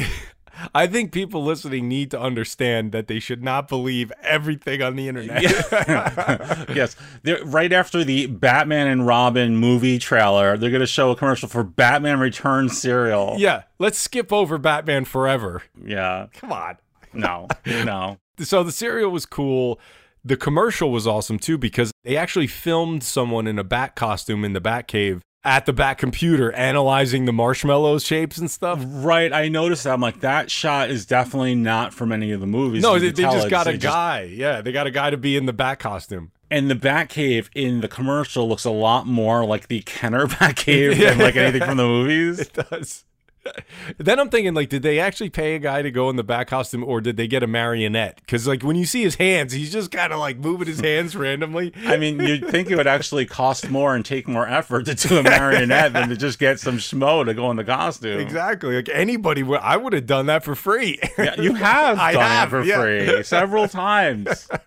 I 0.73 0.87
think 0.87 1.11
people 1.11 1.43
listening 1.43 1.87
need 1.87 2.11
to 2.11 2.19
understand 2.19 2.91
that 2.91 3.07
they 3.07 3.19
should 3.19 3.43
not 3.43 3.67
believe 3.67 4.11
everything 4.21 4.81
on 4.81 4.95
the 4.95 5.07
internet. 5.07 5.43
yes. 6.75 6.95
They're, 7.23 7.43
right 7.45 7.71
after 7.71 8.03
the 8.03 8.27
Batman 8.27 8.87
and 8.87 9.05
Robin 9.05 9.57
movie 9.57 9.99
trailer, 9.99 10.57
they're 10.57 10.69
going 10.69 10.81
to 10.81 10.87
show 10.87 11.11
a 11.11 11.15
commercial 11.15 11.49
for 11.49 11.63
Batman 11.63 12.19
Returns 12.19 12.77
cereal. 12.77 13.35
yeah, 13.37 13.63
let's 13.79 13.97
skip 13.97 14.31
over 14.31 14.57
Batman 14.57 15.05
Forever. 15.05 15.63
Yeah. 15.83 16.27
Come 16.33 16.51
on. 16.51 16.77
No, 17.13 17.47
no. 17.65 18.17
So 18.39 18.63
the 18.63 18.71
cereal 18.71 19.11
was 19.11 19.25
cool. 19.25 19.79
The 20.23 20.35
commercial 20.35 20.91
was 20.91 21.05
awesome 21.07 21.39
too 21.39 21.57
because 21.57 21.91
they 22.03 22.17
actually 22.17 22.47
filmed 22.47 23.03
someone 23.03 23.47
in 23.47 23.59
a 23.59 23.63
bat 23.63 23.95
costume 23.95 24.43
in 24.43 24.53
the 24.53 24.61
bat 24.61 24.87
cave 24.87 25.21
at 25.45 25.65
the 25.65 25.73
bat 25.73 25.97
computer 25.97 26.51
analyzing 26.53 27.25
the 27.25 27.31
marshmallow 27.31 27.99
shapes 27.99 28.37
and 28.37 28.49
stuff. 28.49 28.83
Right. 28.85 29.31
I 29.31 29.47
noticed 29.47 29.83
that. 29.85 29.93
I'm 29.93 30.01
like, 30.01 30.21
that 30.21 30.49
shot 30.51 30.89
is 30.89 31.05
definitely 31.05 31.55
not 31.55 31.93
from 31.93 32.11
any 32.11 32.31
of 32.31 32.39
the 32.41 32.47
movies. 32.47 32.81
No, 32.83 32.97
they, 32.99 33.11
they 33.11 33.23
just 33.23 33.49
got 33.49 33.67
a 33.67 33.71
they 33.71 33.77
just- 33.77 33.93
guy. 33.93 34.21
Yeah, 34.23 34.61
they 34.61 34.71
got 34.71 34.87
a 34.87 34.91
guy 34.91 35.11
to 35.11 35.17
be 35.17 35.37
in 35.37 35.45
the 35.45 35.53
bat 35.53 35.79
costume. 35.79 36.31
And 36.51 36.69
the 36.69 36.75
Batcave 36.75 37.49
in 37.55 37.81
the 37.81 37.87
commercial 37.87 38.47
looks 38.47 38.65
a 38.65 38.69
lot 38.71 39.07
more 39.07 39.45
like 39.45 39.67
the 39.67 39.81
Kenner 39.81 40.27
Batcave 40.27 40.97
than 40.99 41.17
like 41.17 41.35
anything 41.35 41.67
from 41.67 41.77
the 41.77 41.85
movies. 41.87 42.39
It 42.39 42.53
does. 42.53 43.03
Then 43.97 44.19
I'm 44.19 44.29
thinking, 44.29 44.53
like, 44.53 44.69
did 44.69 44.81
they 44.81 44.99
actually 44.99 45.29
pay 45.29 45.55
a 45.55 45.59
guy 45.59 45.81
to 45.81 45.91
go 45.91 46.09
in 46.09 46.15
the 46.15 46.23
back 46.23 46.47
costume, 46.47 46.83
or 46.83 47.01
did 47.01 47.17
they 47.17 47.27
get 47.27 47.43
a 47.43 47.47
marionette? 47.47 48.17
Because, 48.17 48.47
like, 48.47 48.63
when 48.63 48.75
you 48.75 48.85
see 48.85 49.03
his 49.03 49.15
hands, 49.15 49.53
he's 49.53 49.71
just 49.71 49.91
kind 49.91 50.11
of 50.11 50.19
like 50.19 50.37
moving 50.37 50.67
his 50.67 50.79
hands 50.79 51.15
randomly. 51.15 51.71
I 51.85 51.97
mean, 51.97 52.19
you'd 52.19 52.47
think 52.47 52.69
it 52.71 52.75
would 52.75 52.87
actually 52.87 53.25
cost 53.25 53.69
more 53.69 53.95
and 53.95 54.03
take 54.03 54.27
more 54.27 54.47
effort 54.47 54.85
to 54.85 54.95
do 54.95 55.17
a 55.17 55.23
marionette 55.23 55.93
than 55.93 56.09
to 56.09 56.17
just 56.17 56.39
get 56.39 56.59
some 56.59 56.77
schmo 56.77 57.25
to 57.25 57.33
go 57.33 57.51
in 57.51 57.57
the 57.57 57.63
costume. 57.63 58.19
Exactly. 58.19 58.75
Like 58.75 58.89
anybody 58.89 59.43
would, 59.43 59.59
I 59.59 59.77
would 59.77 59.93
have 59.93 60.07
done 60.07 60.25
that 60.27 60.43
for 60.43 60.55
free. 60.55 60.99
Yeah, 61.17 61.39
you 61.39 61.53
have 61.53 61.97
I 61.97 62.11
done 62.11 62.21
have, 62.21 62.47
it 62.49 62.51
for 62.51 62.63
yeah. 62.63 62.81
free 62.81 63.23
several 63.23 63.67
times. 63.67 64.49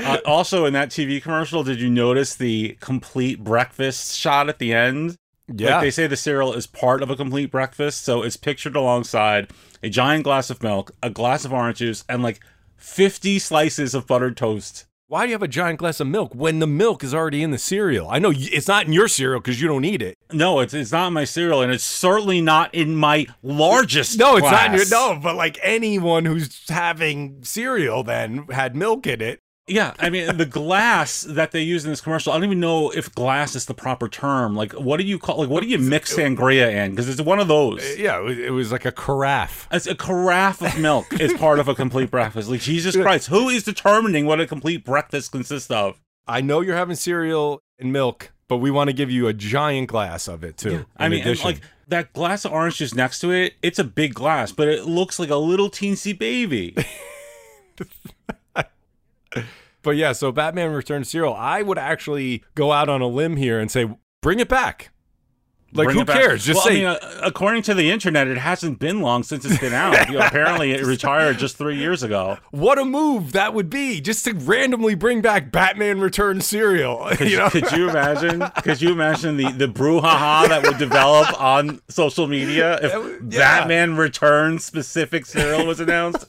Uh, 0.00 0.18
also, 0.24 0.64
in 0.64 0.72
that 0.74 0.90
TV 0.90 1.20
commercial, 1.20 1.64
did 1.64 1.80
you 1.80 1.90
notice 1.90 2.36
the 2.36 2.76
complete 2.80 3.42
breakfast 3.42 4.16
shot 4.16 4.48
at 4.48 4.60
the 4.60 4.72
end? 4.72 5.16
Yeah. 5.52 5.76
Like 5.76 5.82
they 5.82 5.90
say 5.90 6.06
the 6.06 6.16
cereal 6.16 6.52
is 6.52 6.66
part 6.66 7.02
of 7.02 7.10
a 7.10 7.16
complete 7.16 7.50
breakfast, 7.50 8.04
so 8.04 8.22
it's 8.22 8.36
pictured 8.36 8.76
alongside 8.76 9.50
a 9.82 9.88
giant 9.88 10.24
glass 10.24 10.50
of 10.50 10.62
milk, 10.62 10.92
a 11.02 11.10
glass 11.10 11.44
of 11.44 11.52
orange 11.52 11.78
juice, 11.78 12.04
and 12.08 12.22
like 12.22 12.40
50 12.76 13.38
slices 13.38 13.94
of 13.94 14.06
buttered 14.06 14.36
toast. 14.36 14.86
Why 15.10 15.22
do 15.22 15.28
you 15.28 15.34
have 15.34 15.42
a 15.42 15.48
giant 15.48 15.78
glass 15.78 16.00
of 16.00 16.06
milk 16.06 16.34
when 16.34 16.58
the 16.58 16.66
milk 16.66 17.02
is 17.02 17.14
already 17.14 17.42
in 17.42 17.50
the 17.50 17.56
cereal? 17.56 18.10
I 18.10 18.18
know 18.18 18.30
it's 18.34 18.68
not 18.68 18.84
in 18.84 18.92
your 18.92 19.08
cereal 19.08 19.40
because 19.40 19.58
you 19.58 19.66
don't 19.66 19.86
eat 19.86 20.02
it. 20.02 20.18
No, 20.30 20.60
it's 20.60 20.74
it's 20.74 20.92
not 20.92 21.06
in 21.06 21.14
my 21.14 21.24
cereal, 21.24 21.62
and 21.62 21.72
it's 21.72 21.82
certainly 21.82 22.42
not 22.42 22.74
in 22.74 22.94
my 22.94 23.26
largest. 23.42 24.18
No, 24.18 24.36
it's 24.36 24.44
not 24.44 24.66
in 24.66 24.74
your 24.74 24.88
no. 24.90 25.18
But 25.18 25.34
like 25.36 25.58
anyone 25.62 26.26
who's 26.26 26.68
having 26.68 27.42
cereal 27.42 28.02
then 28.02 28.48
had 28.50 28.76
milk 28.76 29.06
in 29.06 29.22
it. 29.22 29.40
Yeah, 29.68 29.94
I 29.98 30.10
mean 30.10 30.36
the 30.36 30.46
glass 30.46 31.22
that 31.22 31.52
they 31.52 31.62
use 31.62 31.84
in 31.84 31.90
this 31.90 32.00
commercial. 32.00 32.32
I 32.32 32.36
don't 32.36 32.44
even 32.44 32.60
know 32.60 32.90
if 32.90 33.14
glass 33.14 33.54
is 33.54 33.66
the 33.66 33.74
proper 33.74 34.08
term. 34.08 34.56
Like, 34.56 34.72
what 34.72 34.98
do 34.98 35.04
you 35.04 35.18
call? 35.18 35.38
Like, 35.38 35.48
what 35.48 35.62
do 35.62 35.68
you 35.68 35.78
mix 35.78 36.14
sangria 36.16 36.70
in? 36.72 36.92
Because 36.92 37.08
it's 37.08 37.20
one 37.20 37.38
of 37.38 37.48
those. 37.48 37.82
Uh, 37.82 37.94
yeah, 37.98 38.18
it 38.18 38.22
was, 38.22 38.38
it 38.38 38.50
was 38.50 38.72
like 38.72 38.84
a 38.84 38.92
carafe. 38.92 39.68
It's 39.70 39.86
a 39.86 39.94
carafe 39.94 40.62
of 40.62 40.78
milk 40.78 41.20
is 41.20 41.32
part 41.38 41.58
of 41.58 41.68
a 41.68 41.74
complete 41.74 42.10
breakfast. 42.10 42.48
Like 42.48 42.60
Jesus 42.60 42.96
Christ, 42.96 43.28
who 43.28 43.48
is 43.48 43.62
determining 43.64 44.26
what 44.26 44.40
a 44.40 44.46
complete 44.46 44.84
breakfast 44.84 45.32
consists 45.32 45.70
of? 45.70 46.00
I 46.26 46.40
know 46.40 46.60
you're 46.60 46.76
having 46.76 46.96
cereal 46.96 47.62
and 47.78 47.92
milk, 47.92 48.32
but 48.48 48.58
we 48.58 48.70
want 48.70 48.88
to 48.88 48.94
give 48.94 49.10
you 49.10 49.28
a 49.28 49.32
giant 49.32 49.88
glass 49.88 50.28
of 50.28 50.44
it 50.44 50.56
too. 50.56 50.86
I 50.96 51.06
in 51.06 51.12
mean, 51.12 51.20
addition. 51.22 51.44
like 51.44 51.60
that 51.88 52.12
glass 52.12 52.44
of 52.44 52.52
orange 52.52 52.76
juice 52.76 52.94
next 52.94 53.20
to 53.20 53.30
it. 53.30 53.54
It's 53.62 53.78
a 53.78 53.84
big 53.84 54.14
glass, 54.14 54.52
but 54.52 54.68
it 54.68 54.84
looks 54.84 55.18
like 55.18 55.30
a 55.30 55.36
little 55.36 55.70
teensy 55.70 56.16
baby. 56.16 56.76
But 59.82 59.96
yeah, 59.96 60.12
so 60.12 60.32
Batman 60.32 60.72
Returns 60.72 61.08
cereal, 61.08 61.34
I 61.34 61.62
would 61.62 61.78
actually 61.78 62.42
go 62.54 62.72
out 62.72 62.88
on 62.88 63.00
a 63.00 63.06
limb 63.06 63.36
here 63.36 63.60
and 63.60 63.70
say, 63.70 63.88
bring 64.20 64.40
it 64.40 64.48
back. 64.48 64.90
Like, 65.74 65.90
who 65.90 66.04
cares? 66.06 66.46
Just 66.46 66.56
well, 66.56 66.66
say- 66.66 66.86
I 66.86 66.92
mean, 66.92 66.98
uh, 67.00 67.20
according 67.22 67.62
to 67.64 67.74
the 67.74 67.90
internet, 67.90 68.26
it 68.26 68.38
hasn't 68.38 68.78
been 68.78 69.02
long 69.02 69.22
since 69.22 69.44
it's 69.44 69.58
been 69.58 69.74
out. 69.74 70.08
You 70.08 70.18
know, 70.18 70.20
apparently, 70.26 70.72
it 70.72 70.82
retired 70.84 71.38
just 71.38 71.58
three 71.58 71.76
years 71.76 72.02
ago. 72.02 72.38
What 72.52 72.78
a 72.78 72.86
move 72.86 73.32
that 73.32 73.52
would 73.52 73.68
be, 73.68 74.00
just 74.00 74.24
to 74.24 74.32
randomly 74.32 74.94
bring 74.94 75.20
back 75.20 75.52
Batman 75.52 76.00
Returns 76.00 76.46
cereal. 76.46 77.08
Could 77.12 77.30
you 77.30 77.36
know? 77.36 77.50
could 77.50 77.70
you 77.72 77.90
imagine? 77.90 78.40
Could 78.62 78.80
you 78.80 78.92
imagine 78.92 79.36
the 79.36 79.52
the 79.52 79.68
brouhaha 79.68 80.48
that 80.48 80.62
would 80.62 80.78
develop 80.78 81.38
on 81.38 81.82
social 81.88 82.26
media 82.26 82.78
if 82.80 83.20
Batman 83.30 83.96
Returns 83.98 84.64
specific 84.64 85.26
cereal 85.26 85.66
was 85.66 85.80
announced? 85.80 86.26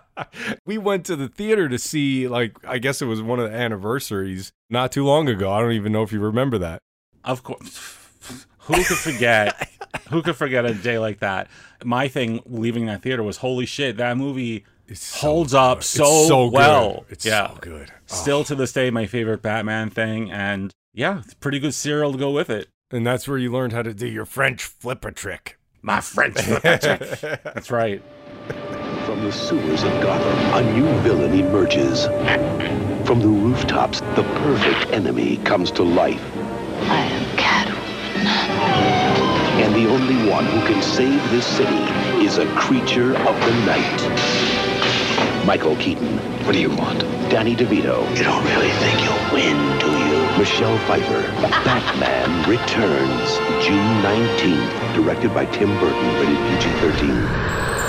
we 0.66 0.78
went 0.78 1.04
to 1.06 1.16
the 1.16 1.28
theater 1.28 1.68
to 1.68 1.78
see, 1.78 2.28
like, 2.28 2.56
I 2.66 2.78
guess 2.78 3.02
it 3.02 3.06
was 3.06 3.22
one 3.22 3.38
of 3.40 3.50
the 3.50 3.56
anniversaries 3.56 4.52
not 4.70 4.92
too 4.92 5.04
long 5.04 5.28
ago. 5.28 5.50
I 5.52 5.60
don't 5.60 5.72
even 5.72 5.92
know 5.92 6.02
if 6.02 6.12
you 6.12 6.20
remember 6.20 6.58
that. 6.58 6.80
Of 7.24 7.42
course. 7.42 7.98
Who 8.66 8.74
could 8.74 8.96
forget? 8.98 9.68
who 10.10 10.22
could 10.22 10.36
forget 10.36 10.64
a 10.64 10.72
day 10.72 10.98
like 10.98 11.18
that? 11.18 11.48
My 11.84 12.06
thing 12.06 12.40
leaving 12.46 12.86
that 12.86 13.02
theater 13.02 13.22
was 13.22 13.38
holy 13.38 13.66
shit, 13.66 13.96
that 13.96 14.16
movie 14.16 14.64
holds 15.14 15.52
up 15.52 15.78
It's 15.78 15.88
so, 15.88 16.28
so 16.28 16.48
good. 16.48 16.56
well. 16.56 17.04
It's 17.08 17.26
yeah. 17.26 17.48
so 17.48 17.58
good. 17.60 17.90
Still 18.06 18.44
to 18.44 18.54
this 18.54 18.72
day, 18.72 18.90
my 18.90 19.06
favorite 19.06 19.42
Batman 19.42 19.90
thing, 19.90 20.30
and 20.30 20.70
yeah, 20.94 21.20
it's 21.24 21.34
pretty 21.34 21.58
good 21.58 21.74
cereal 21.74 22.12
to 22.12 22.18
go 22.18 22.30
with 22.30 22.50
it. 22.50 22.68
And 22.92 23.04
that's 23.06 23.26
where 23.26 23.38
you 23.38 23.50
learned 23.50 23.72
how 23.72 23.82
to 23.82 23.94
do 23.94 24.06
your 24.06 24.26
French 24.26 24.62
flipper 24.62 25.10
trick. 25.10 25.58
My 25.80 26.00
French 26.00 26.40
flipper 26.40 26.78
trick. 26.78 27.20
That's 27.42 27.70
right. 27.70 28.02
From 29.06 29.24
the 29.24 29.32
sewers 29.32 29.82
of 29.82 29.90
Gotham, 30.00 30.38
a 30.54 30.72
new 30.74 30.86
villain 31.00 31.34
emerges. 31.34 32.04
From 33.04 33.18
the 33.18 33.26
rooftops, 33.26 34.00
the 34.14 34.22
perfect 34.22 34.92
enemy 34.92 35.38
comes 35.38 35.72
to 35.72 35.82
life. 35.82 36.22
I 36.82 37.00
am 37.00 37.24
Catwoman. 37.36 38.62
And 39.64 39.74
the 39.74 39.88
only 39.90 40.30
one 40.30 40.46
who 40.46 40.60
can 40.66 40.80
save 40.82 41.20
this 41.32 41.44
city 41.44 41.82
is 42.24 42.38
a 42.38 42.46
creature 42.54 43.16
of 43.16 43.34
the 43.40 43.52
night. 43.66 45.46
Michael 45.46 45.74
Keaton. 45.76 46.18
What 46.46 46.52
do 46.52 46.60
you 46.60 46.70
want? 46.70 47.00
Danny 47.28 47.56
DeVito. 47.56 48.08
You 48.16 48.22
don't 48.22 48.44
really 48.44 48.70
think 48.70 49.02
you'll 49.02 49.32
win, 49.34 49.78
do 49.80 49.90
you? 49.90 50.38
Michelle 50.38 50.78
Pfeiffer. 50.86 51.22
Batman 51.64 52.48
Returns. 52.48 53.38
June 53.66 54.02
19th. 54.02 54.94
Directed 54.94 55.34
by 55.34 55.46
Tim 55.46 55.76
Burton. 55.80 56.14
Rated 56.20 56.38
PG-13. 56.60 57.81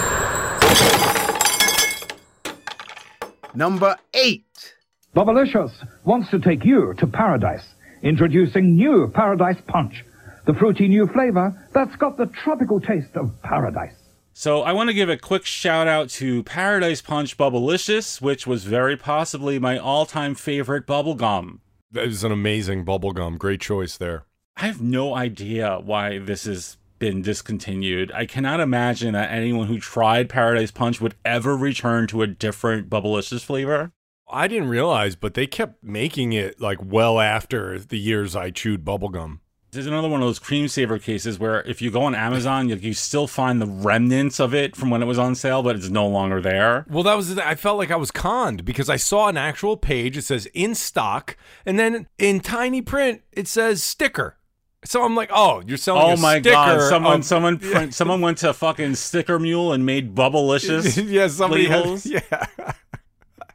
Number 3.55 3.95
eight. 4.13 4.73
Bubblicious 5.15 5.71
wants 6.05 6.29
to 6.31 6.39
take 6.39 6.65
you 6.65 6.93
to 6.97 7.05
paradise. 7.05 7.63
Introducing 8.01 8.75
new 8.75 9.11
Paradise 9.13 9.61
Punch, 9.67 10.03
the 10.45 10.53
fruity 10.55 10.87
new 10.87 11.07
flavor 11.07 11.53
that's 11.73 11.95
got 11.95 12.17
the 12.17 12.25
tropical 12.25 12.81
taste 12.81 13.15
of 13.15 13.31
paradise. 13.43 13.93
So 14.33 14.63
I 14.63 14.73
want 14.73 14.89
to 14.89 14.93
give 14.93 15.09
a 15.09 15.17
quick 15.17 15.45
shout 15.45 15.87
out 15.87 16.09
to 16.09 16.41
Paradise 16.43 17.01
Punch 17.01 17.37
Bubblicious, 17.37 18.19
which 18.19 18.47
was 18.47 18.63
very 18.63 18.97
possibly 18.97 19.59
my 19.59 19.77
all-time 19.77 20.33
favorite 20.33 20.87
bubblegum. 20.87 21.59
That 21.91 22.05
is 22.05 22.23
an 22.23 22.31
amazing 22.31 22.83
bubblegum. 22.83 23.37
Great 23.37 23.61
choice 23.61 23.95
there. 23.95 24.25
I 24.57 24.65
have 24.65 24.81
no 24.81 25.15
idea 25.15 25.79
why 25.79 26.17
this 26.17 26.45
has 26.45 26.77
been 27.03 27.21
discontinued. 27.21 28.13
I 28.13 28.25
cannot 28.25 28.61
imagine 28.61 29.11
that 29.11 29.29
anyone 29.29 29.67
who 29.67 29.77
tried 29.77 30.29
Paradise 30.29 30.71
Punch 30.71 31.01
would 31.01 31.15
ever 31.25 31.53
return 31.57 32.07
to 32.07 32.21
a 32.21 32.27
different 32.27 32.89
Bubblicious 32.89 33.43
flavor. 33.43 33.91
I 34.29 34.47
didn't 34.47 34.69
realize, 34.69 35.17
but 35.17 35.33
they 35.33 35.45
kept 35.45 35.83
making 35.83 36.31
it 36.31 36.61
like 36.61 36.77
well 36.81 37.19
after 37.19 37.77
the 37.77 37.99
years 37.99 38.37
I 38.37 38.51
chewed 38.51 38.85
bubblegum. 38.85 39.39
There's 39.71 39.85
another 39.85 40.07
one 40.07 40.21
of 40.21 40.27
those 40.27 40.39
cream 40.39 40.69
saver 40.69 40.97
cases 40.97 41.37
where 41.37 41.61
if 41.63 41.81
you 41.81 41.91
go 41.91 42.03
on 42.03 42.15
Amazon, 42.15 42.69
you, 42.69 42.77
you 42.77 42.93
still 42.93 43.27
find 43.27 43.61
the 43.61 43.67
remnants 43.67 44.39
of 44.39 44.53
it 44.53 44.73
from 44.73 44.89
when 44.89 45.03
it 45.03 45.07
was 45.07 45.19
on 45.19 45.35
sale, 45.35 45.61
but 45.61 45.75
it's 45.75 45.89
no 45.89 46.07
longer 46.07 46.39
there. 46.39 46.85
Well, 46.89 47.03
that 47.03 47.17
was 47.17 47.37
I 47.37 47.55
felt 47.55 47.79
like 47.79 47.91
I 47.91 47.97
was 47.97 48.11
conned 48.11 48.63
because 48.63 48.89
I 48.89 48.95
saw 48.95 49.27
an 49.27 49.35
actual 49.35 49.75
page. 49.75 50.15
It 50.15 50.21
says 50.21 50.45
in 50.53 50.73
stock, 50.73 51.35
and 51.65 51.77
then 51.77 52.07
in 52.17 52.39
tiny 52.39 52.81
print 52.81 53.23
it 53.33 53.49
says 53.49 53.83
sticker. 53.83 54.37
So 54.85 55.03
I'm 55.03 55.15
like, 55.15 55.29
oh, 55.33 55.61
you're 55.65 55.77
selling. 55.77 56.01
Oh 56.01 56.21
my 56.21 56.39
god! 56.39 56.89
Someone, 56.89 57.19
of- 57.19 57.25
someone, 57.25 57.57
print, 57.59 57.93
someone 57.93 58.21
went 58.21 58.39
to 58.39 58.53
fucking 58.53 58.95
Sticker 58.95 59.39
Mule 59.39 59.73
and 59.73 59.85
made 59.85 60.13
Bubblicious. 60.15 61.09
yeah, 61.09 61.27
somebody 61.27 61.65
had- 61.65 61.81
labels. 61.81 62.05
yeah. 62.05 62.45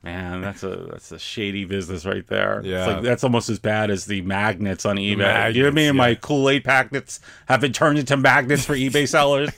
Man, 0.03 0.41
that's 0.41 0.63
a 0.63 0.87
that's 0.91 1.13
a 1.13 1.19
shady 1.19 1.65
business 1.65 2.07
right 2.07 2.27
there. 2.29 2.63
Yeah. 2.65 2.79
it's 2.79 2.87
like, 2.95 3.03
that's 3.03 3.25
almost 3.25 3.51
as 3.51 3.59
bad 3.59 3.91
as 3.91 4.07
the 4.07 4.23
magnets 4.23 4.87
on 4.87 4.97
eBay. 4.97 5.11
you 5.11 5.17
know 5.17 5.25
what 5.27 5.35
I 5.35 5.51
magnets, 5.53 5.75
mean? 5.75 5.97
My. 5.97 6.15
Kool 6.15 6.49
Aid 6.49 6.65
packets 6.65 7.21
have 7.47 7.61
been 7.61 7.73
turned 7.73 7.99
into 7.99 8.17
magnets 8.17 8.65
for 8.65 8.75
eBay 8.75 9.07
sellers. 9.09 9.51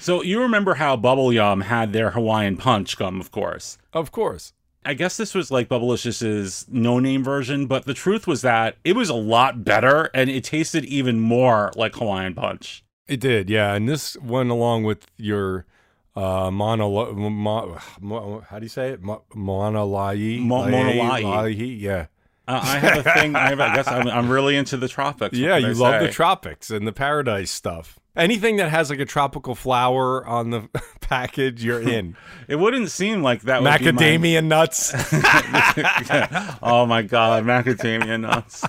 so 0.00 0.22
you 0.22 0.40
remember 0.40 0.74
how 0.74 0.96
Bubble 0.96 1.32
Yum 1.32 1.60
had 1.60 1.92
their 1.92 2.10
Hawaiian 2.10 2.56
Punch 2.56 2.96
gum, 2.96 3.20
of 3.20 3.30
course. 3.30 3.78
Of 3.92 4.10
course. 4.10 4.52
I 4.84 4.94
guess 4.94 5.16
this 5.16 5.34
was 5.34 5.50
like 5.50 5.68
Bubblelicious's 5.68 6.66
no-name 6.68 7.22
version, 7.22 7.66
but 7.66 7.84
the 7.84 7.94
truth 7.94 8.26
was 8.26 8.42
that 8.42 8.76
it 8.84 8.96
was 8.96 9.08
a 9.08 9.14
lot 9.14 9.64
better 9.64 10.10
and 10.12 10.28
it 10.28 10.44
tasted 10.44 10.84
even 10.86 11.20
more 11.20 11.70
like 11.76 11.94
Hawaiian 11.94 12.34
Punch. 12.34 12.84
It 13.06 13.20
did, 13.20 13.48
yeah. 13.50 13.74
And 13.74 13.88
this 13.88 14.16
went 14.18 14.50
along 14.50 14.84
with 14.84 15.06
your 15.16 15.66
uh 16.14 16.50
mono 16.50 17.14
mo, 17.14 17.78
mo, 18.00 18.44
how 18.48 18.58
do 18.58 18.64
you 18.64 18.68
say 18.68 18.90
it? 18.90 19.02
Mo, 19.02 19.22
Mona 19.34 19.84
Lai. 19.84 20.14
Mo- 20.40 20.66
monolai. 20.66 21.22
Lai- 21.22 21.48
Yeah. 21.48 22.06
Uh, 22.48 22.60
I 22.62 22.78
have 22.78 23.06
a 23.06 23.12
thing. 23.14 23.36
I, 23.36 23.50
have, 23.50 23.60
I 23.60 23.74
guess 23.74 23.86
I'm, 23.86 24.08
I'm 24.08 24.28
really 24.28 24.56
into 24.56 24.76
the 24.76 24.88
tropics. 24.88 25.36
Yeah, 25.36 25.56
you 25.56 25.74
love 25.74 26.00
the 26.02 26.10
tropics 26.10 26.70
and 26.70 26.86
the 26.86 26.92
paradise 26.92 27.50
stuff. 27.50 27.98
Anything 28.14 28.56
that 28.56 28.68
has 28.68 28.90
like 28.90 28.98
a 28.98 29.06
tropical 29.06 29.54
flower 29.54 30.26
on 30.26 30.50
the 30.50 30.68
package, 31.00 31.64
you're 31.64 31.80
in. 31.80 32.16
It 32.48 32.56
wouldn't 32.56 32.90
seem 32.90 33.22
like 33.22 33.42
that. 33.42 33.62
Would 33.62 33.78
be 33.78 33.92
my- 33.92 34.02
Macadamia 34.02 34.44
nuts. 34.44 34.92
oh 36.62 36.84
my 36.84 37.02
god, 37.02 37.44
macadamia 37.44 38.20
nuts! 38.20 38.64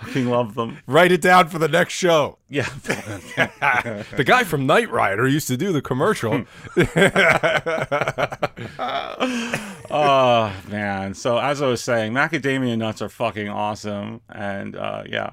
Fucking 0.00 0.28
love 0.28 0.54
them. 0.54 0.78
Write 0.86 1.12
it 1.12 1.20
down 1.22 1.48
for 1.48 1.58
the 1.58 1.68
next 1.68 1.94
show. 1.94 2.38
Yeah. 2.48 2.68
the 2.84 4.22
guy 4.24 4.44
from 4.44 4.66
Knight 4.66 4.90
Rider 4.90 5.26
used 5.26 5.48
to 5.48 5.56
do 5.56 5.72
the 5.72 5.82
commercial. 5.82 6.44
oh 9.90 10.52
man. 10.68 11.14
So 11.14 11.38
as 11.38 11.60
I 11.62 11.66
was 11.66 11.82
saying, 11.82 12.12
macadamia 12.12 12.76
nuts 12.78 13.02
are 13.02 13.08
fucking 13.08 13.48
awesome, 13.48 14.20
and 14.28 14.76
uh, 14.76 15.02
yeah. 15.06 15.30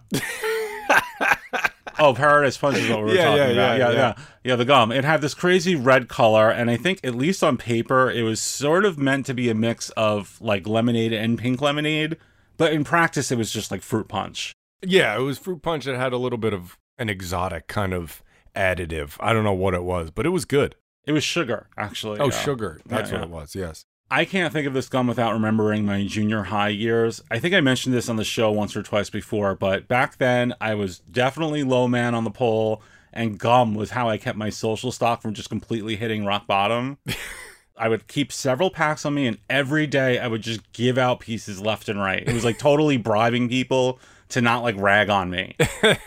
Oh, 1.99 2.13
Paradise 2.15 2.57
Punch 2.57 2.77
is 2.77 2.89
what 2.89 2.99
we 2.99 3.03
were 3.11 3.13
Yeah, 3.13 3.25
talking 3.25 3.37
yeah, 3.37 3.45
about. 3.51 3.77
yeah, 3.77 3.79
Yeah, 3.89 3.91
yeah, 3.91 3.97
yeah. 4.17 4.23
yeah, 4.43 4.55
The 4.55 4.65
gum. 4.65 4.91
It 4.91 5.05
had 5.05 5.21
this 5.21 5.35
crazy 5.35 5.75
red 5.75 6.07
color, 6.09 6.49
and 6.49 6.71
I 6.71 6.75
think 6.75 6.99
at 7.03 7.13
least 7.13 7.43
on 7.43 7.55
paper, 7.55 8.09
it 8.09 8.23
was 8.23 8.41
sort 8.41 8.83
of 8.83 8.97
meant 8.97 9.27
to 9.27 9.33
be 9.35 9.47
a 9.49 9.53
mix 9.53 9.91
of 9.91 10.41
like 10.41 10.67
lemonade 10.67 11.13
and 11.13 11.37
pink 11.37 11.61
lemonade, 11.61 12.17
but 12.57 12.73
in 12.73 12.83
practice, 12.83 13.31
it 13.31 13.37
was 13.37 13.51
just 13.51 13.71
like 13.71 13.81
fruit 13.81 14.07
punch. 14.07 14.53
yeah, 14.85 15.15
it 15.17 15.21
was 15.21 15.37
fruit 15.37 15.61
punch 15.61 15.85
that 15.85 15.95
had 15.95 16.13
a 16.13 16.17
little 16.17 16.37
bit 16.37 16.53
of 16.53 16.77
an 16.97 17.09
exotic 17.09 17.67
kind 17.67 17.93
of 17.93 18.21
additive. 18.55 19.15
I 19.19 19.33
don't 19.33 19.43
know 19.43 19.53
what 19.53 19.73
it 19.73 19.83
was, 19.83 20.11
but 20.11 20.25
it 20.25 20.29
was 20.29 20.45
good. 20.45 20.75
It 21.05 21.11
was 21.11 21.23
sugar, 21.23 21.67
actually. 21.77 22.19
Oh, 22.19 22.25
yeah. 22.25 22.31
sugar. 22.31 22.81
That's 22.85 23.09
Yeah, 23.11 23.19
what 23.19 23.29
yeah. 23.29 23.35
it 23.35 23.41
was. 23.41 23.55
Yes. 23.55 23.85
I 24.11 24.25
can't 24.25 24.53
think 24.53 24.67
of 24.67 24.73
this 24.73 24.89
gum 24.89 25.07
without 25.07 25.33
remembering 25.33 25.85
my 25.85 26.05
junior 26.05 26.43
high 26.43 26.69
years. 26.69 27.21
I 27.31 27.39
think 27.39 27.55
I 27.55 27.61
mentioned 27.61 27.95
this 27.95 28.09
on 28.09 28.15
the 28.15 28.23
show 28.23 28.51
once 28.51 28.75
or 28.75 28.83
twice 28.83 29.09
before, 29.09 29.55
but 29.55 29.87
back 29.87 30.17
then 30.17 30.53
I 30.61 30.75
was 30.75 30.99
definitely 30.99 31.63
low 31.63 31.87
man 31.87 32.13
on 32.13 32.23
the 32.23 32.29
pole, 32.31 32.81
and 33.11 33.39
gum 33.39 33.73
was 33.73 33.89
how 33.91 34.07
I 34.09 34.17
kept 34.17 34.37
my 34.37 34.49
social 34.51 34.91
stock 34.91 35.21
from 35.21 35.33
just 35.33 35.49
completely 35.49 35.95
hitting 35.95 36.25
rock 36.25 36.45
bottom. 36.45 36.99
I 37.83 37.89
would 37.89 38.07
keep 38.07 38.31
several 38.31 38.69
packs 38.69 39.05
on 39.05 39.13
me, 39.13 39.27
and 39.27 39.37
every 39.49 39.87
day 39.87 40.17
I 40.19 40.27
would 40.27 40.41
just 40.41 40.71
give 40.73 40.97
out 40.97 41.19
pieces 41.19 41.59
left 41.59 41.89
and 41.89 41.99
right. 41.99 42.23
It 42.27 42.33
was 42.33 42.45
like 42.45 42.57
totally 42.57 42.97
bribing 43.09 43.49
people 43.49 43.99
to 44.29 44.41
not 44.41 44.63
like 44.63 44.75
rag 44.77 45.09
on 45.09 45.29
me. 45.29 45.55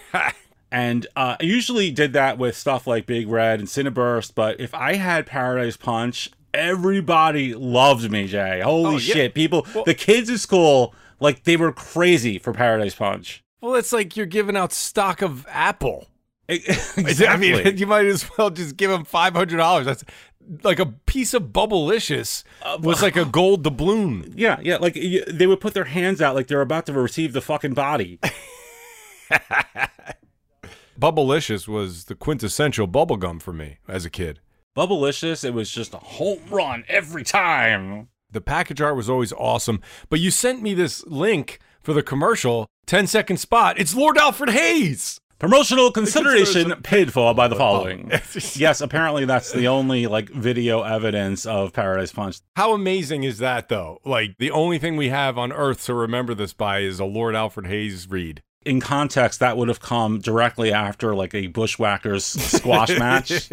And 0.73 1.07
uh, 1.15 1.37
I 1.41 1.45
usually 1.45 1.93
did 1.93 2.13
that 2.15 2.39
with 2.39 2.57
stuff 2.57 2.89
like 2.89 3.07
Big 3.07 3.29
Red 3.29 3.61
and 3.61 3.69
Cinnaburst, 3.69 4.33
but 4.35 4.59
if 4.61 4.75
I 4.75 4.95
had 4.95 5.25
Paradise 5.25 5.77
Punch, 5.77 6.29
everybody 6.53 7.55
loved 7.55 8.11
me, 8.11 8.27
Jay. 8.27 8.61
Holy 8.63 8.87
Oh, 8.87 8.99
yeah. 8.99 9.15
shit. 9.15 9.35
People, 9.35 9.65
the 9.87 9.95
kids 9.95 10.29
at 10.29 10.41
school, 10.41 10.93
like, 11.21 11.45
they 11.45 11.57
were 11.57 11.73
crazy 11.73 12.39
for 12.39 12.53
Paradise 12.53 12.97
Punch. 12.97 13.45
Well, 13.61 13.77
it's 13.77 13.93
like 13.93 14.17
you're 14.17 14.27
giving 14.27 14.57
out 14.57 14.73
stock 14.73 15.23
of 15.23 15.47
Apple. 15.49 16.09
Exactly. 16.49 17.27
I 17.29 17.37
mean, 17.37 17.77
you 17.79 17.87
might 17.87 18.07
as 18.07 18.29
well 18.37 18.51
just 18.51 18.77
give 18.77 18.91
them 18.91 19.05
five 19.05 19.35
hundred 19.35 19.57
dollars. 19.59 19.87
That's 19.87 20.05
like 20.63 20.79
a 20.79 20.87
piece 20.87 21.35
of 21.35 21.45
Bubblicious 21.45 22.45
was 22.81 23.03
like 23.03 23.17
a 23.17 23.25
gold 23.31 23.65
doubloon. 23.65 24.33
Yeah, 24.37 24.59
yeah. 24.63 24.77
Like, 24.77 24.95
they 24.95 25.47
would 25.47 25.61
put 25.61 25.75
their 25.75 25.85
hands 25.85 26.23
out 26.23 26.35
like 26.35 26.47
they're 26.47 26.61
about 26.61 26.87
to 26.87 26.93
receive 26.93 27.33
the 27.33 27.41
fucking 27.41 27.75
body. 27.75 28.19
Bubblicious 30.99 31.69
was 31.69 32.05
the 32.05 32.15
quintessential 32.15 32.89
bubblegum 32.89 33.43
for 33.43 33.53
me 33.53 33.79
as 33.87 34.05
a 34.05 34.11
kid. 34.11 34.41
Bubblicious, 34.77 35.45
it 35.45 35.55
was 35.55 35.71
just 35.71 35.95
a 35.95 35.99
home 35.99 36.41
run 36.51 36.85
every 36.89 37.25
time. 37.25 38.09
The 38.31 38.41
package 38.41 38.81
art 38.81 38.97
was 38.97 39.09
always 39.09 39.33
awesome, 39.33 39.81
but 40.09 40.21
you 40.21 40.31
sent 40.31 40.63
me 40.63 40.75
this 40.75 41.05
link 41.07 41.59
for 41.83 41.93
the 41.93 42.03
commercial 42.03 42.67
10 42.87 43.07
second 43.07 43.37
spot. 43.39 43.79
It's 43.79 43.95
Lord 43.95 44.19
Alfred 44.19 44.51
Hayes. 44.51 45.21
Promotional 45.39 45.91
consideration 45.91 46.73
paid 46.83 47.13
for 47.13 47.35
by 47.35 47.47
the 47.47 47.55
Oh. 47.57 47.59
following. 47.59 48.11
yes, 48.55 48.81
apparently 48.81 49.27
that's 49.27 49.53
the 49.53 49.69
only 49.69 50.07
like 50.07 50.31
video 50.31 50.83
evidence 50.83 51.45
of 51.45 51.75
Paradise 51.75 52.11
Punch. 52.13 52.39
How 52.57 52.73
amazing 52.73 53.23
is 53.25 53.39
that, 53.39 53.69
though? 53.69 53.99
Like, 54.05 54.37
the 54.39 54.51
only 54.51 54.79
thing 54.79 54.97
we 54.97 55.11
have 55.11 55.37
on 55.37 55.53
earth 55.53 55.85
to 55.87 55.95
remember 55.95 56.35
this 56.35 56.55
by 56.55 56.79
is 56.81 56.99
a 57.01 57.05
Lord 57.05 57.35
Alfred 57.35 57.67
Hayes 57.67 58.09
read. 58.09 58.43
In 58.65 58.81
context, 58.81 59.39
that 59.41 59.57
would 59.59 59.69
have 59.69 59.81
come 59.81 60.19
directly 60.21 60.73
after 60.73 61.15
like 61.15 61.35
a 61.35 61.49
Bushwhackers 61.49 62.25
squash 62.25 62.89
match. 62.99 63.51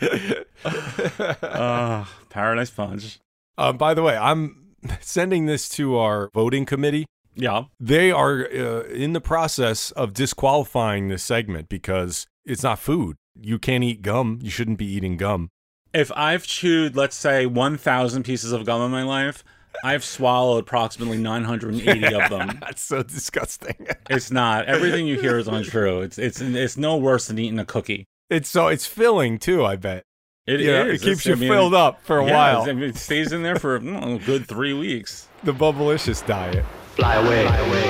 uh, 0.64 2.04
Paradise 2.28 2.70
Punch. 2.70 3.20
Uh, 3.56 3.72
by 3.72 3.94
the 3.94 4.02
way, 4.02 4.16
I'm 4.16 4.74
sending 5.00 5.46
this 5.46 5.68
to 5.70 5.96
our 5.96 6.28
voting 6.34 6.66
committee. 6.66 7.06
Yeah. 7.34 7.64
They 7.80 8.10
are 8.10 8.46
uh, 8.46 8.82
in 8.84 9.12
the 9.12 9.20
process 9.20 9.90
of 9.92 10.12
disqualifying 10.14 11.08
this 11.08 11.22
segment 11.22 11.68
because 11.68 12.26
it's 12.44 12.62
not 12.62 12.78
food. 12.78 13.16
You 13.40 13.58
can't 13.58 13.82
eat 13.84 14.02
gum. 14.02 14.38
You 14.42 14.50
shouldn't 14.50 14.78
be 14.78 14.86
eating 14.86 15.16
gum. 15.16 15.48
If 15.92 16.10
I've 16.16 16.44
chewed, 16.46 16.96
let's 16.96 17.16
say, 17.16 17.46
1,000 17.46 18.22
pieces 18.24 18.52
of 18.52 18.64
gum 18.64 18.82
in 18.82 18.90
my 18.90 19.02
life, 19.04 19.44
I've 19.82 20.04
swallowed 20.04 20.60
approximately 20.64 21.18
980 21.18 22.14
of 22.14 22.30
them. 22.30 22.58
That's 22.60 22.82
so 22.82 23.02
disgusting. 23.02 23.86
It's 24.08 24.30
not. 24.30 24.66
Everything 24.66 25.06
you 25.06 25.20
hear 25.20 25.38
is 25.38 25.48
untrue. 25.48 26.00
It's 26.02 26.16
it's 26.18 26.40
it's 26.40 26.76
no 26.76 26.96
worse 26.96 27.26
than 27.26 27.38
eating 27.38 27.58
a 27.58 27.64
cookie. 27.64 28.06
It's 28.30 28.48
so 28.48 28.68
it's 28.68 28.86
filling 28.86 29.38
too. 29.38 29.64
I 29.64 29.74
bet. 29.76 30.04
It 30.46 30.60
You 30.60 30.66
know, 30.72 30.86
is. 30.86 31.02
it 31.02 31.04
keeps 31.04 31.26
It's- 31.26 31.26
you 31.26 31.32
I 31.32 31.36
mean, 31.36 31.48
filled 31.48 31.74
up 31.74 32.02
for 32.04 32.20
a 32.20 32.26
yeah, 32.26 32.32
while. 32.62 32.68
It 32.82 32.96
stays 32.96 33.32
in 33.32 33.42
there 33.42 33.56
for 33.56 33.80
mm, 33.80 34.16
a 34.16 34.24
good 34.24 34.46
three 34.46 34.72
weeks. 34.74 35.26
The 35.42 35.52
Bubblicious 35.52 36.24
diet. 36.26 36.64
Fly 36.96 37.14
away, 37.16 37.44
fly 37.46 37.58
away, 37.58 37.86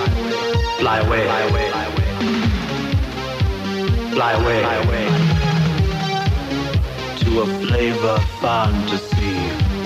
fly 0.79 0.99
away, 1.01 1.25
fly 4.13 4.33
away, 4.33 4.63
fly 4.63 4.77
away, 4.85 5.07
to 7.19 7.41
a 7.43 7.47
flavor 7.61 8.19
fantasy, 8.41 9.35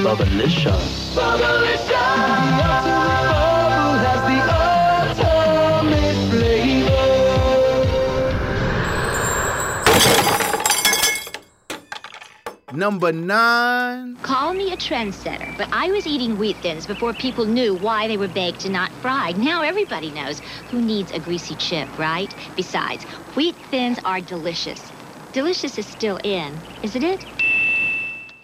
bubblicious. 0.05 1.17
Bubble 1.17 1.98
Number 12.73 13.13
nine. 13.13 14.17
Call 14.17 14.53
me 14.53 14.73
a 14.73 14.77
trendsetter, 14.77 15.57
but 15.57 15.69
I 15.73 15.91
was 15.91 16.07
eating 16.07 16.37
wheat 16.37 16.57
thins 16.59 16.87
before 16.87 17.15
people 17.15 17.47
knew 17.47 17.75
why 17.77 18.07
they 18.07 18.19
were 18.19 18.29
baked 18.29 18.65
and 18.65 18.75
not 18.75 18.93
fried. 19.01 19.39
Now 19.39 19.63
everybody 19.63 20.11
knows 20.11 20.41
who 20.71 20.83
needs 20.83 21.11
a 21.13 21.19
greasy 21.19 21.55
chip, 21.55 21.89
right? 21.99 22.35
Besides, 22.57 23.05
wheat 23.35 23.57
thins 23.71 23.99
are 24.05 24.21
delicious. 24.21 24.83
Delicious 25.33 25.79
is 25.79 25.87
still 25.87 26.19
in, 26.25 26.55
isn't 26.83 27.03
it? 27.03 27.25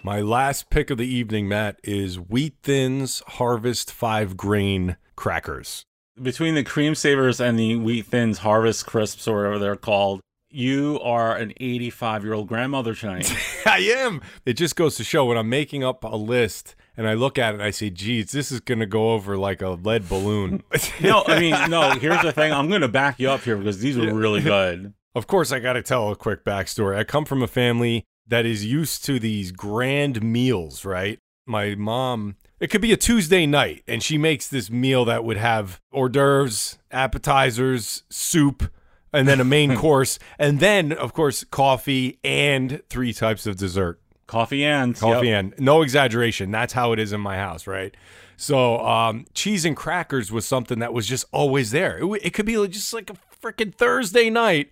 My 0.01 0.21
last 0.21 0.71
pick 0.71 0.89
of 0.89 0.97
the 0.97 1.07
evening, 1.07 1.47
Matt, 1.47 1.79
is 1.83 2.19
Wheat 2.19 2.55
Thins 2.63 3.21
Harvest 3.27 3.91
Five 3.91 4.35
Grain 4.35 4.97
Crackers. 5.15 5.83
Between 6.19 6.55
the 6.55 6.63
cream 6.63 6.95
savers 6.95 7.39
and 7.39 7.59
the 7.59 7.75
wheat 7.75 8.07
thins 8.07 8.39
harvest 8.39 8.87
crisps 8.87 9.27
or 9.27 9.37
whatever 9.37 9.59
they're 9.59 9.75
called, 9.75 10.21
you 10.55 10.99
are 11.01 11.35
an 11.35 11.53
85 11.59 12.23
year 12.23 12.33
old 12.33 12.47
grandmother 12.47 12.95
tonight. 12.95 13.31
I 13.65 13.79
am. 13.79 14.21
It 14.45 14.53
just 14.53 14.75
goes 14.75 14.95
to 14.95 15.03
show 15.03 15.25
when 15.25 15.37
I'm 15.37 15.49
making 15.49 15.83
up 15.83 16.03
a 16.03 16.15
list 16.15 16.75
and 16.97 17.07
I 17.07 17.13
look 17.13 17.37
at 17.37 17.55
it 17.55 17.61
I 17.61 17.71
say, 17.71 17.89
geez, 17.89 18.31
this 18.31 18.51
is 18.51 18.61
going 18.61 18.79
to 18.79 18.85
go 18.85 19.11
over 19.11 19.37
like 19.37 19.61
a 19.61 19.69
lead 19.69 20.07
balloon. 20.07 20.63
no, 21.01 21.23
I 21.27 21.39
mean, 21.39 21.69
no, 21.69 21.91
here's 21.91 22.21
the 22.21 22.31
thing. 22.31 22.53
I'm 22.53 22.69
going 22.69 22.81
to 22.81 22.87
back 22.87 23.19
you 23.19 23.29
up 23.29 23.41
here 23.41 23.57
because 23.57 23.79
these 23.79 23.97
are 23.97 24.13
really 24.13 24.41
good. 24.43 24.93
Of 25.13 25.27
course, 25.27 25.51
I 25.51 25.59
got 25.59 25.73
to 25.73 25.81
tell 25.81 26.11
a 26.11 26.15
quick 26.15 26.43
backstory. 26.43 26.97
I 26.97 27.03
come 27.03 27.25
from 27.25 27.41
a 27.41 27.47
family 27.47 28.05
that 28.27 28.45
is 28.45 28.65
used 28.65 29.05
to 29.05 29.19
these 29.19 29.51
grand 29.51 30.23
meals, 30.23 30.85
right? 30.85 31.19
My 31.45 31.75
mom, 31.75 32.37
it 32.59 32.67
could 32.67 32.81
be 32.81 32.91
a 32.91 32.97
Tuesday 32.97 33.45
night, 33.45 33.83
and 33.87 34.01
she 34.01 34.17
makes 34.17 34.47
this 34.47 34.71
meal 34.71 35.05
that 35.05 35.23
would 35.23 35.37
have 35.37 35.79
hors 35.91 36.09
d'oeuvres, 36.09 36.79
appetizers, 36.91 38.03
soup, 38.09 38.69
and 39.15 39.27
then 39.27 39.39
a 39.39 39.45
main 39.45 39.75
course, 39.77 40.19
and 40.37 40.59
then, 40.59 40.91
of 40.91 41.13
course, 41.13 41.43
coffee 41.45 42.19
and 42.23 42.81
three 42.89 43.13
types 43.13 43.45
of 43.47 43.57
dessert. 43.57 43.99
Coffee 44.27 44.65
and 44.65 44.95
Coffee 44.95 45.27
yep. 45.27 45.39
and 45.39 45.53
no 45.59 45.81
exaggeration. 45.83 46.49
That's 46.51 46.73
how 46.73 46.93
it 46.93 46.99
is 46.99 47.13
in 47.13 47.21
my 47.21 47.37
house, 47.37 47.67
right? 47.67 47.95
So, 48.37 48.79
um, 48.79 49.25
cheese 49.33 49.65
and 49.65 49.77
crackers 49.77 50.31
was 50.31 50.45
something 50.45 50.79
that 50.79 50.93
was 50.93 51.07
just 51.07 51.25
always 51.31 51.71
there. 51.71 51.97
It, 51.97 52.01
w- 52.01 52.21
it 52.23 52.33
could 52.33 52.45
be 52.45 52.55
just 52.67 52.93
like 52.93 53.09
a 53.09 53.15
freaking 53.41 53.73
Thursday 53.73 54.29
night. 54.29 54.71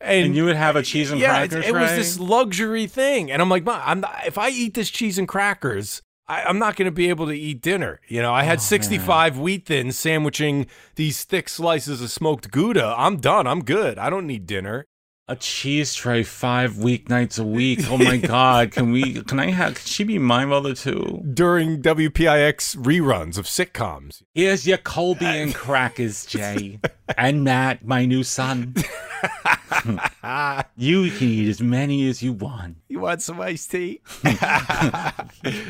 And, 0.00 0.26
And 0.26 0.36
you 0.36 0.44
would 0.44 0.56
have 0.56 0.76
a 0.76 0.82
cheese 0.82 1.10
and 1.10 1.20
yeah, 1.20 1.46
cracker 1.46 1.58
it, 1.58 1.66
it 1.66 1.72
was 1.72 1.90
this 1.90 2.18
luxury 2.18 2.86
thing, 2.86 3.30
and 3.30 3.40
I'm 3.40 3.48
like, 3.48 3.64
Mom, 3.64 3.80
I'm 3.84 4.00
not, 4.00 4.26
if 4.26 4.38
I 4.38 4.50
eat 4.50 4.74
this 4.74 4.90
cheese 4.90 5.18
and 5.18 5.26
crackers, 5.26 6.02
I, 6.26 6.42
I'm 6.44 6.58
not 6.58 6.76
going 6.76 6.86
to 6.86 6.92
be 6.92 7.08
able 7.10 7.26
to 7.26 7.32
eat 7.38 7.60
dinner. 7.60 8.00
You 8.08 8.22
know, 8.22 8.32
I 8.32 8.42
Oh, 8.42 8.46
had 8.46 8.60
65 8.62 9.38
wheat 9.38 9.66
thins 9.66 9.98
sandwiching 9.98 10.66
these 10.94 11.24
thick 11.24 11.48
slices 11.48 12.00
of 12.00 12.10
smoked 12.10 12.50
Gouda. 12.50 12.94
I'm 12.96 13.18
done. 13.18 13.46
I'm 13.46 13.62
good. 13.64 13.98
I 13.98 14.08
don't 14.10 14.26
need 14.26 14.46
dinner. 14.46 14.86
A 15.26 15.36
cheese 15.36 15.94
tray 15.94 16.22
five 16.22 16.74
weeknights 16.74 17.40
a 17.40 17.44
week. 17.44 17.80
Oh 17.90 17.96
my 17.96 18.16
god! 18.18 18.72
Can 18.72 18.92
we? 18.92 19.22
Can 19.22 19.40
I 19.40 19.52
have? 19.52 19.76
Can 19.76 19.86
she 19.86 20.04
be 20.04 20.18
my 20.18 20.44
mother 20.44 20.74
too? 20.74 21.24
During 21.32 21.80
WPIX 21.80 22.76
reruns 22.76 23.38
of 23.38 23.46
sitcoms. 23.46 24.22
Here's 24.34 24.66
your 24.66 24.76
Colby 24.76 25.24
and 25.24 25.54
crackers, 25.54 26.26
Jay, 26.26 26.78
and 27.16 27.42
Matt, 27.42 27.86
my 27.86 28.04
new 28.04 28.22
son. 28.22 28.74
you 30.76 31.10
can 31.10 31.28
eat 31.28 31.48
as 31.48 31.62
many 31.62 32.06
as 32.06 32.22
you 32.22 32.34
want. 32.34 32.76
You 32.88 33.00
want 33.00 33.22
some 33.22 33.40
iced 33.40 33.70
tea? 33.70 34.02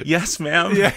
yes, 0.04 0.40
ma'am. 0.40 0.74
Yeah. 0.74 0.92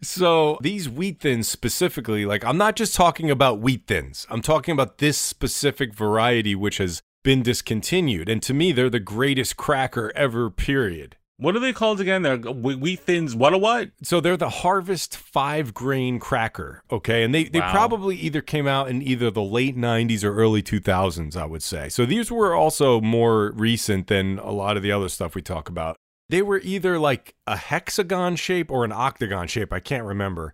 so 0.00 0.56
these 0.62 0.88
wheat 0.88 1.20
thins 1.20 1.46
specifically, 1.46 2.24
like 2.24 2.42
I'm 2.42 2.56
not 2.56 2.74
just 2.74 2.94
talking 2.94 3.30
about 3.30 3.60
wheat 3.60 3.86
thins. 3.86 4.26
I'm 4.30 4.40
talking 4.40 4.72
about 4.72 4.96
this 4.96 5.18
specific 5.18 5.92
variety 5.94 6.54
which 6.54 6.78
has 6.78 7.02
been 7.22 7.42
discontinued. 7.42 8.28
And 8.28 8.42
to 8.42 8.54
me, 8.54 8.72
they're 8.72 8.90
the 8.90 9.00
greatest 9.00 9.56
cracker 9.56 10.12
ever, 10.14 10.50
period. 10.50 11.16
What 11.36 11.56
are 11.56 11.60
they 11.60 11.72
called 11.72 12.00
again? 12.02 12.20
They're 12.20 12.34
uh, 12.34 12.52
whe- 12.52 12.78
wheat 12.78 13.00
thins. 13.00 13.34
What 13.34 13.54
a 13.54 13.58
what? 13.58 13.90
So 14.02 14.20
they're 14.20 14.36
the 14.36 14.50
Harvest 14.50 15.16
five 15.16 15.72
grain 15.72 16.18
cracker. 16.18 16.82
Okay. 16.90 17.22
And 17.22 17.34
they, 17.34 17.44
they 17.44 17.60
Wow. 17.60 17.70
probably 17.72 18.16
either 18.16 18.42
came 18.42 18.66
out 18.66 18.88
in 18.90 19.00
either 19.00 19.30
the 19.30 19.42
late 19.42 19.74
90s 19.76 20.22
or 20.22 20.34
early 20.34 20.62
2000s, 20.62 21.36
I 21.36 21.46
would 21.46 21.62
say. 21.62 21.88
So 21.88 22.04
these 22.04 22.30
were 22.30 22.54
also 22.54 23.00
more 23.00 23.52
recent 23.52 24.08
than 24.08 24.38
a 24.38 24.50
lot 24.50 24.76
of 24.76 24.82
the 24.82 24.92
other 24.92 25.08
stuff 25.08 25.34
we 25.34 25.40
talk 25.40 25.70
about. 25.70 25.96
They 26.28 26.42
were 26.42 26.60
either 26.62 26.98
like 26.98 27.34
a 27.46 27.56
hexagon 27.56 28.36
shape 28.36 28.70
or 28.70 28.84
an 28.84 28.92
octagon 28.92 29.48
shape. 29.48 29.72
I 29.72 29.80
can't 29.80 30.04
remember. 30.04 30.52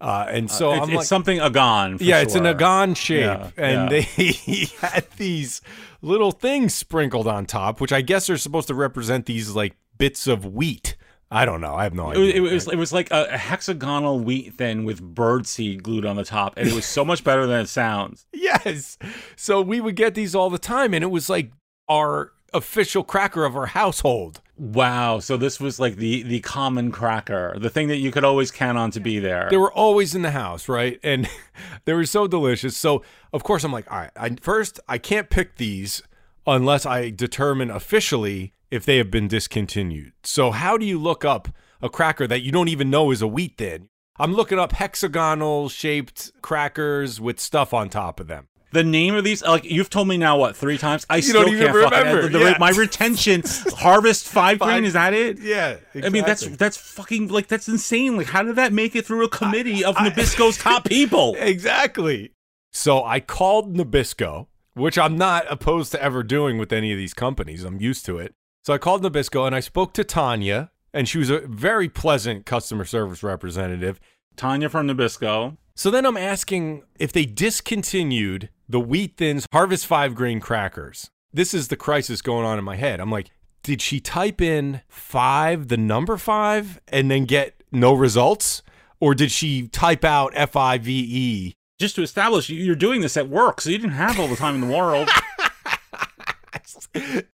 Uh, 0.00 0.26
and 0.28 0.50
so 0.50 0.70
Uh, 0.70 0.76
it's, 0.76 0.86
it's 0.88 0.96
like, 0.96 1.06
something 1.06 1.40
agon. 1.40 1.98
for 1.98 2.04
yeah, 2.04 2.20
it's 2.20 2.34
an 2.34 2.42
sure. 2.44 2.50
agon 2.50 2.94
shape, 2.94 3.20
Yeah, 3.24 3.50
and 3.56 3.90
yeah. 3.90 4.04
they 4.16 4.64
had 4.80 5.06
these 5.16 5.60
little 6.02 6.30
things 6.30 6.74
sprinkled 6.74 7.26
on 7.26 7.46
top, 7.46 7.80
which 7.80 7.92
I 7.92 8.00
guess 8.00 8.30
are 8.30 8.38
supposed 8.38 8.68
to 8.68 8.74
represent 8.74 9.26
these 9.26 9.50
like 9.50 9.76
bits 9.96 10.26
of 10.28 10.44
wheat. 10.44 10.96
I 11.30 11.44
don't 11.44 11.60
know. 11.60 11.74
I 11.74 11.82
have 11.82 11.92
no 11.94 12.10
It 12.10 12.16
was, 12.18 12.28
idea. 12.28 12.36
it 12.36 12.40
was 12.52 12.68
it 12.68 12.76
was 12.76 12.92
like 12.92 13.10
a, 13.10 13.36
hexagonal 13.36 14.18
wheat 14.20 14.54
thin 14.54 14.84
with 14.84 15.02
birdseed 15.14 15.82
glued 15.82 16.06
on 16.06 16.16
the 16.16 16.24
top, 16.24 16.54
and 16.56 16.66
it 16.68 16.74
was 16.74 16.86
so 16.86 17.04
much 17.04 17.22
better 17.24 17.46
than 17.46 17.60
it 17.62 17.68
sounds. 17.68 18.24
yes. 18.32 18.96
So 19.36 19.60
we 19.60 19.80
would 19.80 19.96
get 19.96 20.14
these 20.14 20.34
all 20.34 20.48
the 20.48 20.58
time, 20.58 20.94
and 20.94 21.02
it 21.04 21.10
was 21.10 21.28
like 21.28 21.50
our 21.88 22.32
official 22.54 23.02
cracker 23.04 23.44
of 23.44 23.56
our 23.56 23.66
household. 23.66 24.40
Wow! 24.58 25.20
So 25.20 25.36
this 25.36 25.60
was 25.60 25.78
like 25.78 25.96
the 25.96 26.22
the 26.24 26.40
common 26.40 26.90
cracker, 26.90 27.56
the 27.58 27.70
thing 27.70 27.88
that 27.88 27.98
you 27.98 28.10
could 28.10 28.24
always 28.24 28.50
count 28.50 28.76
on 28.76 28.90
to 28.90 29.00
be 29.00 29.20
there. 29.20 29.46
They 29.48 29.56
were 29.56 29.72
always 29.72 30.16
in 30.16 30.22
the 30.22 30.32
house, 30.32 30.68
right? 30.68 30.98
And 31.04 31.28
they 31.84 31.92
were 31.94 32.06
so 32.06 32.26
delicious. 32.26 32.76
So 32.76 33.04
of 33.32 33.44
course 33.44 33.62
I'm 33.62 33.72
like, 33.72 33.90
all 33.90 33.98
right. 33.98 34.10
I, 34.16 34.36
first, 34.40 34.80
I 34.88 34.98
can't 34.98 35.30
pick 35.30 35.56
these 35.56 36.02
unless 36.46 36.84
I 36.84 37.10
determine 37.10 37.70
officially 37.70 38.52
if 38.70 38.84
they 38.84 38.96
have 38.96 39.12
been 39.12 39.28
discontinued. 39.28 40.12
So 40.24 40.50
how 40.50 40.76
do 40.76 40.84
you 40.84 40.98
look 40.98 41.24
up 41.24 41.48
a 41.80 41.88
cracker 41.88 42.26
that 42.26 42.40
you 42.40 42.50
don't 42.50 42.68
even 42.68 42.90
know 42.90 43.12
is 43.12 43.22
a 43.22 43.28
wheat 43.28 43.58
thin? 43.58 43.88
I'm 44.18 44.34
looking 44.34 44.58
up 44.58 44.72
hexagonal 44.72 45.68
shaped 45.68 46.32
crackers 46.42 47.20
with 47.20 47.38
stuff 47.38 47.72
on 47.72 47.88
top 47.88 48.18
of 48.18 48.26
them. 48.26 48.48
The 48.70 48.84
name 48.84 49.14
of 49.14 49.24
these, 49.24 49.42
like 49.42 49.64
you've 49.64 49.88
told 49.88 50.08
me 50.08 50.18
now, 50.18 50.36
what 50.38 50.54
three 50.54 50.76
times? 50.76 51.06
I 51.08 51.20
still 51.20 51.42
don't 51.44 51.54
even 51.54 51.72
can't 51.72 51.76
fucking- 51.90 51.98
remember, 52.06 52.28
the- 52.28 52.38
yeah. 52.38 52.56
My 52.60 52.70
retention, 52.70 53.42
Harvest 53.76 54.28
Five 54.28 54.58
Grain, 54.58 54.84
is 54.84 54.92
that 54.92 55.14
it? 55.14 55.38
Yeah, 55.40 55.78
I 56.02 56.10
mean, 56.10 56.24
that's 56.24 56.46
that's 56.46 56.76
fucking 56.76 57.28
like 57.28 57.46
that's 57.48 57.66
insane. 57.68 58.16
Like, 58.18 58.26
how 58.26 58.42
did 58.42 58.56
that 58.56 58.72
make 58.74 58.94
it 58.94 59.06
through 59.06 59.24
a 59.24 59.28
committee 59.30 59.82
of 59.84 59.96
Nabisco's 59.96 60.58
top 60.58 60.84
people? 60.88 61.34
Exactly. 61.38 62.32
So 62.72 63.02
I 63.04 63.20
called 63.20 63.74
Nabisco, 63.74 64.48
which 64.74 64.98
I'm 64.98 65.16
not 65.16 65.46
opposed 65.50 65.90
to 65.92 66.02
ever 66.02 66.22
doing 66.22 66.58
with 66.58 66.70
any 66.72 66.92
of 66.92 66.98
these 66.98 67.14
companies. 67.14 67.64
I'm 67.64 67.80
used 67.80 68.04
to 68.06 68.18
it. 68.18 68.34
So 68.64 68.74
I 68.74 68.78
called 68.78 69.02
Nabisco 69.02 69.46
and 69.46 69.54
I 69.54 69.60
spoke 69.60 69.94
to 69.94 70.04
Tanya, 70.04 70.70
and 70.92 71.08
she 71.08 71.16
was 71.16 71.30
a 71.30 71.40
very 71.46 71.88
pleasant 71.88 72.44
customer 72.44 72.84
service 72.84 73.22
representative. 73.22 73.98
Tanya 74.36 74.68
from 74.68 74.86
Nabisco. 74.86 75.56
So 75.74 75.90
then 75.90 76.04
I'm 76.04 76.16
asking 76.18 76.82
if 76.98 77.12
they 77.12 77.24
discontinued 77.24 78.50
the 78.68 78.80
Wheat 78.80 79.16
Thins 79.16 79.46
Harvest 79.52 79.86
5 79.86 80.14
grain 80.14 80.40
crackers. 80.40 81.10
This 81.32 81.54
is 81.54 81.68
the 81.68 81.76
crisis 81.76 82.20
going 82.22 82.44
on 82.44 82.58
in 82.58 82.64
my 82.64 82.76
head. 82.76 83.00
I'm 83.00 83.10
like, 83.10 83.30
did 83.62 83.80
she 83.82 84.00
type 84.00 84.40
in 84.40 84.82
5, 84.88 85.68
the 85.68 85.76
number 85.76 86.16
5, 86.16 86.80
and 86.88 87.10
then 87.10 87.24
get 87.24 87.62
no 87.72 87.92
results? 87.94 88.62
Or 89.00 89.14
did 89.14 89.30
she 89.30 89.68
type 89.68 90.04
out 90.04 90.32
F 90.34 90.56
I 90.56 90.78
V 90.78 90.92
E? 90.92 91.54
Just 91.78 91.94
to 91.96 92.02
establish 92.02 92.48
you- 92.48 92.62
you're 92.62 92.74
doing 92.74 93.00
this 93.00 93.16
at 93.16 93.28
work, 93.28 93.60
so 93.60 93.70
you 93.70 93.78
didn't 93.78 93.92
have 93.92 94.18
all 94.18 94.26
the 94.28 94.36
time 94.36 94.56
in 94.56 94.68
the 94.68 94.76
world. 94.76 95.08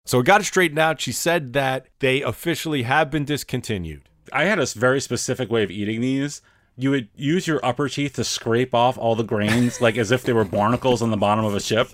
So 0.05 0.19
it 0.21 0.25
got 0.25 0.41
it 0.41 0.45
straightened 0.45 0.79
out. 0.79 0.99
She 0.99 1.11
said 1.11 1.53
that 1.53 1.85
they 1.99 2.23
officially 2.23 2.81
have 2.81 3.11
been 3.11 3.25
discontinued. 3.25 4.09
I 4.33 4.45
had 4.45 4.57
a 4.57 4.65
very 4.65 4.99
specific 5.01 5.51
way 5.51 5.61
of 5.61 5.69
eating 5.69 6.01
these. 6.01 6.41
You 6.79 6.91
would 6.91 7.09
use 7.13 7.45
your 7.45 7.59
upper 7.61 7.89
teeth 7.89 8.13
to 8.13 8.23
scrape 8.23 8.73
off 8.73 8.97
all 8.97 9.13
the 9.13 9.23
grains, 9.23 9.81
like 9.81 9.97
as 9.97 10.11
if 10.11 10.23
they 10.23 10.31
were 10.31 10.45
barnacles 10.45 11.01
on 11.01 11.11
the 11.11 11.17
bottom 11.17 11.43
of 11.43 11.53
a 11.53 11.59
ship. 11.59 11.89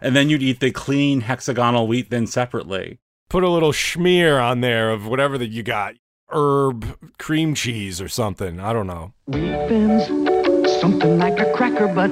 and 0.00 0.16
then 0.16 0.28
you'd 0.28 0.42
eat 0.42 0.58
the 0.58 0.72
clean 0.72 1.20
hexagonal 1.20 1.86
wheat 1.86 2.10
thin 2.10 2.26
separately. 2.26 2.98
Put 3.28 3.44
a 3.44 3.48
little 3.48 3.70
schmear 3.70 4.42
on 4.42 4.62
there 4.62 4.90
of 4.90 5.06
whatever 5.06 5.38
that 5.38 5.50
you 5.50 5.62
got. 5.62 5.94
Herb 6.28 6.98
cream 7.20 7.54
cheese 7.54 8.00
or 8.00 8.08
something. 8.08 8.58
I 8.58 8.72
don't 8.72 8.88
know. 8.88 9.12
Wheat 9.26 9.68
thins, 9.68 10.08
something 10.80 11.20
like 11.20 11.38
a 11.38 11.52
cracker, 11.52 11.86
but 11.86 12.10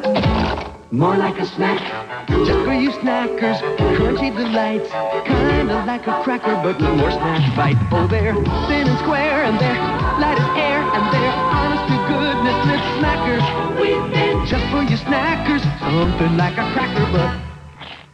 more 0.92 1.16
like 1.16 1.40
a 1.40 1.46
snack. 1.46 2.28
Just 2.28 2.64
for 2.64 2.74
you 2.74 2.90
snackers, 2.90 3.58
crunchy 3.96 4.30
delights, 4.36 4.88
kinda 5.26 5.84
like 5.84 6.06
a 6.06 6.22
cracker, 6.22 6.54
but 6.62 6.78
with 6.80 6.96
more 6.96 7.10
snack 7.10 7.56
bite. 7.56 7.76
Oh, 7.90 8.06
they're 8.06 8.34
thin 8.68 8.86
and 8.86 8.98
square, 9.00 9.42
and 9.42 9.58
they're 9.58 9.74
light 10.20 10.38
as 10.38 10.56
air, 10.56 10.78
and 10.80 11.12
they're 11.12 11.32
honest 11.32 11.73
you 14.94 15.00
snackers, 15.00 15.62
something 15.80 16.36
like 16.36 16.52
a 16.52 16.72
cracker, 16.72 17.06
but 17.10 17.40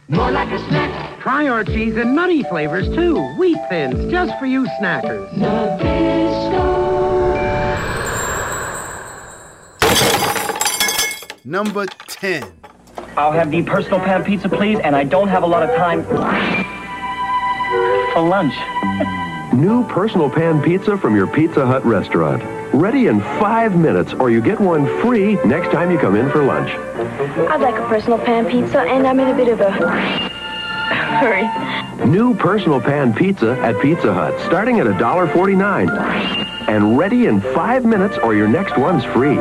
more 0.07 0.31
like 0.31 0.49
a 0.49 0.57
snack. 0.67 1.19
Try 1.19 1.47
our 1.47 1.63
cheese 1.63 1.95
and 1.95 2.15
nutty 2.15 2.41
flavors 2.43 2.87
too. 2.89 3.21
Wheat 3.37 3.57
thins, 3.69 4.11
just 4.11 4.37
for 4.39 4.47
you 4.47 4.65
snackers. 4.79 5.31
Number 11.45 11.85
10. 11.85 12.51
I'll 13.15 13.31
have 13.31 13.51
the 13.51 13.61
personal 13.63 13.99
pan 13.99 14.23
pizza, 14.23 14.49
please, 14.49 14.79
and 14.79 14.95
I 14.95 15.03
don't 15.03 15.27
have 15.27 15.43
a 15.43 15.47
lot 15.47 15.61
of 15.61 15.75
time 15.75 16.03
for 18.13 18.21
lunch. 18.21 18.55
New 19.53 19.85
personal 19.89 20.29
pan 20.29 20.61
pizza 20.63 20.97
from 20.97 21.15
your 21.15 21.27
Pizza 21.27 21.65
Hut 21.65 21.85
restaurant. 21.85 22.60
Ready 22.73 23.07
in 23.07 23.19
five 23.19 23.75
minutes, 23.75 24.13
or 24.13 24.29
you 24.29 24.41
get 24.41 24.57
one 24.57 24.85
free 25.01 25.35
next 25.43 25.71
time 25.73 25.91
you 25.91 25.99
come 25.99 26.15
in 26.15 26.31
for 26.31 26.41
lunch. 26.41 26.69
I'd 26.69 27.59
like 27.59 27.75
a 27.75 27.85
personal 27.87 28.17
pan 28.17 28.45
pizza, 28.45 28.79
and 28.79 29.05
I'm 29.05 29.19
in 29.19 29.27
a 29.27 29.35
bit 29.35 29.49
of 29.49 29.59
a 29.59 29.71
hurry. 31.19 32.07
New 32.07 32.33
personal 32.33 32.79
pan 32.79 33.13
pizza 33.13 33.59
at 33.59 33.79
Pizza 33.81 34.13
Hut, 34.13 34.39
starting 34.45 34.79
at 34.79 34.87
$1.49. 34.87 36.69
And 36.69 36.97
ready 36.97 37.25
in 37.25 37.41
five 37.41 37.83
minutes, 37.83 38.17
or 38.19 38.33
your 38.33 38.47
next 38.47 38.77
one's 38.77 39.03
free. 39.03 39.35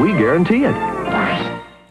We 0.00 0.16
guarantee 0.16 0.64
it. 0.64 0.74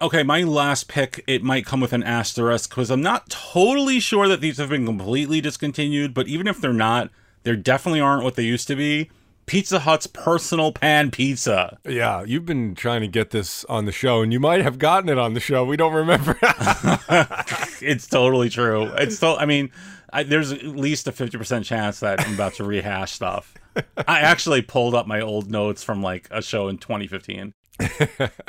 Okay, 0.01 0.24
my 0.24 0.41
last 0.41 0.88
pick, 0.88 1.24
it 1.28 1.43
might 1.43 1.67
come 1.67 1.82
with 1.82 1.93
an 1.93 2.01
asterisk 2.01 2.71
because 2.71 2.89
I'm 2.89 3.03
not 3.03 3.30
totally 3.30 3.99
sure 3.99 4.28
that 4.28 4.41
these 4.41 4.57
have 4.57 4.69
been 4.69 4.88
completely 4.88 5.39
discontinued, 5.39 6.15
but 6.15 6.28
even 6.28 6.47
if 6.47 6.59
they're 6.59 6.74
not, 6.74 7.11
they 7.43 7.55
definitely 7.55 8.01
aren't 8.01 8.24
what 8.24 8.36
they 8.36 8.43
used 8.43 8.67
to 8.69 8.76
be. 8.76 9.11
Pizza 9.45 9.79
Hut's 9.79 10.07
personal 10.07 10.71
pan 10.71 11.11
pizza. 11.11 11.77
Yeah, 11.85 12.23
you've 12.23 12.45
been 12.45 12.75
trying 12.75 13.01
to 13.01 13.07
get 13.07 13.31
this 13.31 13.65
on 13.65 13.85
the 13.85 13.91
show, 13.91 14.21
and 14.21 14.31
you 14.31 14.39
might 14.39 14.61
have 14.61 14.79
gotten 14.79 15.09
it 15.09 15.17
on 15.17 15.33
the 15.33 15.39
show. 15.39 15.65
We 15.65 15.77
don't 15.77 15.93
remember. 15.93 16.37
it's 17.81 18.07
totally 18.07 18.49
true. 18.49 18.85
It's 18.97 19.15
still, 19.15 19.37
I 19.39 19.45
mean, 19.45 19.71
I, 20.11 20.23
there's 20.23 20.51
at 20.51 20.63
least 20.63 21.07
a 21.07 21.11
50% 21.11 21.65
chance 21.65 21.99
that 21.99 22.25
I'm 22.25 22.35
about 22.35 22.53
to 22.55 22.63
rehash 22.63 23.11
stuff. 23.11 23.53
I 24.07 24.19
actually 24.19 24.61
pulled 24.61 24.95
up 24.95 25.07
my 25.07 25.21
old 25.21 25.49
notes 25.49 25.83
from 25.83 26.01
like 26.01 26.27
a 26.31 26.41
show 26.41 26.67
in 26.67 26.77
2015. 26.77 27.53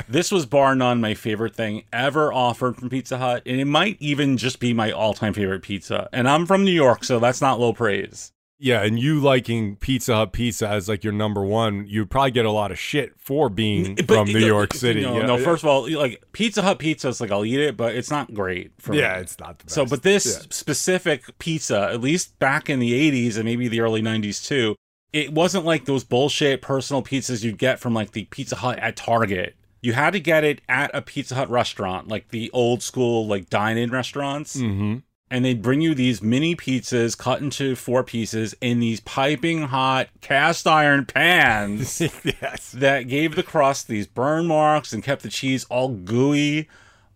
this 0.08 0.30
was 0.30 0.44
bar 0.44 0.74
none 0.74 1.00
my 1.00 1.14
favorite 1.14 1.56
thing 1.56 1.84
ever 1.92 2.32
offered 2.32 2.76
from 2.76 2.90
Pizza 2.90 3.16
Hut, 3.16 3.42
and 3.46 3.58
it 3.58 3.64
might 3.64 3.96
even 4.00 4.36
just 4.36 4.60
be 4.60 4.74
my 4.74 4.92
all 4.92 5.14
time 5.14 5.32
favorite 5.32 5.62
pizza. 5.62 6.08
And 6.12 6.28
I'm 6.28 6.44
from 6.44 6.64
New 6.64 6.70
York, 6.70 7.04
so 7.04 7.18
that's 7.18 7.40
not 7.40 7.58
low 7.58 7.72
praise. 7.72 8.33
Yeah, 8.64 8.82
and 8.82 8.98
you 8.98 9.20
liking 9.20 9.76
Pizza 9.76 10.14
Hut 10.16 10.32
pizza 10.32 10.66
as 10.66 10.88
like 10.88 11.04
your 11.04 11.12
number 11.12 11.44
one, 11.44 11.84
you'd 11.86 12.10
probably 12.10 12.30
get 12.30 12.46
a 12.46 12.50
lot 12.50 12.72
of 12.72 12.78
shit 12.78 13.12
for 13.18 13.50
being 13.50 13.94
But- 13.94 14.06
from 14.06 14.28
New 14.28 14.38
York 14.38 14.72
City. 14.72 15.02
No, 15.02 15.18
Yeah, 15.18 15.26
no, 15.26 15.36
first 15.36 15.62
of 15.62 15.68
all, 15.68 15.86
like 15.90 16.22
Pizza 16.32 16.62
Hut 16.62 16.78
pizza 16.78 17.08
is 17.08 17.20
like 17.20 17.30
I'll 17.30 17.44
eat 17.44 17.60
it, 17.60 17.76
but 17.76 17.94
it's 17.94 18.10
not 18.10 18.32
great 18.32 18.72
for 18.78 18.92
me. 18.92 19.00
Yeah, 19.00 19.18
it's 19.18 19.38
not 19.38 19.58
the 19.58 19.70
So, 19.70 19.84
but 19.84 20.02
this 20.02 20.24
Yeah. 20.24 20.46
specific 20.48 21.38
pizza, 21.38 21.90
at 21.92 22.00
least 22.00 22.38
back 22.38 22.70
in 22.70 22.78
the 22.78 22.94
80s 22.94 23.36
and 23.36 23.44
maybe 23.44 23.68
the 23.68 23.80
early 23.80 24.00
90s 24.00 24.40
too, 24.42 24.76
it 25.12 25.32
wasn't 25.32 25.66
like 25.66 25.84
those 25.84 26.02
bullshit 26.02 26.62
personal 26.62 27.02
pizzas 27.02 27.44
you'd 27.44 27.58
get 27.58 27.78
from 27.80 27.92
like 27.92 28.12
the 28.12 28.24
Pizza 28.30 28.56
Hut 28.56 28.78
at 28.78 28.96
Target. 28.96 29.56
You 29.82 29.92
had 29.92 30.14
to 30.14 30.20
get 30.20 30.42
it 30.44 30.62
at 30.70 30.90
a 30.94 31.02
Pizza 31.02 31.34
Hut 31.34 31.50
restaurant, 31.50 32.08
like 32.08 32.28
the 32.30 32.50
old 32.54 32.82
school 32.82 33.26
like 33.26 33.50
dine-in 33.50 33.90
restaurants. 33.90 34.56
Mhm. 34.56 35.02
And 35.30 35.44
they'd 35.44 35.62
bring 35.62 35.80
you 35.80 35.94
these 35.94 36.22
mini 36.22 36.54
pizzas 36.54 37.16
cut 37.16 37.40
into 37.40 37.74
four 37.74 38.04
pieces 38.04 38.54
in 38.60 38.78
these 38.78 39.00
piping 39.00 39.62
hot 39.62 40.08
cast 40.20 40.66
iron 40.66 41.06
pans 41.06 42.00
yes. 42.24 42.72
that 42.72 43.08
gave 43.08 43.34
the 43.34 43.42
crust 43.42 43.88
these 43.88 44.06
burn 44.06 44.46
marks 44.46 44.92
and 44.92 45.02
kept 45.02 45.22
the 45.22 45.28
cheese 45.28 45.64
all 45.70 45.88
gooey. 45.88 46.68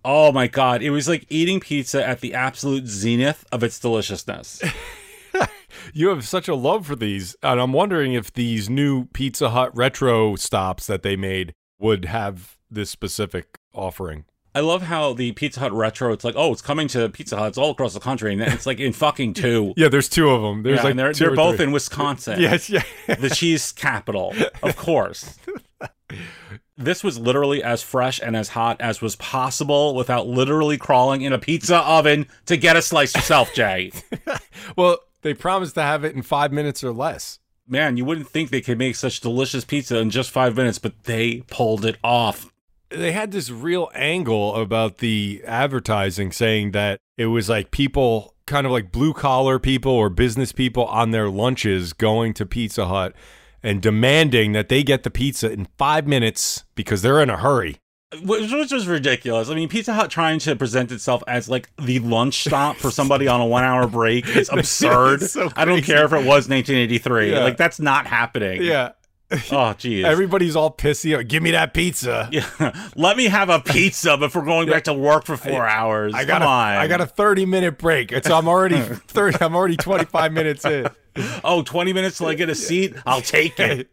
Oh 0.05 0.33
my 0.33 0.47
god, 0.47 0.83
it 0.83 0.91
was 0.91 1.07
like 1.09 1.27
eating 1.29 1.61
pizza 1.61 2.05
at 2.07 2.21
the 2.21 2.35
absolute 2.35 2.87
zenith 2.87 3.45
of 3.53 3.63
its 3.63 3.79
deliciousness. 3.79 4.63
You 5.93 6.09
have 6.09 6.27
such 6.27 6.49
a 6.49 6.55
love 6.55 6.87
for 6.87 6.97
these, 6.97 7.37
and 7.43 7.61
I'm 7.61 7.73
wondering 7.73 8.13
if 8.13 8.33
these 8.33 8.69
new 8.69 9.07
Pizza 9.07 9.51
Hut 9.51 9.75
retro 9.75 10.37
stops 10.37 10.87
that 10.87 11.03
they 11.03 11.17
made 11.17 11.53
would 11.79 12.05
have 12.07 12.57
this 12.71 12.91
specific 12.91 13.59
offering. 13.73 14.25
I 14.55 14.61
love 14.61 14.83
how 14.83 15.13
the 15.13 15.33
Pizza 15.33 15.61
Hut 15.61 15.73
retro, 15.73 16.13
it's 16.13 16.25
like, 16.25 16.35
oh, 16.37 16.53
it's 16.53 16.63
coming 16.63 16.89
to 16.89 17.09
Pizza 17.09 17.37
Huts 17.37 17.59
all 17.59 17.71
across 17.71 17.95
the 17.95 18.01
country, 18.01 18.33
and 18.33 18.43
it's 18.43 18.67
like 18.67 18.81
in 18.81 18.93
fucking 18.93 19.35
two. 19.35 19.75
Yeah, 19.77 19.89
there's 19.89 20.09
two 20.09 20.31
of 20.31 20.43
them. 20.43 20.63
There's 20.63 20.79
Yeah, 20.79 20.83
like 20.83 20.91
and 20.93 20.99
they're, 20.99 21.13
they're 21.13 21.35
both 21.37 21.57
three. 21.57 21.67
in 21.67 21.73
Wisconsin. 21.73 22.41
Yes, 22.41 22.69
yeah. 22.69 22.83
the 23.07 23.31
cheese 23.31 23.73
capital, 23.73 24.35
of 24.63 24.77
course. 24.77 25.37
This 26.81 27.03
was 27.03 27.19
literally 27.19 27.61
as 27.61 27.83
fresh 27.83 28.21
and 28.23 28.37
as 28.37 28.51
hot 28.51 28.81
as 28.81 29.03
was 29.03 29.17
possible 29.17 29.97
without 29.97 30.29
literally 30.29 30.79
crawling 30.79 31.23
in 31.23 31.33
a 31.33 31.39
pizza 31.39 31.79
oven 31.79 32.29
to 32.47 32.57
get 32.57 32.77
a 32.77 32.83
slice 32.83 33.17
yourself, 33.17 33.53
Jay. 33.53 33.91
Well, 34.77 34.99
they 35.23 35.35
promised 35.35 35.75
to 35.75 35.83
have 35.83 36.05
it 36.05 36.15
in 36.15 36.23
five 36.23 36.53
minutes 36.53 36.85
or 36.85 36.93
less. 36.93 37.41
Man, 37.67 37.97
you 37.97 38.05
wouldn't 38.05 38.29
think 38.29 38.51
they 38.51 38.61
could 38.61 38.79
make 38.79 38.95
such 38.95 39.21
delicious 39.21 39.65
pizza 39.65 39.99
in 39.99 40.11
just 40.11 40.31
five 40.31 40.57
minutes, 40.57 40.79
but 40.79 41.03
they 41.03 41.43
pulled 41.49 41.85
it 41.85 41.97
off. 42.05 42.47
They 42.91 43.13
had 43.13 43.33
this 43.33 43.51
real 43.51 43.91
angle 43.95 44.57
about 44.57 44.99
the 44.99 45.43
advertising 45.47 46.33
saying 46.33 46.73
that 46.73 47.01
it 47.17 47.27
was 47.27 47.49
like 47.49 47.71
people, 47.71 48.35
kind 48.47 48.67
of 48.67 48.73
like 48.73 48.91
blue 48.91 49.13
collar 49.13 49.59
people 49.59 49.93
or 49.93 50.09
business 50.09 50.53
people 50.53 50.87
on 50.87 51.11
their 51.11 51.29
lunches 51.29 51.93
going 51.93 52.33
to 52.35 52.47
Pizza 52.47 52.87
Hut 52.87 53.15
and 53.63 53.83
demanding 53.83 54.53
that 54.53 54.69
they 54.69 54.83
get 54.83 55.03
the 55.03 55.11
pizza 55.11 55.51
in 55.51 55.67
five 55.77 56.07
minutes 56.07 56.65
because 56.75 57.03
they're 57.03 57.23
in 57.23 57.31
a 57.31 57.37
hurry. 57.37 57.79
Which 58.23 58.51
which 58.51 58.73
was 58.73 58.87
ridiculous. 58.87 59.51
I 59.51 59.55
mean, 59.55 59.69
Pizza 59.69 59.93
Hut 59.93 60.11
trying 60.11 60.39
to 60.41 60.57
present 60.57 60.91
itself 60.93 61.23
as 61.27 61.47
like 61.51 61.69
the 61.77 61.99
lunch 61.99 62.41
stop 62.41 62.77
for 62.77 62.91
somebody 62.91 63.29
on 63.29 63.43
a 63.43 63.47
one 63.47 63.65
hour 63.65 63.87
break 63.87 64.27
is 64.35 64.49
absurd. 64.53 65.21
So 65.23 65.51
I 65.55 65.67
don't 65.67 65.83
care 65.83 66.07
if 66.07 66.13
it 66.13 66.25
was 66.25 66.49
1983. 66.49 67.33
Yeah. 67.33 67.41
Like, 67.41 67.59
that's 67.59 67.79
not 67.79 68.07
happening. 68.07 68.63
Yeah. 68.63 68.93
Oh, 69.53 69.75
geez. 69.75 70.05
Everybody's 70.05 70.57
all 70.57 70.71
pissy. 70.71 71.27
Give 71.27 71.43
me 71.43 71.51
that 71.53 71.75
pizza. 71.75 72.29
Yeah. 72.39 72.89
Let 72.97 73.17
me 73.17 73.27
have 73.27 73.51
a 73.51 73.61
pizza 73.61 74.17
before 74.17 74.45
going 74.45 74.69
back 74.69 74.85
to 74.85 74.95
work 74.95 75.25
for 75.25 75.37
four 75.37 75.67
hours. 75.67 76.15
I 76.15 76.25
got 76.25 76.41
Come 76.41 76.49
a, 76.49 76.53
on. 76.53 76.77
I 76.77 76.87
got 76.87 77.01
a 77.01 77.07
30 77.07 77.47
minute 77.47 77.79
break. 77.79 78.13
It's 78.13 78.31
I'm 78.31 78.49
already 78.49 78.81
30 78.83 79.39
I'm 79.45 79.55
already 79.55 79.77
25 79.77 80.33
minutes 80.33 80.65
in. 80.65 80.87
oh, 81.45 81.63
20 81.63 81.93
minutes 81.93 82.19
till 82.19 82.29
I 82.29 82.35
get 82.35 82.49
a 82.49 82.55
seat? 82.55 82.95
I'll 83.07 83.21
take 83.21 83.59
it. 83.59 83.91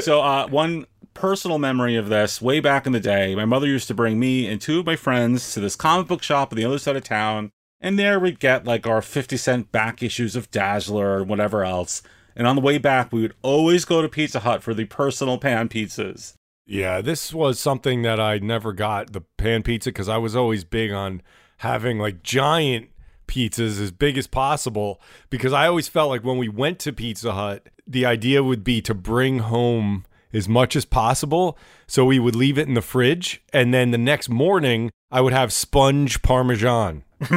so, 0.00 0.20
uh, 0.22 0.48
one 0.48 0.86
personal 1.14 1.58
memory 1.58 1.96
of 1.96 2.08
this 2.08 2.42
way 2.42 2.60
back 2.60 2.86
in 2.86 2.92
the 2.92 3.00
day, 3.00 3.34
my 3.34 3.44
mother 3.44 3.66
used 3.66 3.88
to 3.88 3.94
bring 3.94 4.18
me 4.18 4.46
and 4.46 4.60
two 4.60 4.80
of 4.80 4.86
my 4.86 4.96
friends 4.96 5.52
to 5.54 5.60
this 5.60 5.76
comic 5.76 6.08
book 6.08 6.22
shop 6.22 6.52
on 6.52 6.56
the 6.58 6.64
other 6.64 6.78
side 6.78 6.96
of 6.96 7.04
town. 7.04 7.50
And 7.80 7.98
there 7.98 8.18
we'd 8.18 8.40
get 8.40 8.64
like 8.64 8.86
our 8.86 9.02
50 9.02 9.36
cent 9.36 9.70
back 9.72 10.02
issues 10.02 10.36
of 10.36 10.50
Dazzler 10.50 11.18
or 11.18 11.24
whatever 11.24 11.64
else. 11.64 12.02
And 12.36 12.46
on 12.46 12.56
the 12.56 12.62
way 12.62 12.78
back, 12.78 13.12
we 13.12 13.22
would 13.22 13.34
always 13.42 13.84
go 13.84 14.02
to 14.02 14.08
Pizza 14.08 14.40
Hut 14.40 14.62
for 14.62 14.74
the 14.74 14.86
personal 14.86 15.38
pan 15.38 15.68
pizzas. 15.68 16.34
Yeah, 16.66 17.00
this 17.00 17.32
was 17.32 17.58
something 17.58 18.02
that 18.02 18.18
I 18.18 18.38
never 18.38 18.72
got 18.72 19.12
the 19.12 19.20
pan 19.36 19.62
pizza 19.62 19.90
because 19.90 20.08
I 20.08 20.16
was 20.16 20.34
always 20.34 20.64
big 20.64 20.92
on 20.92 21.22
having 21.58 21.98
like 21.98 22.22
giant 22.22 22.88
pizzas 23.26 23.80
as 23.80 23.90
big 23.90 24.16
as 24.18 24.26
possible 24.26 25.00
because 25.30 25.52
I 25.52 25.66
always 25.66 25.88
felt 25.88 26.10
like 26.10 26.24
when 26.24 26.38
we 26.38 26.48
went 26.48 26.78
to 26.80 26.92
Pizza 26.92 27.32
Hut, 27.32 27.68
the 27.86 28.06
idea 28.06 28.42
would 28.42 28.64
be 28.64 28.80
to 28.82 28.94
bring 28.94 29.40
home 29.40 30.04
as 30.32 30.48
much 30.48 30.74
as 30.74 30.84
possible. 30.84 31.58
So 31.86 32.04
we 32.04 32.18
would 32.18 32.34
leave 32.34 32.58
it 32.58 32.66
in 32.66 32.74
the 32.74 32.82
fridge. 32.82 33.42
And 33.52 33.72
then 33.72 33.90
the 33.90 33.98
next 33.98 34.28
morning, 34.28 34.90
I 35.10 35.20
would 35.20 35.32
have 35.32 35.52
sponge 35.52 36.22
parmesan. 36.22 37.03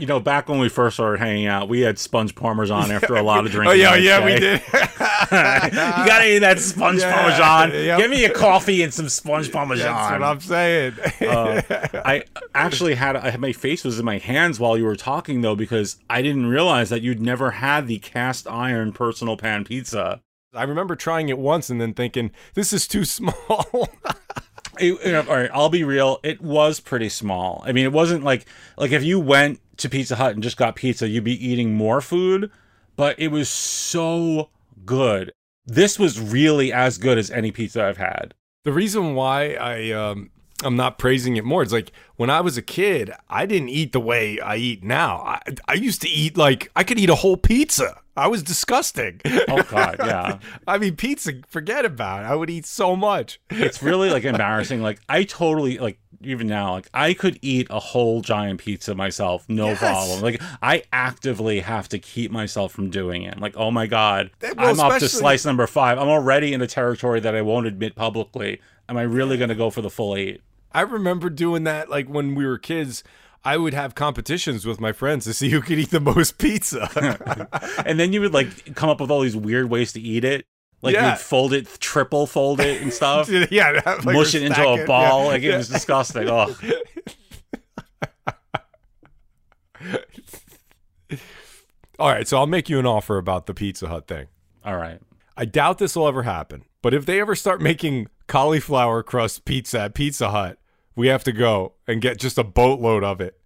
you 0.00 0.06
know, 0.06 0.20
back 0.20 0.48
when 0.48 0.58
we 0.58 0.68
first 0.68 0.96
started 0.96 1.18
hanging 1.18 1.46
out, 1.46 1.68
we 1.68 1.80
had 1.80 1.98
sponge 1.98 2.34
parmesan 2.34 2.90
after 2.90 3.16
a 3.16 3.22
lot 3.22 3.44
of 3.44 3.52
drinking. 3.52 3.70
Oh, 3.70 3.74
yeah, 3.74 3.94
yeah, 3.96 4.24
we 4.24 4.38
did. 4.38 4.62
you 4.72 4.78
gotta 5.30 6.26
eat 6.36 6.38
that 6.38 6.58
sponge 6.58 7.00
Yeah, 7.00 7.14
parmesan. 7.14 7.72
yep. 7.72 7.98
Give 7.98 8.10
me 8.10 8.24
a 8.24 8.32
coffee 8.32 8.82
and 8.82 8.94
some 8.94 9.08
sponge 9.08 9.50
parmesan. 9.52 9.92
That's 9.92 10.12
what 10.12 10.22
I'm 10.22 10.40
saying. 10.40 10.94
Uh, 11.20 11.62
I 12.04 12.24
actually 12.54 12.94
had 12.94 13.16
I 13.16 13.30
had 13.30 13.40
my 13.40 13.52
face 13.52 13.84
was 13.84 13.98
in 13.98 14.04
my 14.04 14.18
hands 14.18 14.58
while 14.60 14.78
you 14.78 14.84
were 14.84 14.96
talking 14.96 15.40
though 15.40 15.56
because 15.56 15.98
I 16.08 16.22
didn't 16.22 16.46
realize 16.46 16.90
that 16.90 17.02
you'd 17.02 17.20
never 17.20 17.50
had 17.52 17.86
the 17.86 17.98
cast 17.98 18.46
iron 18.46 18.92
personal 18.92 19.36
pan 19.36 19.64
pizza. 19.64 20.22
I 20.54 20.62
remember 20.62 20.96
trying 20.96 21.28
it 21.28 21.38
once 21.38 21.68
and 21.68 21.80
then 21.80 21.92
thinking, 21.92 22.30
this 22.54 22.72
is 22.72 22.86
too 22.86 23.04
small. 23.04 23.88
It- 24.78 25.04
you 25.06 25.12
know, 25.12 25.20
all 25.28 25.36
right, 25.36 25.50
I'll 25.52 25.68
be 25.68 25.84
real. 25.84 26.18
It 26.22 26.40
was 26.40 26.80
pretty 26.80 27.08
small. 27.08 27.62
I 27.66 27.72
mean, 27.72 27.84
it 27.84 27.92
wasn't 27.92 28.24
like 28.24 28.46
like 28.76 28.92
if 28.92 29.02
you 29.04 29.18
went 29.20 29.60
to 29.78 29.88
Pizza 29.88 30.16
Hut 30.16 30.34
and 30.34 30.42
just 30.42 30.56
got 30.56 30.76
pizza, 30.76 31.08
you'd 31.08 31.24
be 31.24 31.46
eating 31.46 31.74
more 31.74 32.00
food. 32.00 32.50
But 32.96 33.18
it 33.18 33.28
was 33.28 33.48
so 33.48 34.48
good. 34.84 35.32
This 35.66 35.98
was 35.98 36.18
really 36.20 36.72
as 36.72 36.96
good 36.96 37.18
as 37.18 37.30
any 37.30 37.50
pizza 37.52 37.84
I've 37.84 37.98
had. 37.98 38.34
The 38.64 38.72
reason 38.72 39.14
why 39.14 39.54
I 39.54 39.90
um 39.92 40.30
I'm 40.64 40.76
not 40.76 40.98
praising 40.98 41.36
it 41.36 41.44
more. 41.44 41.62
It's 41.62 41.72
like 41.72 41.92
when 42.16 42.30
I 42.30 42.40
was 42.40 42.56
a 42.56 42.62
kid, 42.62 43.12
I 43.28 43.44
didn't 43.44 43.68
eat 43.68 43.92
the 43.92 44.00
way 44.00 44.40
I 44.40 44.56
eat 44.56 44.82
now. 44.82 45.18
I, 45.18 45.40
I 45.68 45.74
used 45.74 46.00
to 46.02 46.08
eat 46.08 46.36
like 46.38 46.70
I 46.74 46.82
could 46.82 46.98
eat 46.98 47.10
a 47.10 47.14
whole 47.16 47.36
pizza. 47.36 48.00
I 48.16 48.28
was 48.28 48.42
disgusting. 48.42 49.20
Oh 49.48 49.62
God, 49.62 49.96
yeah. 49.98 50.38
I 50.68 50.78
mean, 50.78 50.96
pizza, 50.96 51.32
forget 51.48 51.84
about 51.84 52.22
it. 52.24 52.26
I 52.26 52.34
would 52.34 52.50
eat 52.50 52.66
so 52.66 52.96
much. 52.96 53.38
It's 53.50 53.82
really 53.82 54.10
like 54.10 54.24
embarrassing. 54.24 54.82
Like 54.82 55.00
I 55.08 55.24
totally 55.24 55.78
like 55.78 55.98
even 56.22 56.46
now, 56.46 56.72
like 56.72 56.88
I 56.94 57.12
could 57.12 57.38
eat 57.42 57.66
a 57.68 57.78
whole 57.78 58.22
giant 58.22 58.60
pizza 58.60 58.94
myself, 58.94 59.44
no 59.48 59.68
Yes. 59.68 59.78
problem. 59.78 60.22
Like 60.22 60.40
I 60.62 60.82
actively 60.92 61.60
have 61.60 61.88
to 61.90 61.98
keep 61.98 62.30
myself 62.30 62.72
from 62.72 62.88
doing 62.90 63.22
it. 63.22 63.38
Like, 63.38 63.56
oh 63.56 63.70
my 63.70 63.86
god, 63.86 64.30
Well, 64.42 64.54
I'm 64.58 64.80
up 64.80 64.98
to 65.00 65.08
slice 65.08 65.44
number 65.44 65.66
five. 65.66 65.98
I'm 65.98 66.08
already 66.08 66.52
in 66.54 66.62
a 66.62 66.66
territory 66.66 67.20
that 67.20 67.34
I 67.34 67.42
won't 67.42 67.66
admit 67.66 67.94
publicly. 67.94 68.60
Am 68.88 68.96
I 68.96 69.02
really 69.02 69.36
going 69.36 69.48
to 69.50 69.54
go 69.54 69.68
for 69.70 69.82
the 69.82 69.90
full 69.90 70.16
eight? 70.16 70.40
I 70.72 70.82
remember 70.82 71.28
doing 71.30 71.64
that 71.64 71.90
like 71.90 72.08
when 72.08 72.34
we 72.34 72.46
were 72.46 72.58
kids. 72.58 73.02
I 73.46 73.56
would 73.56 73.74
have 73.74 73.94
competitions 73.94 74.66
with 74.66 74.80
my 74.80 74.90
friends 74.92 75.24
to 75.26 75.32
see 75.32 75.50
who 75.50 75.60
could 75.60 75.78
eat 75.78 75.90
the 75.90 76.00
most 76.00 76.36
pizza. 76.38 76.90
and 77.86 77.98
then 78.00 78.12
you 78.12 78.20
would 78.22 78.34
like 78.34 78.74
come 78.74 78.88
up 78.90 79.00
with 79.00 79.10
all 79.10 79.20
these 79.20 79.36
weird 79.36 79.70
ways 79.70 79.92
to 79.92 80.00
eat 80.00 80.24
it. 80.24 80.46
Like 80.82 80.94
Yeah. 80.94 81.10
you'd 81.12 81.20
fold 81.20 81.52
it, 81.52 81.66
triple 81.78 82.26
fold 82.26 82.58
it 82.60 82.82
and 82.82 82.92
stuff. 82.92 83.30
yeah, 83.50 83.80
like, 83.86 84.04
mush 84.04 84.34
it 84.34 84.42
into 84.42 84.62
a 84.66 84.78
it, 84.78 84.86
ball. 84.88 85.22
yeah, 85.22 85.28
like 85.28 85.42
it 85.42 85.50
yeah. 85.50 85.56
was 85.58 85.68
disgusting. 85.68 86.28
Oh, 86.28 86.56
All 91.98 92.08
right, 92.10 92.28
so 92.28 92.36
I'll 92.36 92.46
make 92.46 92.68
you 92.68 92.78
an 92.78 92.86
offer 92.86 93.16
about 93.16 93.46
the 93.46 93.54
Pizza 93.54 93.88
Hut 93.88 94.06
thing. 94.06 94.26
all 94.64 94.76
right. 94.76 95.00
I 95.36 95.44
doubt 95.44 95.78
this 95.78 95.94
will 95.96 96.08
ever 96.08 96.22
happen, 96.24 96.64
but 96.82 96.94
if 96.94 97.06
they 97.06 97.20
ever 97.20 97.34
start 97.34 97.60
making 97.60 98.08
cauliflower 98.26 99.02
crust 99.02 99.44
pizza 99.44 99.80
at 99.82 99.94
Pizza 99.94 100.30
Hut, 100.30 100.58
we 100.96 101.08
have 101.08 101.22
to 101.24 101.32
go 101.32 101.74
and 101.86 102.00
get 102.00 102.18
just 102.18 102.38
a 102.38 102.44
boatload 102.44 103.04
of 103.04 103.20
it. 103.20 103.38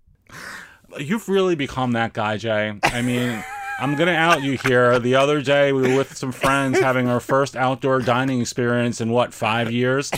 You've 0.99 1.29
really 1.29 1.57
become 1.57 1.93
that 1.93 2.13
guy, 2.13 2.37
Jay. 2.37 2.79
I 2.83 3.03
mean, 3.03 3.45
I'm 3.81 3.97
gonna 3.97 4.13
out 4.13 4.43
you 4.43 4.59
here. 4.65 4.99
The 4.99 5.17
other 5.17 5.43
day, 5.43 5.73
we 5.73 5.83
were 5.83 5.97
with 5.97 6.17
some 6.17 6.33
friends 6.33 6.81
having 6.83 7.09
our 7.09 7.21
first 7.21 7.57
outdoor 7.57 8.01
dining 8.01 8.41
experience 8.41 9.01
in 9.01 9.11
what 9.11 9.35
five 9.35 9.71
years, 9.71 10.11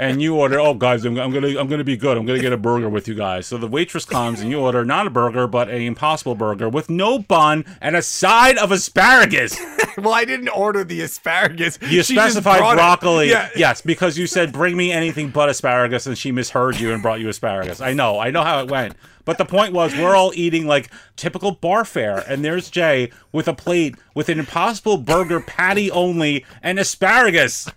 and 0.00 0.22
you 0.22 0.34
order. 0.34 0.58
Oh, 0.58 0.72
guys, 0.72 1.04
I'm, 1.04 1.18
I'm 1.18 1.30
gonna 1.30 1.48
I'm 1.60 1.68
gonna 1.68 1.84
be 1.84 1.96
good. 1.96 2.16
I'm 2.16 2.24
gonna 2.24 2.40
get 2.40 2.54
a 2.54 2.56
burger 2.56 2.88
with 2.88 3.06
you 3.06 3.14
guys. 3.14 3.46
So 3.46 3.58
the 3.58 3.66
waitress 3.66 4.06
comes 4.06 4.40
and 4.40 4.50
you 4.50 4.58
order 4.58 4.82
not 4.84 5.06
a 5.06 5.10
burger 5.10 5.46
but 5.46 5.68
a 5.68 5.86
Impossible 5.86 6.34
Burger 6.34 6.68
with 6.68 6.88
no 6.88 7.18
bun 7.18 7.64
and 7.80 7.94
a 7.94 8.02
side 8.02 8.56
of 8.56 8.72
asparagus. 8.72 9.60
well, 9.98 10.14
I 10.14 10.24
didn't 10.24 10.48
order 10.48 10.84
the 10.84 11.02
asparagus. 11.02 11.78
You 11.82 12.02
She 12.02 12.14
specified 12.14 12.60
broccoli. 12.74 13.28
Yeah. 13.28 13.50
Yes, 13.54 13.82
because 13.82 14.16
you 14.16 14.26
said 14.26 14.52
bring 14.52 14.74
me 14.74 14.90
anything 14.90 15.28
but 15.28 15.50
asparagus, 15.50 16.06
and 16.06 16.16
she 16.16 16.32
misheard 16.32 16.80
you 16.80 16.92
and 16.92 17.02
brought 17.02 17.20
you 17.20 17.28
asparagus. 17.28 17.82
I 17.82 17.92
know, 17.92 18.18
I 18.18 18.30
know 18.30 18.42
how 18.42 18.60
it 18.60 18.70
went. 18.70 18.94
But 19.26 19.36
the 19.36 19.44
point 19.44 19.74
was, 19.74 19.94
we're 19.94 20.16
all 20.16 20.32
eating 20.34 20.66
like 20.66 20.90
typical 21.16 21.52
bar 21.52 21.84
fare, 21.84 22.24
and 22.26 22.42
there's 22.42 22.70
Jay 22.70 23.12
with 23.32 23.48
a 23.48 23.54
plate 23.54 23.96
with 24.14 24.30
an 24.30 24.38
Impossible 24.38 24.96
Burger 24.96 25.40
patty 25.40 25.90
only 25.90 26.46
and 26.62 26.78
asparagus. 26.78 27.68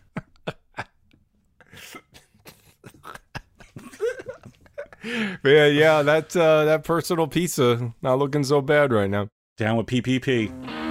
Yeah, 5.03 5.65
yeah, 5.67 6.01
that 6.01 6.35
uh, 6.35 6.65
that 6.65 6.83
personal 6.83 7.27
pizza 7.27 7.93
not 8.01 8.19
looking 8.19 8.43
so 8.43 8.61
bad 8.61 8.93
right 8.93 9.09
now. 9.09 9.27
Down 9.57 9.77
with 9.77 9.87
PPP. 9.87 10.82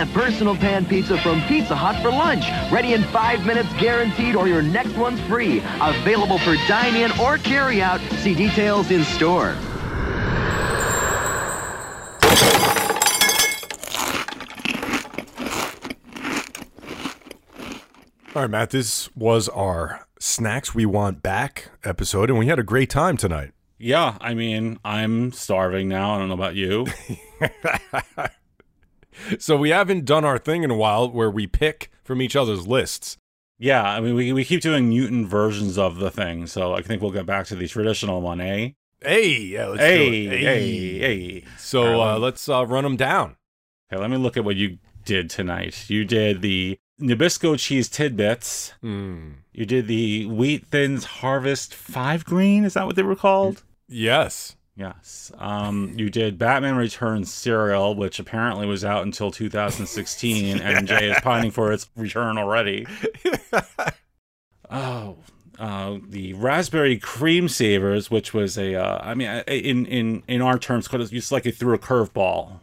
A 0.00 0.06
personal 0.06 0.56
pan 0.56 0.86
pizza 0.86 1.18
from 1.18 1.42
Pizza 1.42 1.76
Hut 1.76 2.00
for 2.02 2.10
lunch. 2.10 2.44
Ready 2.72 2.94
in 2.94 3.02
five 3.04 3.44
minutes, 3.44 3.68
guaranteed, 3.78 4.34
or 4.34 4.48
your 4.48 4.62
next 4.62 4.96
one's 4.96 5.20
free. 5.22 5.58
Available 5.80 6.38
for 6.38 6.54
dine 6.66 6.96
in 6.96 7.12
or 7.20 7.36
carry 7.38 7.82
out. 7.82 8.00
See 8.22 8.34
details 8.34 8.90
in 8.90 9.04
store. 9.04 9.56
All 18.32 18.42
right, 18.42 18.50
Matt, 18.50 18.70
this 18.70 19.14
was 19.16 19.48
our 19.48 20.06
Snacks 20.20 20.74
We 20.74 20.86
Want 20.86 21.22
Back 21.22 21.72
episode, 21.84 22.30
and 22.30 22.38
we 22.38 22.46
had 22.46 22.58
a 22.58 22.62
great 22.62 22.88
time 22.88 23.16
tonight. 23.16 23.50
Yeah, 23.76 24.16
I 24.20 24.34
mean, 24.34 24.78
I'm 24.84 25.32
starving 25.32 25.88
now. 25.88 26.14
I 26.14 26.18
don't 26.18 26.28
know 26.28 26.34
about 26.34 26.54
you. 26.54 26.86
So 29.38 29.56
we 29.56 29.70
haven't 29.70 30.04
done 30.04 30.24
our 30.24 30.38
thing 30.38 30.62
in 30.62 30.70
a 30.70 30.76
while 30.76 31.10
where 31.10 31.30
we 31.30 31.46
pick 31.46 31.90
from 32.02 32.22
each 32.22 32.36
other's 32.36 32.66
lists. 32.66 33.16
Yeah, 33.58 33.82
I 33.82 34.00
mean, 34.00 34.14
we, 34.14 34.32
we 34.32 34.44
keep 34.44 34.62
doing 34.62 34.88
mutant 34.88 35.28
versions 35.28 35.76
of 35.76 35.96
the 35.96 36.10
thing, 36.10 36.46
so 36.46 36.74
I 36.74 36.80
think 36.80 37.02
we'll 37.02 37.10
get 37.10 37.26
back 37.26 37.46
to 37.48 37.54
the 37.54 37.68
traditional 37.68 38.22
one, 38.22 38.40
eh? 38.40 38.70
Hey, 39.02 39.36
yeah, 39.36 39.66
let's 39.66 39.82
hey, 39.82 40.26
do 40.26 40.32
it. 40.32 40.40
hey, 40.40 40.98
hey. 40.98 41.44
So 41.58 41.82
All 41.82 41.98
right, 41.98 42.14
uh, 42.14 42.18
let's 42.18 42.48
uh, 42.48 42.66
run 42.66 42.84
them 42.84 42.96
down. 42.96 43.36
Okay, 43.92 44.00
let 44.00 44.10
me 44.10 44.16
look 44.16 44.36
at 44.36 44.44
what 44.44 44.56
you 44.56 44.78
did 45.04 45.28
tonight. 45.28 45.90
You 45.90 46.04
did 46.04 46.40
the 46.40 46.78
Nabisco 47.00 47.58
cheese 47.58 47.88
tidbits. 47.88 48.72
Hmm. 48.80 49.32
You 49.52 49.66
did 49.66 49.86
the 49.86 50.26
Wheat 50.26 50.66
Thins 50.66 51.04
Harvest 51.04 51.74
Five 51.74 52.24
Green. 52.24 52.64
Is 52.64 52.74
that 52.74 52.86
what 52.86 52.96
they 52.96 53.02
were 53.02 53.16
called? 53.16 53.62
Yes. 53.88 54.56
Yes. 54.80 55.30
Um, 55.36 55.92
you 55.94 56.08
did 56.08 56.38
Batman 56.38 56.76
Returns 56.76 57.30
cereal, 57.30 57.94
which 57.94 58.18
apparently 58.18 58.66
was 58.66 58.82
out 58.82 59.02
until 59.02 59.30
2016, 59.30 60.58
and 60.58 60.88
Jay 60.88 61.10
is 61.10 61.20
pining 61.20 61.50
for 61.50 61.70
its 61.70 61.86
return 61.96 62.38
already. 62.38 62.86
oh, 64.70 65.18
uh, 65.58 65.98
the 66.08 66.32
raspberry 66.32 66.96
cream 66.96 67.46
savers, 67.46 68.10
which 68.10 68.32
was 68.32 68.56
a, 68.56 68.74
uh, 68.74 69.00
I 69.02 69.12
mean, 69.12 69.28
in 69.48 69.84
in 69.84 70.22
in 70.26 70.40
our 70.40 70.58
terms, 70.58 70.88
it's 70.90 71.30
like 71.30 71.44
it 71.44 71.56
threw 71.56 71.74
a 71.74 71.78
curveball, 71.78 72.60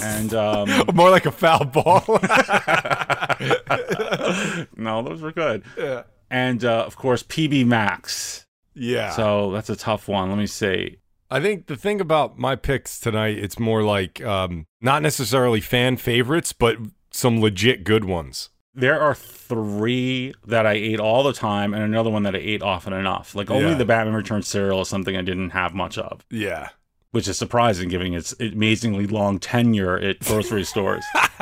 and 0.00 0.32
um, 0.32 0.70
More 0.94 1.10
like 1.10 1.26
a 1.26 1.32
foul 1.32 1.64
ball. 1.64 2.04
no, 4.76 5.02
those 5.02 5.22
were 5.22 5.32
good. 5.32 5.64
Yeah. 5.76 6.04
And 6.30 6.64
uh, 6.64 6.84
of 6.84 6.94
course, 6.94 7.24
PB 7.24 7.66
Max. 7.66 8.46
Yeah. 8.74 9.10
So 9.10 9.50
that's 9.50 9.70
a 9.70 9.76
tough 9.76 10.06
one. 10.06 10.28
Let 10.28 10.38
me 10.38 10.46
see. 10.46 10.98
I 11.30 11.40
think 11.40 11.66
the 11.66 11.76
thing 11.76 12.00
about 12.00 12.38
my 12.38 12.54
picks 12.56 13.00
tonight, 13.00 13.38
it's 13.38 13.58
more 13.58 13.82
like 13.82 14.22
um, 14.24 14.66
not 14.80 15.02
necessarily 15.02 15.60
fan 15.60 15.96
favorites, 15.96 16.52
but 16.52 16.76
some 17.10 17.40
legit 17.40 17.82
good 17.84 18.04
ones. 18.04 18.50
There 18.74 19.00
are 19.00 19.14
three 19.14 20.34
that 20.46 20.66
I 20.66 20.74
ate 20.74 21.00
all 21.00 21.22
the 21.22 21.32
time, 21.32 21.72
and 21.74 21.82
another 21.82 22.10
one 22.10 22.22
that 22.24 22.34
I 22.36 22.38
ate 22.38 22.62
often 22.62 22.92
enough. 22.92 23.34
Like 23.34 23.50
only 23.50 23.70
Yeah. 23.70 23.74
the 23.78 23.84
Batman 23.86 24.14
Returns 24.14 24.46
cereal 24.46 24.82
is 24.82 24.88
something 24.88 25.16
I 25.16 25.22
didn't 25.22 25.50
have 25.50 25.74
much 25.74 25.96
of, 25.98 26.24
Yeah. 26.30 26.68
which 27.10 27.26
is 27.26 27.38
surprising 27.38 27.88
given 27.88 28.12
its 28.14 28.34
amazingly 28.38 29.06
long 29.06 29.38
tenure 29.38 29.96
at 29.98 30.20
grocery 30.20 30.62
stores. 30.72 31.04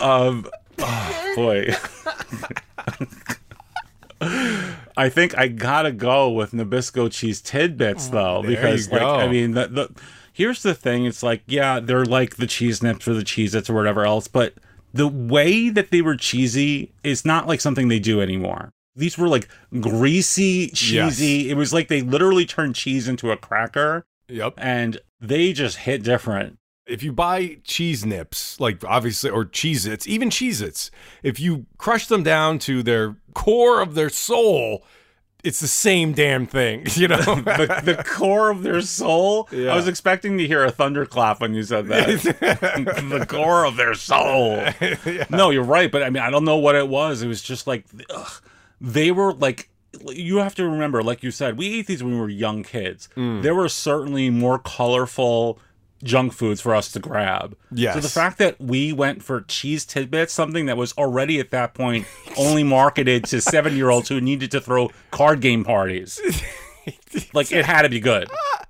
um, 0.00 0.46
oh, 0.80 1.32
boy. 1.36 1.74
I 5.00 5.08
think 5.08 5.36
I 5.36 5.48
gotta 5.48 5.92
go 5.92 6.30
with 6.30 6.52
Nabisco 6.52 7.10
cheese 7.10 7.40
tidbits 7.40 8.08
though, 8.08 8.42
because 8.42 8.90
like. 8.90 9.02
I 9.02 9.28
mean 9.28 9.52
the, 9.52 9.66
the 9.66 10.00
Here's 10.32 10.62
the 10.62 10.74
thing: 10.74 11.04
it's 11.04 11.22
like, 11.22 11.42
yeah, 11.46 11.80
they're 11.80 12.04
like 12.04 12.36
the 12.36 12.46
cheese 12.46 12.82
nips 12.82 13.06
or 13.08 13.14
the 13.14 13.22
Cheez 13.22 13.54
Its 13.54 13.68
or 13.68 13.74
whatever 13.74 14.04
else, 14.04 14.28
but 14.28 14.54
the 14.92 15.08
way 15.08 15.68
that 15.68 15.90
they 15.90 16.02
were 16.02 16.16
cheesy 16.16 16.92
is 17.02 17.24
not 17.24 17.46
like 17.46 17.60
something 17.60 17.88
they 17.88 17.98
do 17.98 18.20
anymore. 18.20 18.70
These 18.96 19.18
were 19.18 19.28
like 19.28 19.48
greasy, 19.80 20.68
cheesy. 20.68 21.50
It 21.50 21.54
was 21.56 21.72
like 21.72 21.88
they 21.88 22.02
literally 22.02 22.46
turned 22.46 22.74
cheese 22.74 23.08
into 23.08 23.30
a 23.30 23.36
cracker. 23.36 24.04
Yep. 24.28 24.54
And 24.56 24.98
they 25.20 25.52
just 25.52 25.78
hit 25.78 26.02
different. 26.02 26.58
If 26.90 27.02
you 27.02 27.12
buy 27.12 27.58
cheese 27.64 28.04
nips, 28.04 28.58
like 28.60 28.84
obviously, 28.84 29.30
or 29.30 29.44
Cheez 29.44 29.86
Its, 29.86 30.06
even 30.06 30.28
Cheez 30.28 30.60
Its, 30.60 30.90
if 31.22 31.38
you 31.38 31.66
crush 31.78 32.06
them 32.06 32.22
down 32.22 32.58
to 32.60 32.82
their 32.82 33.16
core 33.34 33.80
of 33.80 33.94
their 33.94 34.10
soul, 34.10 34.84
it's 35.44 35.60
the 35.60 35.68
same 35.68 36.12
damn 36.12 36.46
thing, 36.46 36.84
you 36.94 37.08
know? 37.08 37.16
the, 37.22 37.80
the 37.84 38.04
core 38.04 38.50
of 38.50 38.62
their 38.62 38.80
soul. 38.80 39.48
Yeah. 39.50 39.72
I 39.72 39.76
was 39.76 39.88
expecting 39.88 40.38
to 40.38 40.46
hear 40.46 40.64
a 40.64 40.70
thunderclap 40.70 41.40
when 41.40 41.54
you 41.54 41.62
said 41.62 41.86
that. 41.88 42.06
the 43.10 43.26
core 43.26 43.64
of 43.64 43.76
their 43.76 43.94
soul. 43.94 44.64
No, 45.30 45.50
you're 45.50 45.62
right, 45.64 45.90
but 45.90 46.02
I 46.02 46.10
mean, 46.10 46.22
I 46.22 46.30
don't 46.30 46.44
know 46.44 46.58
what 46.58 46.74
it 46.74 46.88
was. 46.88 47.22
It 47.22 47.28
was 47.28 47.42
just 47.42 47.66
like 47.66 47.86
ugh, 48.10 48.42
they 48.80 49.10
were 49.10 49.32
like. 49.32 49.68
You 50.06 50.36
have 50.36 50.54
to 50.54 50.68
remember, 50.68 51.02
like 51.02 51.24
you 51.24 51.32
said, 51.32 51.58
we 51.58 51.80
ate 51.80 51.88
these 51.88 52.00
when 52.00 52.12
we 52.12 52.20
were 52.20 52.28
young 52.28 52.62
kids. 52.62 53.08
Mm. 53.16 53.42
There 53.42 53.56
were 53.56 53.68
certainly 53.68 54.30
more 54.30 54.60
colorful 54.60 55.58
junk 56.02 56.32
foods 56.32 56.60
for 56.60 56.74
us 56.74 56.90
to 56.92 56.98
grab. 57.00 57.56
Yes. 57.70 57.94
So 57.94 58.00
the 58.00 58.08
fact 58.08 58.38
that 58.38 58.60
we 58.60 58.92
went 58.92 59.22
for 59.22 59.42
cheese 59.42 59.84
tidbits, 59.84 60.32
something 60.32 60.66
that 60.66 60.76
was 60.76 60.92
already 60.94 61.40
at 61.40 61.50
that 61.50 61.74
point 61.74 62.06
only 62.36 62.62
marketed 62.62 63.24
to 63.26 63.40
seven 63.40 63.76
year 63.76 63.90
olds 63.90 64.08
who 64.08 64.20
needed 64.20 64.50
to 64.52 64.60
throw 64.60 64.90
card 65.10 65.40
game 65.40 65.64
parties. 65.64 66.20
like 67.34 67.52
it 67.52 67.64
had 67.64 67.82
to 67.82 67.88
be 67.88 68.00
good. 68.00 68.28
Ah, 68.32 68.64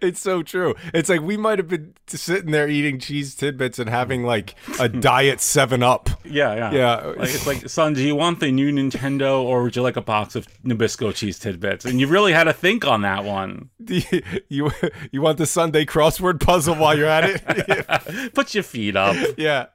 It's 0.00 0.20
so 0.20 0.42
true. 0.42 0.74
It's 0.94 1.08
like 1.08 1.20
we 1.20 1.36
might 1.36 1.58
have 1.58 1.68
been 1.68 1.94
sitting 2.06 2.50
there 2.50 2.68
eating 2.68 2.98
cheese 2.98 3.34
tidbits 3.34 3.78
and 3.78 3.88
having 3.88 4.24
like 4.24 4.54
a 4.78 4.88
diet 4.88 5.40
Seven 5.40 5.82
Up. 5.82 6.10
Yeah, 6.24 6.54
yeah, 6.54 6.70
Yeah. 6.72 6.96
Like 7.16 7.30
it's 7.30 7.46
like, 7.46 7.68
son, 7.68 7.94
do 7.94 8.02
you 8.02 8.14
want 8.14 8.40
the 8.40 8.50
new 8.50 8.70
Nintendo 8.72 9.42
or 9.42 9.62
would 9.64 9.76
you 9.76 9.82
like 9.82 9.96
a 9.96 10.02
box 10.02 10.34
of 10.36 10.46
Nabisco 10.64 11.14
cheese 11.14 11.38
tidbits? 11.38 11.84
And 11.84 12.00
you 12.00 12.06
really 12.06 12.32
had 12.32 12.44
to 12.44 12.52
think 12.52 12.86
on 12.86 13.02
that 13.02 13.24
one. 13.24 13.70
You, 13.88 14.02
you 14.48 14.70
you 15.12 15.22
want 15.22 15.38
the 15.38 15.46
Sunday 15.46 15.84
crossword 15.84 16.40
puzzle 16.40 16.74
while 16.74 16.96
you're 16.98 17.06
at 17.06 17.24
it? 17.24 18.32
Put 18.34 18.52
your 18.54 18.64
feet 18.64 18.96
up. 18.96 19.16
yeah. 19.36 19.66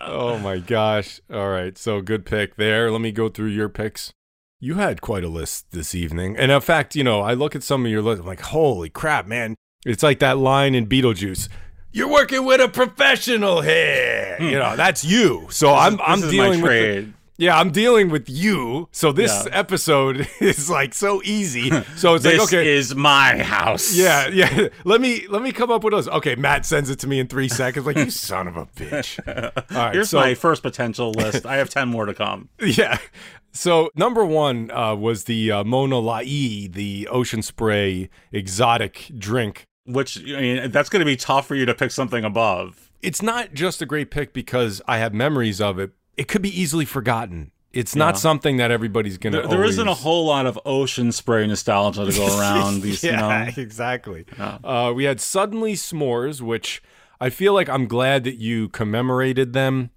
oh 0.00 0.38
my 0.38 0.58
gosh. 0.58 1.20
All 1.32 1.48
right. 1.48 1.76
So 1.78 2.00
good 2.00 2.26
pick 2.26 2.56
there. 2.56 2.90
Let 2.90 3.00
me 3.00 3.12
go 3.12 3.28
through 3.28 3.48
your 3.48 3.68
picks. 3.68 4.12
You 4.64 4.76
had 4.76 5.02
quite 5.02 5.22
a 5.24 5.28
list 5.28 5.72
this 5.72 5.94
evening. 5.94 6.38
And 6.38 6.50
in 6.50 6.58
fact, 6.62 6.96
you 6.96 7.04
know, 7.04 7.20
I 7.20 7.34
look 7.34 7.54
at 7.54 7.62
some 7.62 7.84
of 7.84 7.92
your 7.92 8.00
list, 8.00 8.22
I'm 8.22 8.26
like, 8.26 8.40
holy 8.40 8.88
crap, 8.88 9.26
man. 9.26 9.56
It's 9.84 10.02
like 10.02 10.20
that 10.20 10.38
line 10.38 10.74
in 10.74 10.86
Beetlejuice. 10.86 11.50
You're 11.92 12.08
working 12.08 12.46
with 12.46 12.62
a 12.62 12.68
professional 12.70 13.60
here. 13.60 14.36
Hmm. 14.38 14.44
You 14.44 14.58
know, 14.58 14.74
that's 14.74 15.04
you. 15.04 15.48
So 15.50 15.66
This 15.66 15.78
I'm 15.78 16.00
I'm 16.00 16.20
this 16.22 16.32
my 16.32 16.44
dealing 16.44 16.62
with 16.62 16.70
the-. 16.70 17.12
Yeah, 17.36 17.58
I'm 17.58 17.70
dealing 17.70 18.10
with 18.10 18.28
you. 18.28 18.88
So 18.92 19.12
this 19.12 19.30
Yeah. 19.46 19.50
episode 19.58 20.28
is 20.40 20.70
like 20.70 20.94
so 20.94 21.20
easy. 21.24 21.70
So 21.96 22.14
it's 22.14 22.24
like 22.24 22.40
okay, 22.40 22.74
is 22.74 22.94
my 22.94 23.42
house. 23.42 23.94
yeah, 23.96 24.28
yeah. 24.28 24.68
Let 24.84 25.00
me 25.00 25.26
let 25.28 25.42
me 25.42 25.52
come 25.52 25.70
up 25.70 25.82
with 25.84 25.92
those. 25.92 26.08
Okay, 26.08 26.34
Matt 26.36 26.64
sends 26.66 26.90
it 26.90 26.98
to 27.00 27.06
me 27.06 27.18
in 27.20 27.26
three 27.26 27.48
seconds. 27.48 27.86
Like 27.86 27.96
you 27.96 28.10
son 28.10 28.48
of 28.48 28.56
a 28.56 28.66
bitch. 28.66 29.18
All 29.70 29.76
right, 29.76 29.94
Here's 29.94 30.10
so 30.10 30.20
my 30.20 30.34
first 30.34 30.62
potential 30.62 31.10
list. 31.12 31.44
I 31.46 31.56
have 31.56 31.70
10 31.70 31.88
more 31.88 32.06
to 32.06 32.14
come. 32.14 32.48
yeah. 32.60 32.98
So 33.52 33.90
number 33.94 34.24
one 34.24 34.70
uh, 34.72 34.94
was 34.96 35.24
the 35.24 35.52
uh, 35.52 35.64
Mona 35.64 35.98
Lai, 36.00 36.24
the 36.70 37.06
ocean 37.10 37.40
spray 37.42 38.10
exotic 38.32 39.10
drink. 39.16 39.66
Which, 39.86 40.18
I 40.18 40.40
mean, 40.40 40.70
that's 40.70 40.88
going 40.88 41.00
to 41.00 41.06
be 41.06 41.14
tough 41.16 41.46
for 41.46 41.54
you 41.54 41.66
to 41.66 41.74
pick 41.74 41.90
something 41.90 42.24
above. 42.24 42.90
It's 43.02 43.20
not 43.22 43.52
just 43.54 43.80
a 43.82 43.86
great 43.86 44.10
pick 44.10 44.32
because 44.32 44.80
I 44.88 44.98
have 44.98 45.12
memories 45.14 45.60
of 45.60 45.78
it. 45.78 45.92
It 46.16 46.28
could 46.28 46.42
be 46.42 46.60
easily 46.60 46.84
forgotten. 46.84 47.50
It's 47.72 47.96
not 47.96 48.16
something 48.16 48.58
that 48.58 48.70
everybody's 48.70 49.18
gonna. 49.18 49.38
There, 49.38 49.48
there 49.48 49.64
isn't 49.64 49.88
a 49.88 49.94
whole 49.94 50.26
lot 50.26 50.46
of 50.46 50.58
ocean 50.64 51.10
spray 51.10 51.44
nostalgia 51.46 52.06
to 52.06 52.12
go 52.12 52.26
around. 52.38 52.82
These, 52.82 53.02
yeah, 53.02 53.10
you 53.46 53.46
know, 53.46 53.52
exactly. 53.62 54.26
Yeah. 54.38 54.58
Uh, 54.62 54.92
we 54.94 55.04
had 55.04 55.20
suddenly 55.20 55.74
s'mores, 55.74 56.40
which 56.40 56.82
I 57.20 57.30
feel 57.30 57.52
like 57.52 57.68
I'm 57.68 57.86
glad 57.88 58.22
that 58.24 58.36
you 58.36 58.68
commemorated 58.68 59.54
them, 59.54 59.90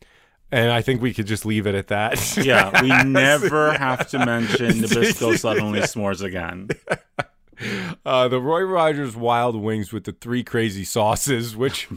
and 0.51 0.71
I 0.71 0.81
think 0.81 1.03
we 1.03 1.13
could 1.13 1.27
just 1.27 1.45
leave 1.45 1.67
it 1.67 1.75
at 1.75 1.87
that. 1.89 2.37
yeah, 2.37 2.81
we 2.81 2.87
never 3.09 3.73
have 3.77 4.09
to 4.09 4.25
mention 4.25 4.71
Nabisco 4.79 5.37
suddenly 5.37 5.81
s'mores 5.81 6.23
again. 6.23 6.69
Uh, 8.05 8.27
the 8.27 8.39
Roy 8.39 8.61
Rogers 8.61 9.15
Wild 9.15 9.55
Wings 9.55 9.91
with 9.91 10.03
the 10.03 10.11
three 10.11 10.43
crazy 10.43 10.83
sauces, 10.83 11.55
which 11.55 11.87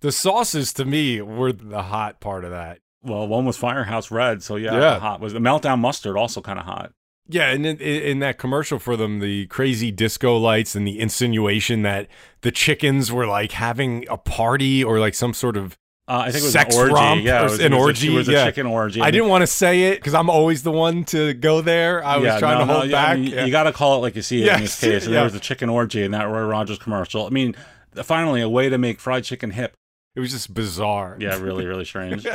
the 0.00 0.10
sauces 0.12 0.72
to 0.74 0.84
me 0.84 1.20
were 1.20 1.52
the 1.52 1.82
hot 1.84 2.20
part 2.20 2.44
of 2.44 2.50
that. 2.50 2.78
Well, 3.04 3.26
one 3.26 3.44
was 3.44 3.56
Firehouse 3.56 4.10
Red, 4.10 4.42
so 4.42 4.56
yeah, 4.56 4.78
Yeah. 4.78 4.98
hot 4.98 5.20
was 5.20 5.32
the 5.32 5.38
Meltdown 5.38 5.78
Mustard, 5.78 6.16
also 6.16 6.40
kind 6.40 6.58
of 6.58 6.64
hot. 6.64 6.92
Yeah, 7.28 7.50
and 7.50 7.64
in, 7.64 7.78
in 7.78 8.02
in 8.02 8.18
that 8.18 8.36
commercial 8.38 8.78
for 8.78 8.96
them, 8.96 9.20
the 9.20 9.46
crazy 9.46 9.90
disco 9.90 10.36
lights 10.36 10.74
and 10.74 10.86
the 10.86 10.98
insinuation 11.00 11.82
that 11.82 12.08
the 12.42 12.50
chickens 12.50 13.10
were 13.12 13.26
like 13.26 13.52
having 13.52 14.04
a 14.10 14.16
party 14.18 14.84
or 14.84 14.98
like 15.00 15.14
some 15.14 15.32
sort 15.32 15.56
of 15.56 15.78
Uh, 16.06 16.24
I 16.26 16.30
think 16.30 16.42
it 16.42 16.46
was 16.48 16.52
sex 16.52 16.74
an 16.76 16.80
orgy. 16.82 16.92
romp 16.94 17.22
yeah, 17.24 17.40
or 17.40 17.46
it 17.46 17.50
was, 17.50 17.60
an 17.60 17.72
a- 17.72 17.78
orgy. 17.78 18.12
it 18.12 18.16
was 18.18 18.28
a 18.28 18.32
yeah. 18.32 18.44
chicken 18.44 18.66
orgy. 18.66 19.00
I 19.00 19.10
didn't 19.10 19.28
want 19.30 19.40
to 19.40 19.46
say 19.46 19.84
it 19.84 19.94
because 19.96 20.12
I'm 20.12 20.28
always 20.28 20.62
the 20.64 20.70
one 20.70 21.04
to 21.04 21.32
go 21.32 21.62
there. 21.62 22.04
I 22.04 22.18
was 22.18 22.26
Yeah, 22.26 22.38
trying 22.40 22.58
no, 22.58 22.60
to 22.60 22.66
no, 22.66 22.72
hold 22.80 22.84
I 22.88 22.90
back. 22.92 23.18
mean, 23.18 23.30
Yeah. 23.30 23.44
You 23.46 23.50
got 23.50 23.62
to 23.62 23.72
call 23.72 23.96
it 23.96 23.98
like 24.00 24.14
you 24.16 24.20
see 24.22 24.42
it 24.42 24.48
in 24.54 24.60
this 24.60 24.78
case. 24.82 25.06
And 25.06 25.14
there 25.14 25.24
was 25.24 25.34
a 25.34 25.40
chicken 25.40 25.70
orgy 25.70 26.02
in 26.04 26.10
that 26.10 26.24
Roy 26.24 26.42
Rogers 26.44 26.78
commercial. 26.78 27.24
I 27.26 27.30
mean, 27.30 27.54
finally, 28.02 28.42
a 28.42 28.50
way 28.50 28.68
to 28.68 28.76
make 28.76 29.00
fried 29.00 29.24
chicken 29.24 29.52
hip. 29.52 29.72
It 30.14 30.20
was 30.20 30.30
just 30.30 30.54
bizarre. 30.54 31.16
Yeah, 31.20 31.38
really, 31.40 31.66
really 31.66 31.84
strange. 31.84 32.26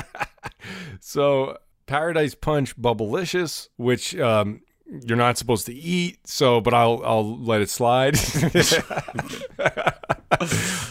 So 1.00 1.58
Paradise 1.86 2.36
Punch 2.36 2.76
Bubblicious, 2.78 3.70
which 3.78 4.16
um, 4.18 4.62
you're 5.06 5.18
not 5.18 5.38
supposed 5.38 5.66
to 5.68 5.74
eat. 5.74 6.20
So, 6.28 6.62
but 6.62 6.74
I'll 6.74 7.02
I'll 7.06 7.38
let 7.40 7.62
it 7.62 7.70
slide. 7.70 8.16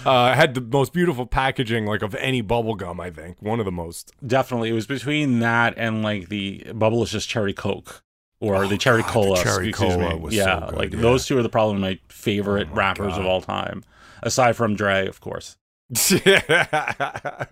uh, 0.05 0.34
had 0.34 0.55
the 0.55 0.61
most 0.61 0.93
beautiful 0.93 1.26
packaging, 1.26 1.86
like 1.86 2.03
of 2.03 2.14
any 2.16 2.41
bubble 2.41 2.74
gum. 2.74 3.01
I 3.01 3.11
think 3.11 3.41
one 3.41 3.59
of 3.61 3.64
the 3.66 3.72
most. 3.72 4.12
Definitely, 4.26 4.70
it 4.70 4.74
was 4.74 4.86
between 4.86 5.41
that 5.41 5.74
and 5.76 6.03
like 6.03 6.28
the 6.28 6.62
Bubblicious 6.68 7.26
Cherry 7.26 7.53
Coke 7.55 8.03
or 8.41 8.64
Oh, 8.64 8.68
the 8.68 8.78
Cherry 8.78 9.03
God, 9.03 9.09
the 9.09 9.12
Cola. 9.12 9.43
Cherry 9.43 9.68
excuse 9.68 9.95
Cola 9.95 10.14
me. 10.14 10.20
was 10.20 10.34
so 10.34 10.41
yeah, 10.41 10.61
good, 10.68 10.74
like 10.78 10.93
yeah. 10.93 11.01
those 11.01 11.26
two 11.26 11.39
are 11.39 11.43
the 11.43 11.49
probably 11.49 11.80
my 11.80 11.99
favorite 12.09 12.68
rappers 12.72 13.12
of 13.16 13.22
God. 13.22 13.26
all 13.26 13.41
time, 13.41 13.84
aside 14.22 14.57
from 14.57 14.74
Dre, 14.74 15.07
of 15.07 15.20
course. 15.20 15.57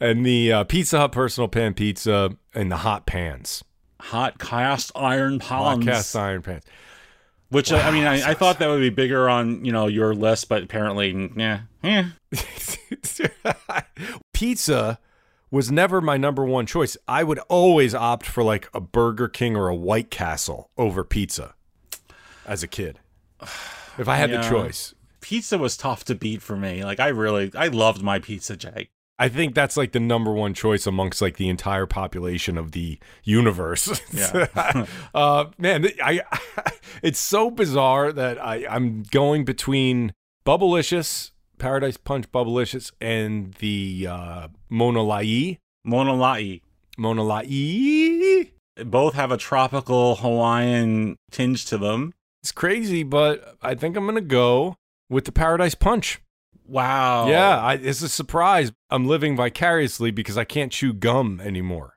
and 0.00 0.26
the 0.26 0.52
uh, 0.52 0.64
Pizza 0.64 0.98
Hut 0.98 1.12
personal 1.12 1.48
pan 1.48 1.74
pizza 1.74 2.36
and 2.54 2.70
the 2.72 2.78
hot 2.78 3.06
pans, 3.06 3.62
Hot 4.00 4.38
cast 4.38 4.92
iron 4.94 5.40
hot 5.40 5.76
pans. 5.76 5.84
cast 5.84 6.16
iron 6.16 6.42
pans. 6.42 6.64
Which 7.50 7.72
I 7.72 7.90
mean, 7.90 8.04
I, 8.04 8.30
I 8.30 8.34
thought 8.34 8.58
that 8.58 8.68
would 8.68 8.80
be 8.80 8.90
bigger 8.90 9.28
on 9.28 9.64
you 9.64 9.72
know 9.72 9.86
your 9.86 10.14
list, 10.14 10.48
but 10.48 10.62
apparently, 10.62 11.30
yeah, 11.36 11.60
yeah. 11.82 12.10
pizza 14.34 14.98
was 15.50 15.70
never 15.70 16.00
my 16.00 16.16
number 16.18 16.44
one 16.44 16.66
choice. 16.66 16.96
I 17.06 17.24
would 17.24 17.38
always 17.48 17.94
opt 17.94 18.26
for 18.26 18.42
like 18.42 18.68
a 18.74 18.80
Burger 18.80 19.28
King 19.28 19.56
or 19.56 19.68
a 19.68 19.74
White 19.74 20.10
Castle 20.10 20.68
over 20.76 21.04
pizza 21.04 21.54
as 22.46 22.62
a 22.62 22.68
kid. 22.68 22.98
If 23.40 24.08
I 24.08 24.16
had 24.16 24.30
the 24.30 24.42
choice. 24.42 24.94
Pizza 25.28 25.58
was 25.58 25.76
tough 25.76 26.04
to 26.06 26.14
beat 26.14 26.40
for 26.40 26.56
me. 26.56 26.82
Like 26.82 27.00
I 27.00 27.08
really, 27.08 27.52
I 27.54 27.68
loved 27.68 28.02
my 28.02 28.18
pizza, 28.18 28.56
Jake. 28.56 28.88
I 29.18 29.28
think 29.28 29.54
that's 29.54 29.76
like 29.76 29.92
the 29.92 30.00
number 30.00 30.32
one 30.32 30.54
choice 30.54 30.86
amongst 30.86 31.20
like 31.20 31.36
the 31.36 31.50
entire 31.50 31.84
population 31.84 32.56
of 32.56 32.72
the 32.72 32.98
universe. 33.24 34.00
Yeah. 34.10 34.86
uh, 35.14 35.44
man, 35.58 35.82
th- 35.82 35.98
I 36.02 36.22
it's 37.02 37.18
so 37.18 37.50
bizarre 37.50 38.10
that 38.10 38.42
I 38.42 38.66
I'm 38.66 39.02
going 39.02 39.44
between 39.44 40.14
Bubblicious, 40.46 41.32
Paradise 41.58 41.98
Punch 41.98 42.32
Bubblicious, 42.32 42.90
and 42.98 43.52
the 43.54 44.06
uh, 44.08 44.48
Mona 44.70 45.02
Lai. 45.02 45.58
Mona 45.84 46.14
Lai. 46.14 46.62
Mona 46.96 47.22
Lai. 47.22 48.50
Both 48.82 49.12
have 49.12 49.30
a 49.30 49.36
tropical 49.36 50.16
Hawaiian 50.16 51.16
tinge 51.30 51.66
to 51.66 51.76
them. 51.76 52.14
It's 52.42 52.50
crazy, 52.50 53.02
but 53.02 53.58
I 53.60 53.74
think 53.74 53.94
I'm 53.94 54.06
gonna 54.06 54.22
go 54.22 54.76
with 55.08 55.24
the 55.24 55.32
Paradise 55.32 55.74
Punch. 55.74 56.20
Wow. 56.66 57.28
Yeah, 57.28 57.58
I, 57.58 57.74
it's 57.74 58.02
a 58.02 58.08
surprise. 58.08 58.72
I'm 58.90 59.06
living 59.06 59.36
vicariously 59.36 60.10
because 60.10 60.36
I 60.36 60.44
can't 60.44 60.70
chew 60.70 60.92
gum 60.92 61.40
anymore. 61.42 61.94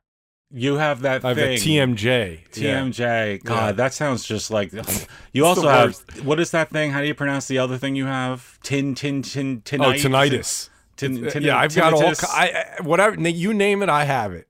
You 0.53 0.75
have 0.77 1.01
that 1.01 1.23
I 1.23 1.29
have 1.29 1.37
thing. 1.37 1.57
a 1.57 1.59
TMJ. 1.95 2.57
Yeah. 2.57 2.79
TMJ. 2.81 3.43
God, 3.43 3.65
Yeah. 3.67 3.71
that 3.73 3.93
sounds 3.93 4.23
just 4.25 4.51
like. 4.51 4.71
You 5.33 5.45
also 5.45 5.67
have 5.69 5.95
what 6.25 6.41
is 6.41 6.51
that 6.51 6.69
thing? 6.71 6.91
How 6.91 6.99
do 6.99 7.07
you 7.07 7.15
pronounce 7.15 7.47
the 7.47 7.57
other 7.57 7.77
thing 7.77 7.95
you 7.95 8.05
have? 8.05 8.59
Tin, 8.63 8.93
tin, 8.95 9.21
tin, 9.21 9.61
tin. 9.61 9.81
Oh, 9.81 9.93
tinnitus. 9.93 10.69
Tin, 10.97 11.25
uh, 11.25 11.29
tin, 11.29 11.43
yeah, 11.43 11.57
I've 11.57 11.73
got 11.73 11.93
all. 11.93 12.01
tinnitus? 12.01 12.25
I, 12.29 12.65
I- 12.79 12.81
whatever 12.83 13.17
you 13.29 13.53
name 13.53 13.81
it, 13.81 13.87
I 13.87 14.03
have 14.03 14.33
it. 14.33 14.47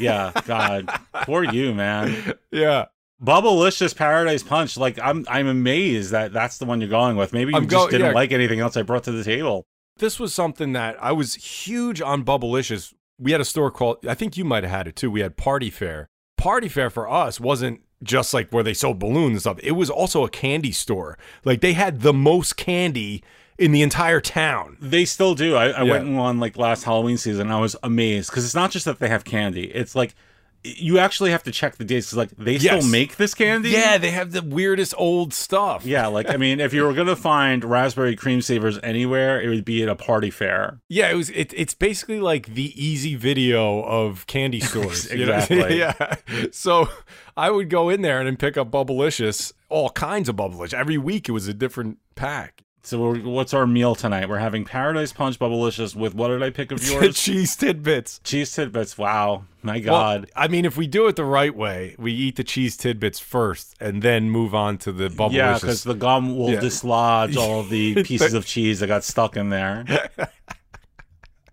Yeah, 0.00 0.32
God, 0.46 0.88
poor 1.22 1.44
you, 1.44 1.72
man. 1.74 2.34
Yeah. 2.50 2.86
Bubblicious 3.22 3.96
Paradise 3.96 4.42
Punch. 4.42 4.76
Like 4.76 4.98
I'm, 5.02 5.24
I'm 5.28 5.46
amazed 5.46 6.10
that 6.12 6.32
that's 6.32 6.58
the 6.58 6.64
one 6.66 6.80
you're 6.80 6.90
going 6.90 7.16
with. 7.16 7.32
Maybe 7.32 7.52
you 7.52 7.56
I'm 7.56 7.68
just 7.68 7.86
go- 7.86 7.90
didn't 7.90 8.08
yeah. 8.08 8.12
like 8.12 8.32
anything 8.32 8.60
else 8.60 8.76
I 8.76 8.82
brought 8.82 9.04
to 9.04 9.12
the 9.12 9.24
table. 9.24 9.64
This 9.98 10.20
was 10.20 10.34
something 10.34 10.72
that 10.74 11.02
I 11.02 11.12
was 11.12 11.34
huge 11.36 12.02
on 12.02 12.24
Bubblicious. 12.24 12.92
We 13.18 13.32
had 13.32 13.40
a 13.40 13.46
store 13.46 13.70
called, 13.70 14.04
I 14.06 14.12
think 14.14 14.36
you 14.36 14.44
might 14.44 14.62
have 14.64 14.70
had 14.72 14.86
it 14.88 14.96
too. 14.96 15.10
We 15.10 15.20
had 15.20 15.36
Party 15.38 15.70
Fair. 15.70 16.08
Party 16.36 16.68
Fair 16.68 16.90
for 16.90 17.08
us 17.10 17.40
wasn't 17.40 17.80
just 18.02 18.34
like 18.34 18.50
where 18.50 18.62
they 18.62 18.74
sold 18.74 18.98
balloons 18.98 19.30
and 19.32 19.40
stuff. 19.40 19.58
It 19.62 19.72
was 19.72 19.88
also 19.88 20.22
a 20.24 20.28
candy 20.28 20.72
store. 20.72 21.16
Like 21.46 21.62
they 21.62 21.72
had 21.72 22.00
the 22.02 22.12
most 22.12 22.58
candy 22.58 23.24
in 23.58 23.72
the 23.72 23.80
entire 23.80 24.20
town. 24.20 24.76
They 24.82 25.06
still 25.06 25.34
do. 25.34 25.56
I, 25.56 25.68
I 25.70 25.82
Yeah. 25.84 25.92
went 25.92 26.18
on 26.18 26.38
like 26.38 26.58
last 26.58 26.84
Halloween 26.84 27.16
season. 27.16 27.50
I 27.50 27.58
was 27.58 27.74
amazed 27.82 28.28
because 28.28 28.44
it's 28.44 28.54
not 28.54 28.70
just 28.70 28.84
that 28.84 28.98
they 28.98 29.08
have 29.08 29.24
candy. 29.24 29.68
It's 29.74 29.94
like 29.94 30.14
you 30.78 30.98
actually 30.98 31.30
have 31.30 31.42
to 31.44 31.50
check 31.52 31.76
the 31.76 31.84
dates. 31.84 32.10
'cause, 32.10 32.16
like 32.16 32.30
they 32.38 32.56
Yes. 32.56 32.62
still 32.82 32.90
make 32.90 33.16
this 33.16 33.34
candy. 33.34 33.70
Yeah, 33.70 33.98
they 33.98 34.10
have 34.10 34.32
the 34.32 34.42
weirdest 34.42 34.94
old 34.96 35.32
stuff. 35.32 35.84
Yeah, 35.86 36.06
like 36.08 36.28
I 36.30 36.36
mean, 36.36 36.60
if 36.60 36.72
you 36.74 36.82
were 36.84 36.92
gonna 36.94 37.16
find 37.16 37.64
raspberry 37.64 38.16
Creme 38.16 38.42
Savers 38.42 38.78
anywhere, 38.82 39.40
it 39.40 39.48
would 39.48 39.64
be 39.64 39.82
at 39.82 39.88
a 39.88 39.94
party 39.94 40.30
fair. 40.30 40.80
Yeah, 40.88 41.10
it 41.10 41.14
was. 41.14 41.30
It, 41.30 41.52
it's 41.56 41.74
basically 41.74 42.20
like 42.20 42.54
the 42.54 42.72
easy 42.82 43.14
video 43.14 43.82
of 43.82 44.26
candy 44.26 44.60
stores. 44.70 45.06
Exactly. 45.06 45.78
yeah. 45.78 46.16
So 46.52 46.88
I 47.36 47.50
would 47.50 47.70
go 47.70 47.88
in 47.88 48.02
there 48.02 48.20
and 48.20 48.38
pick 48.38 48.56
up 48.56 48.70
Bubblicious, 48.70 49.52
all 49.68 49.90
kinds 49.90 50.28
of 50.28 50.36
Bubblicious. 50.36 50.74
Every 50.74 50.98
week 50.98 51.28
it 51.28 51.32
was 51.32 51.48
a 51.48 51.54
different 51.54 51.98
pack. 52.14 52.62
So 52.86 53.00
we're, 53.00 53.18
what's 53.18 53.52
our 53.52 53.66
meal 53.66 53.96
tonight? 53.96 54.28
We're 54.28 54.38
having 54.38 54.64
Paradise 54.64 55.12
Punch 55.12 55.40
Bubblicious 55.40 55.96
with 55.96 56.14
what 56.14 56.28
did 56.28 56.40
I 56.40 56.50
pick 56.50 56.70
of 56.70 56.86
yours? 56.88 57.16
Cheese 57.20 57.56
tidbits. 57.56 58.20
Cheese 58.22 58.54
tidbits. 58.54 58.96
Wow, 58.96 59.42
my 59.60 59.78
Well, 59.78 59.82
God. 59.84 60.30
I 60.36 60.46
mean, 60.46 60.64
if 60.64 60.76
we 60.76 60.86
do 60.86 61.08
it 61.08 61.16
the 61.16 61.24
right 61.24 61.52
way, 61.52 61.96
we 61.98 62.12
eat 62.12 62.36
the 62.36 62.44
cheese 62.44 62.76
tidbits 62.76 63.18
first 63.18 63.74
and 63.80 64.02
then 64.02 64.30
move 64.30 64.54
on 64.54 64.78
to 64.78 64.92
the 64.92 65.08
Bubblicious. 65.08 65.32
yeah, 65.32 65.54
because 65.54 65.82
the 65.82 65.94
gum 65.94 66.38
will 66.38 66.50
Yeah. 66.52 66.60
dislodge 66.60 67.36
all 67.36 67.64
the 67.64 68.02
pieces 68.04 68.34
of 68.34 68.46
cheese 68.46 68.78
that 68.78 68.86
got 68.86 69.02
stuck 69.02 69.36
in 69.36 69.48
there. 69.48 69.84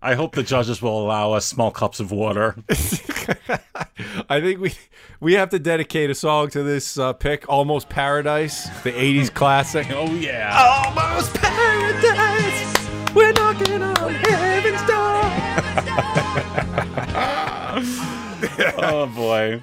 I 0.04 0.16
hope 0.16 0.34
the 0.34 0.42
judges 0.42 0.82
will 0.82 1.02
allow 1.02 1.32
us 1.32 1.46
small 1.46 1.70
cups 1.70 1.98
of 1.98 2.10
water. 2.10 2.56
I 4.28 4.38
think 4.38 4.60
we 4.60 4.74
we 5.18 5.32
have 5.32 5.48
to 5.48 5.58
dedicate 5.58 6.10
a 6.10 6.14
song 6.14 6.50
to 6.50 6.62
this 6.62 6.98
uh, 6.98 7.14
pick, 7.14 7.48
"Almost 7.48 7.88
Paradise," 7.88 8.68
the 8.82 8.92
'80s 8.92 9.32
classic. 9.32 9.86
Oh 9.94 10.12
yeah, 10.12 10.84
Almost 10.84 11.32
Paradise. 11.36 13.14
We're 13.14 13.32
knocking 13.32 13.82
on 13.82 14.14
heaven's 14.14 14.82
door. 14.82 15.22
oh 18.84 19.10
boy. 19.16 19.62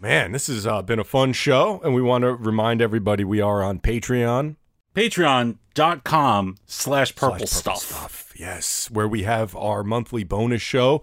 Man, 0.00 0.32
this 0.32 0.48
has 0.48 0.66
uh, 0.66 0.82
been 0.82 0.98
a 0.98 1.04
fun 1.04 1.32
show, 1.32 1.80
and 1.82 1.94
we 1.94 2.02
want 2.02 2.22
to 2.22 2.34
remind 2.34 2.82
everybody 2.82 3.24
we 3.24 3.40
are 3.40 3.62
on 3.62 3.78
Patreon. 3.78 4.56
Patreon.com 4.94 6.56
slash 6.66 7.14
purple 7.14 7.46
Slash 7.46 7.78
stuff. 7.80 8.27
Yes, 8.38 8.88
where 8.88 9.08
we 9.08 9.24
have 9.24 9.56
our 9.56 9.82
monthly 9.82 10.22
bonus 10.22 10.62
show. 10.62 11.02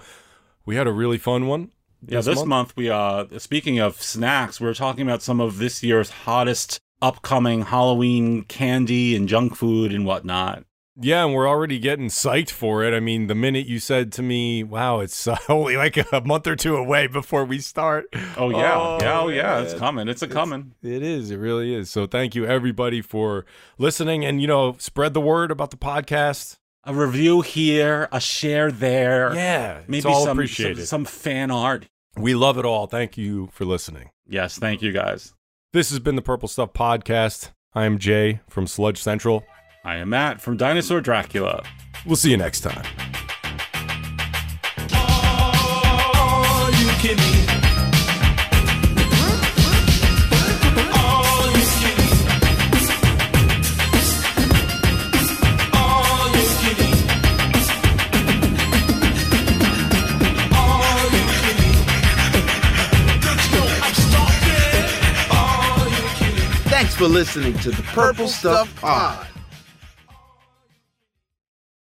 We 0.65 0.77
had 0.77 0.88
a 0.88 0.93
really 0.93 1.17
fun 1.17 1.47
one. 1.47 1.71
Yeah, 2.07 2.21
this 2.21 2.45
month. 2.45 2.73
we 2.77 2.89
uh 2.89 3.25
speaking 3.39 3.79
of 3.79 4.01
snacks, 4.01 4.61
we 4.61 4.67
are 4.67 4.73
talking 4.73 5.01
about 5.01 5.21
some 5.21 5.41
of 5.41 5.57
this 5.57 5.83
year's 5.83 6.09
hottest 6.09 6.79
upcoming 7.01 7.63
Halloween 7.63 8.43
candy 8.43 9.15
and 9.15 9.27
junk 9.27 9.55
food 9.55 9.91
and 9.91 10.05
whatnot. 10.05 10.63
Yeah, 10.97 11.25
and 11.25 11.33
we're 11.33 11.47
already 11.47 11.77
getting 11.77 12.07
psyched 12.07 12.51
for 12.51 12.81
it. 12.81 12.93
I 12.93 13.01
mean, 13.01 13.27
the 13.27 13.36
minute 13.36 13.65
you 13.67 13.79
said 13.79 14.13
to 14.13 14.21
me, 14.21 14.63
"Wow, 14.63 15.01
it's 15.01 15.27
uh, 15.27 15.38
only 15.49 15.75
like 15.75 15.97
a 15.97 16.21
month 16.21 16.47
or 16.47 16.55
two 16.55 16.77
away 16.77 17.07
before 17.07 17.43
we 17.43 17.59
start." 17.59 18.05
Oh 18.38 18.49
yeah, 18.49 18.97
yeah, 19.01 19.19
oh 19.19 19.27
yeah, 19.27 19.59
it's 19.59 19.73
coming. 19.73 20.07
It's 20.07 20.21
a 20.21 20.27
coming. 20.27 20.73
It 20.81 21.03
is. 21.03 21.31
It 21.31 21.38
really 21.38 21.75
is. 21.75 21.89
So 21.89 22.07
thank 22.07 22.33
you 22.33 22.45
everybody 22.45 23.01
for 23.01 23.45
listening, 23.77 24.23
and 24.23 24.39
you 24.39 24.47
know, 24.47 24.77
spread 24.79 25.13
the 25.13 25.19
word 25.19 25.51
about 25.51 25.71
the 25.71 25.77
podcast. 25.77 26.59
A 26.88 26.93
review 26.93 27.41
here, 27.41 28.07
a 28.11 28.19
share 28.19 28.71
there. 28.71 29.33
Yeah, 29.33 29.79
it's 29.79 29.89
maybe 29.89 30.07
all 30.07 30.23
some, 30.23 30.38
appreciated. 30.38 30.86
some 30.86 31.03
some 31.03 31.05
fan 31.05 31.49
art. 31.49 31.88
We 32.15 32.36
love 32.36 32.59
it 32.59 32.65
all. 32.65 32.86
Thank 32.86 33.17
you 33.17 33.49
for 33.51 33.65
listening. 33.65 34.11
Yes, 34.27 34.59
thank 34.59 34.83
you 34.83 34.91
guys. 34.91 35.33
This 35.73 35.89
has 35.89 35.97
been 35.97 36.15
the 36.15 36.21
Purple 36.21 36.47
Stuff 36.47 36.73
Podcast. 36.73 37.49
I 37.73 37.86
am 37.86 37.97
Jay 37.97 38.41
from 38.47 38.67
Sludge 38.67 39.01
Central. 39.01 39.43
I 39.83 39.95
am 39.95 40.09
Matt 40.09 40.39
from 40.39 40.57
Dinosaur 40.57 41.01
Dracula. 41.01 41.63
We'll 42.05 42.15
see 42.17 42.29
you 42.29 42.38
next 42.38 42.61
time. 42.61 42.86
For 67.06 67.10
listening 67.10 67.53
to 67.60 67.70
the 67.70 67.84
Purple 67.84 68.28
Stuff 68.28 68.82
Pod. 68.82 69.28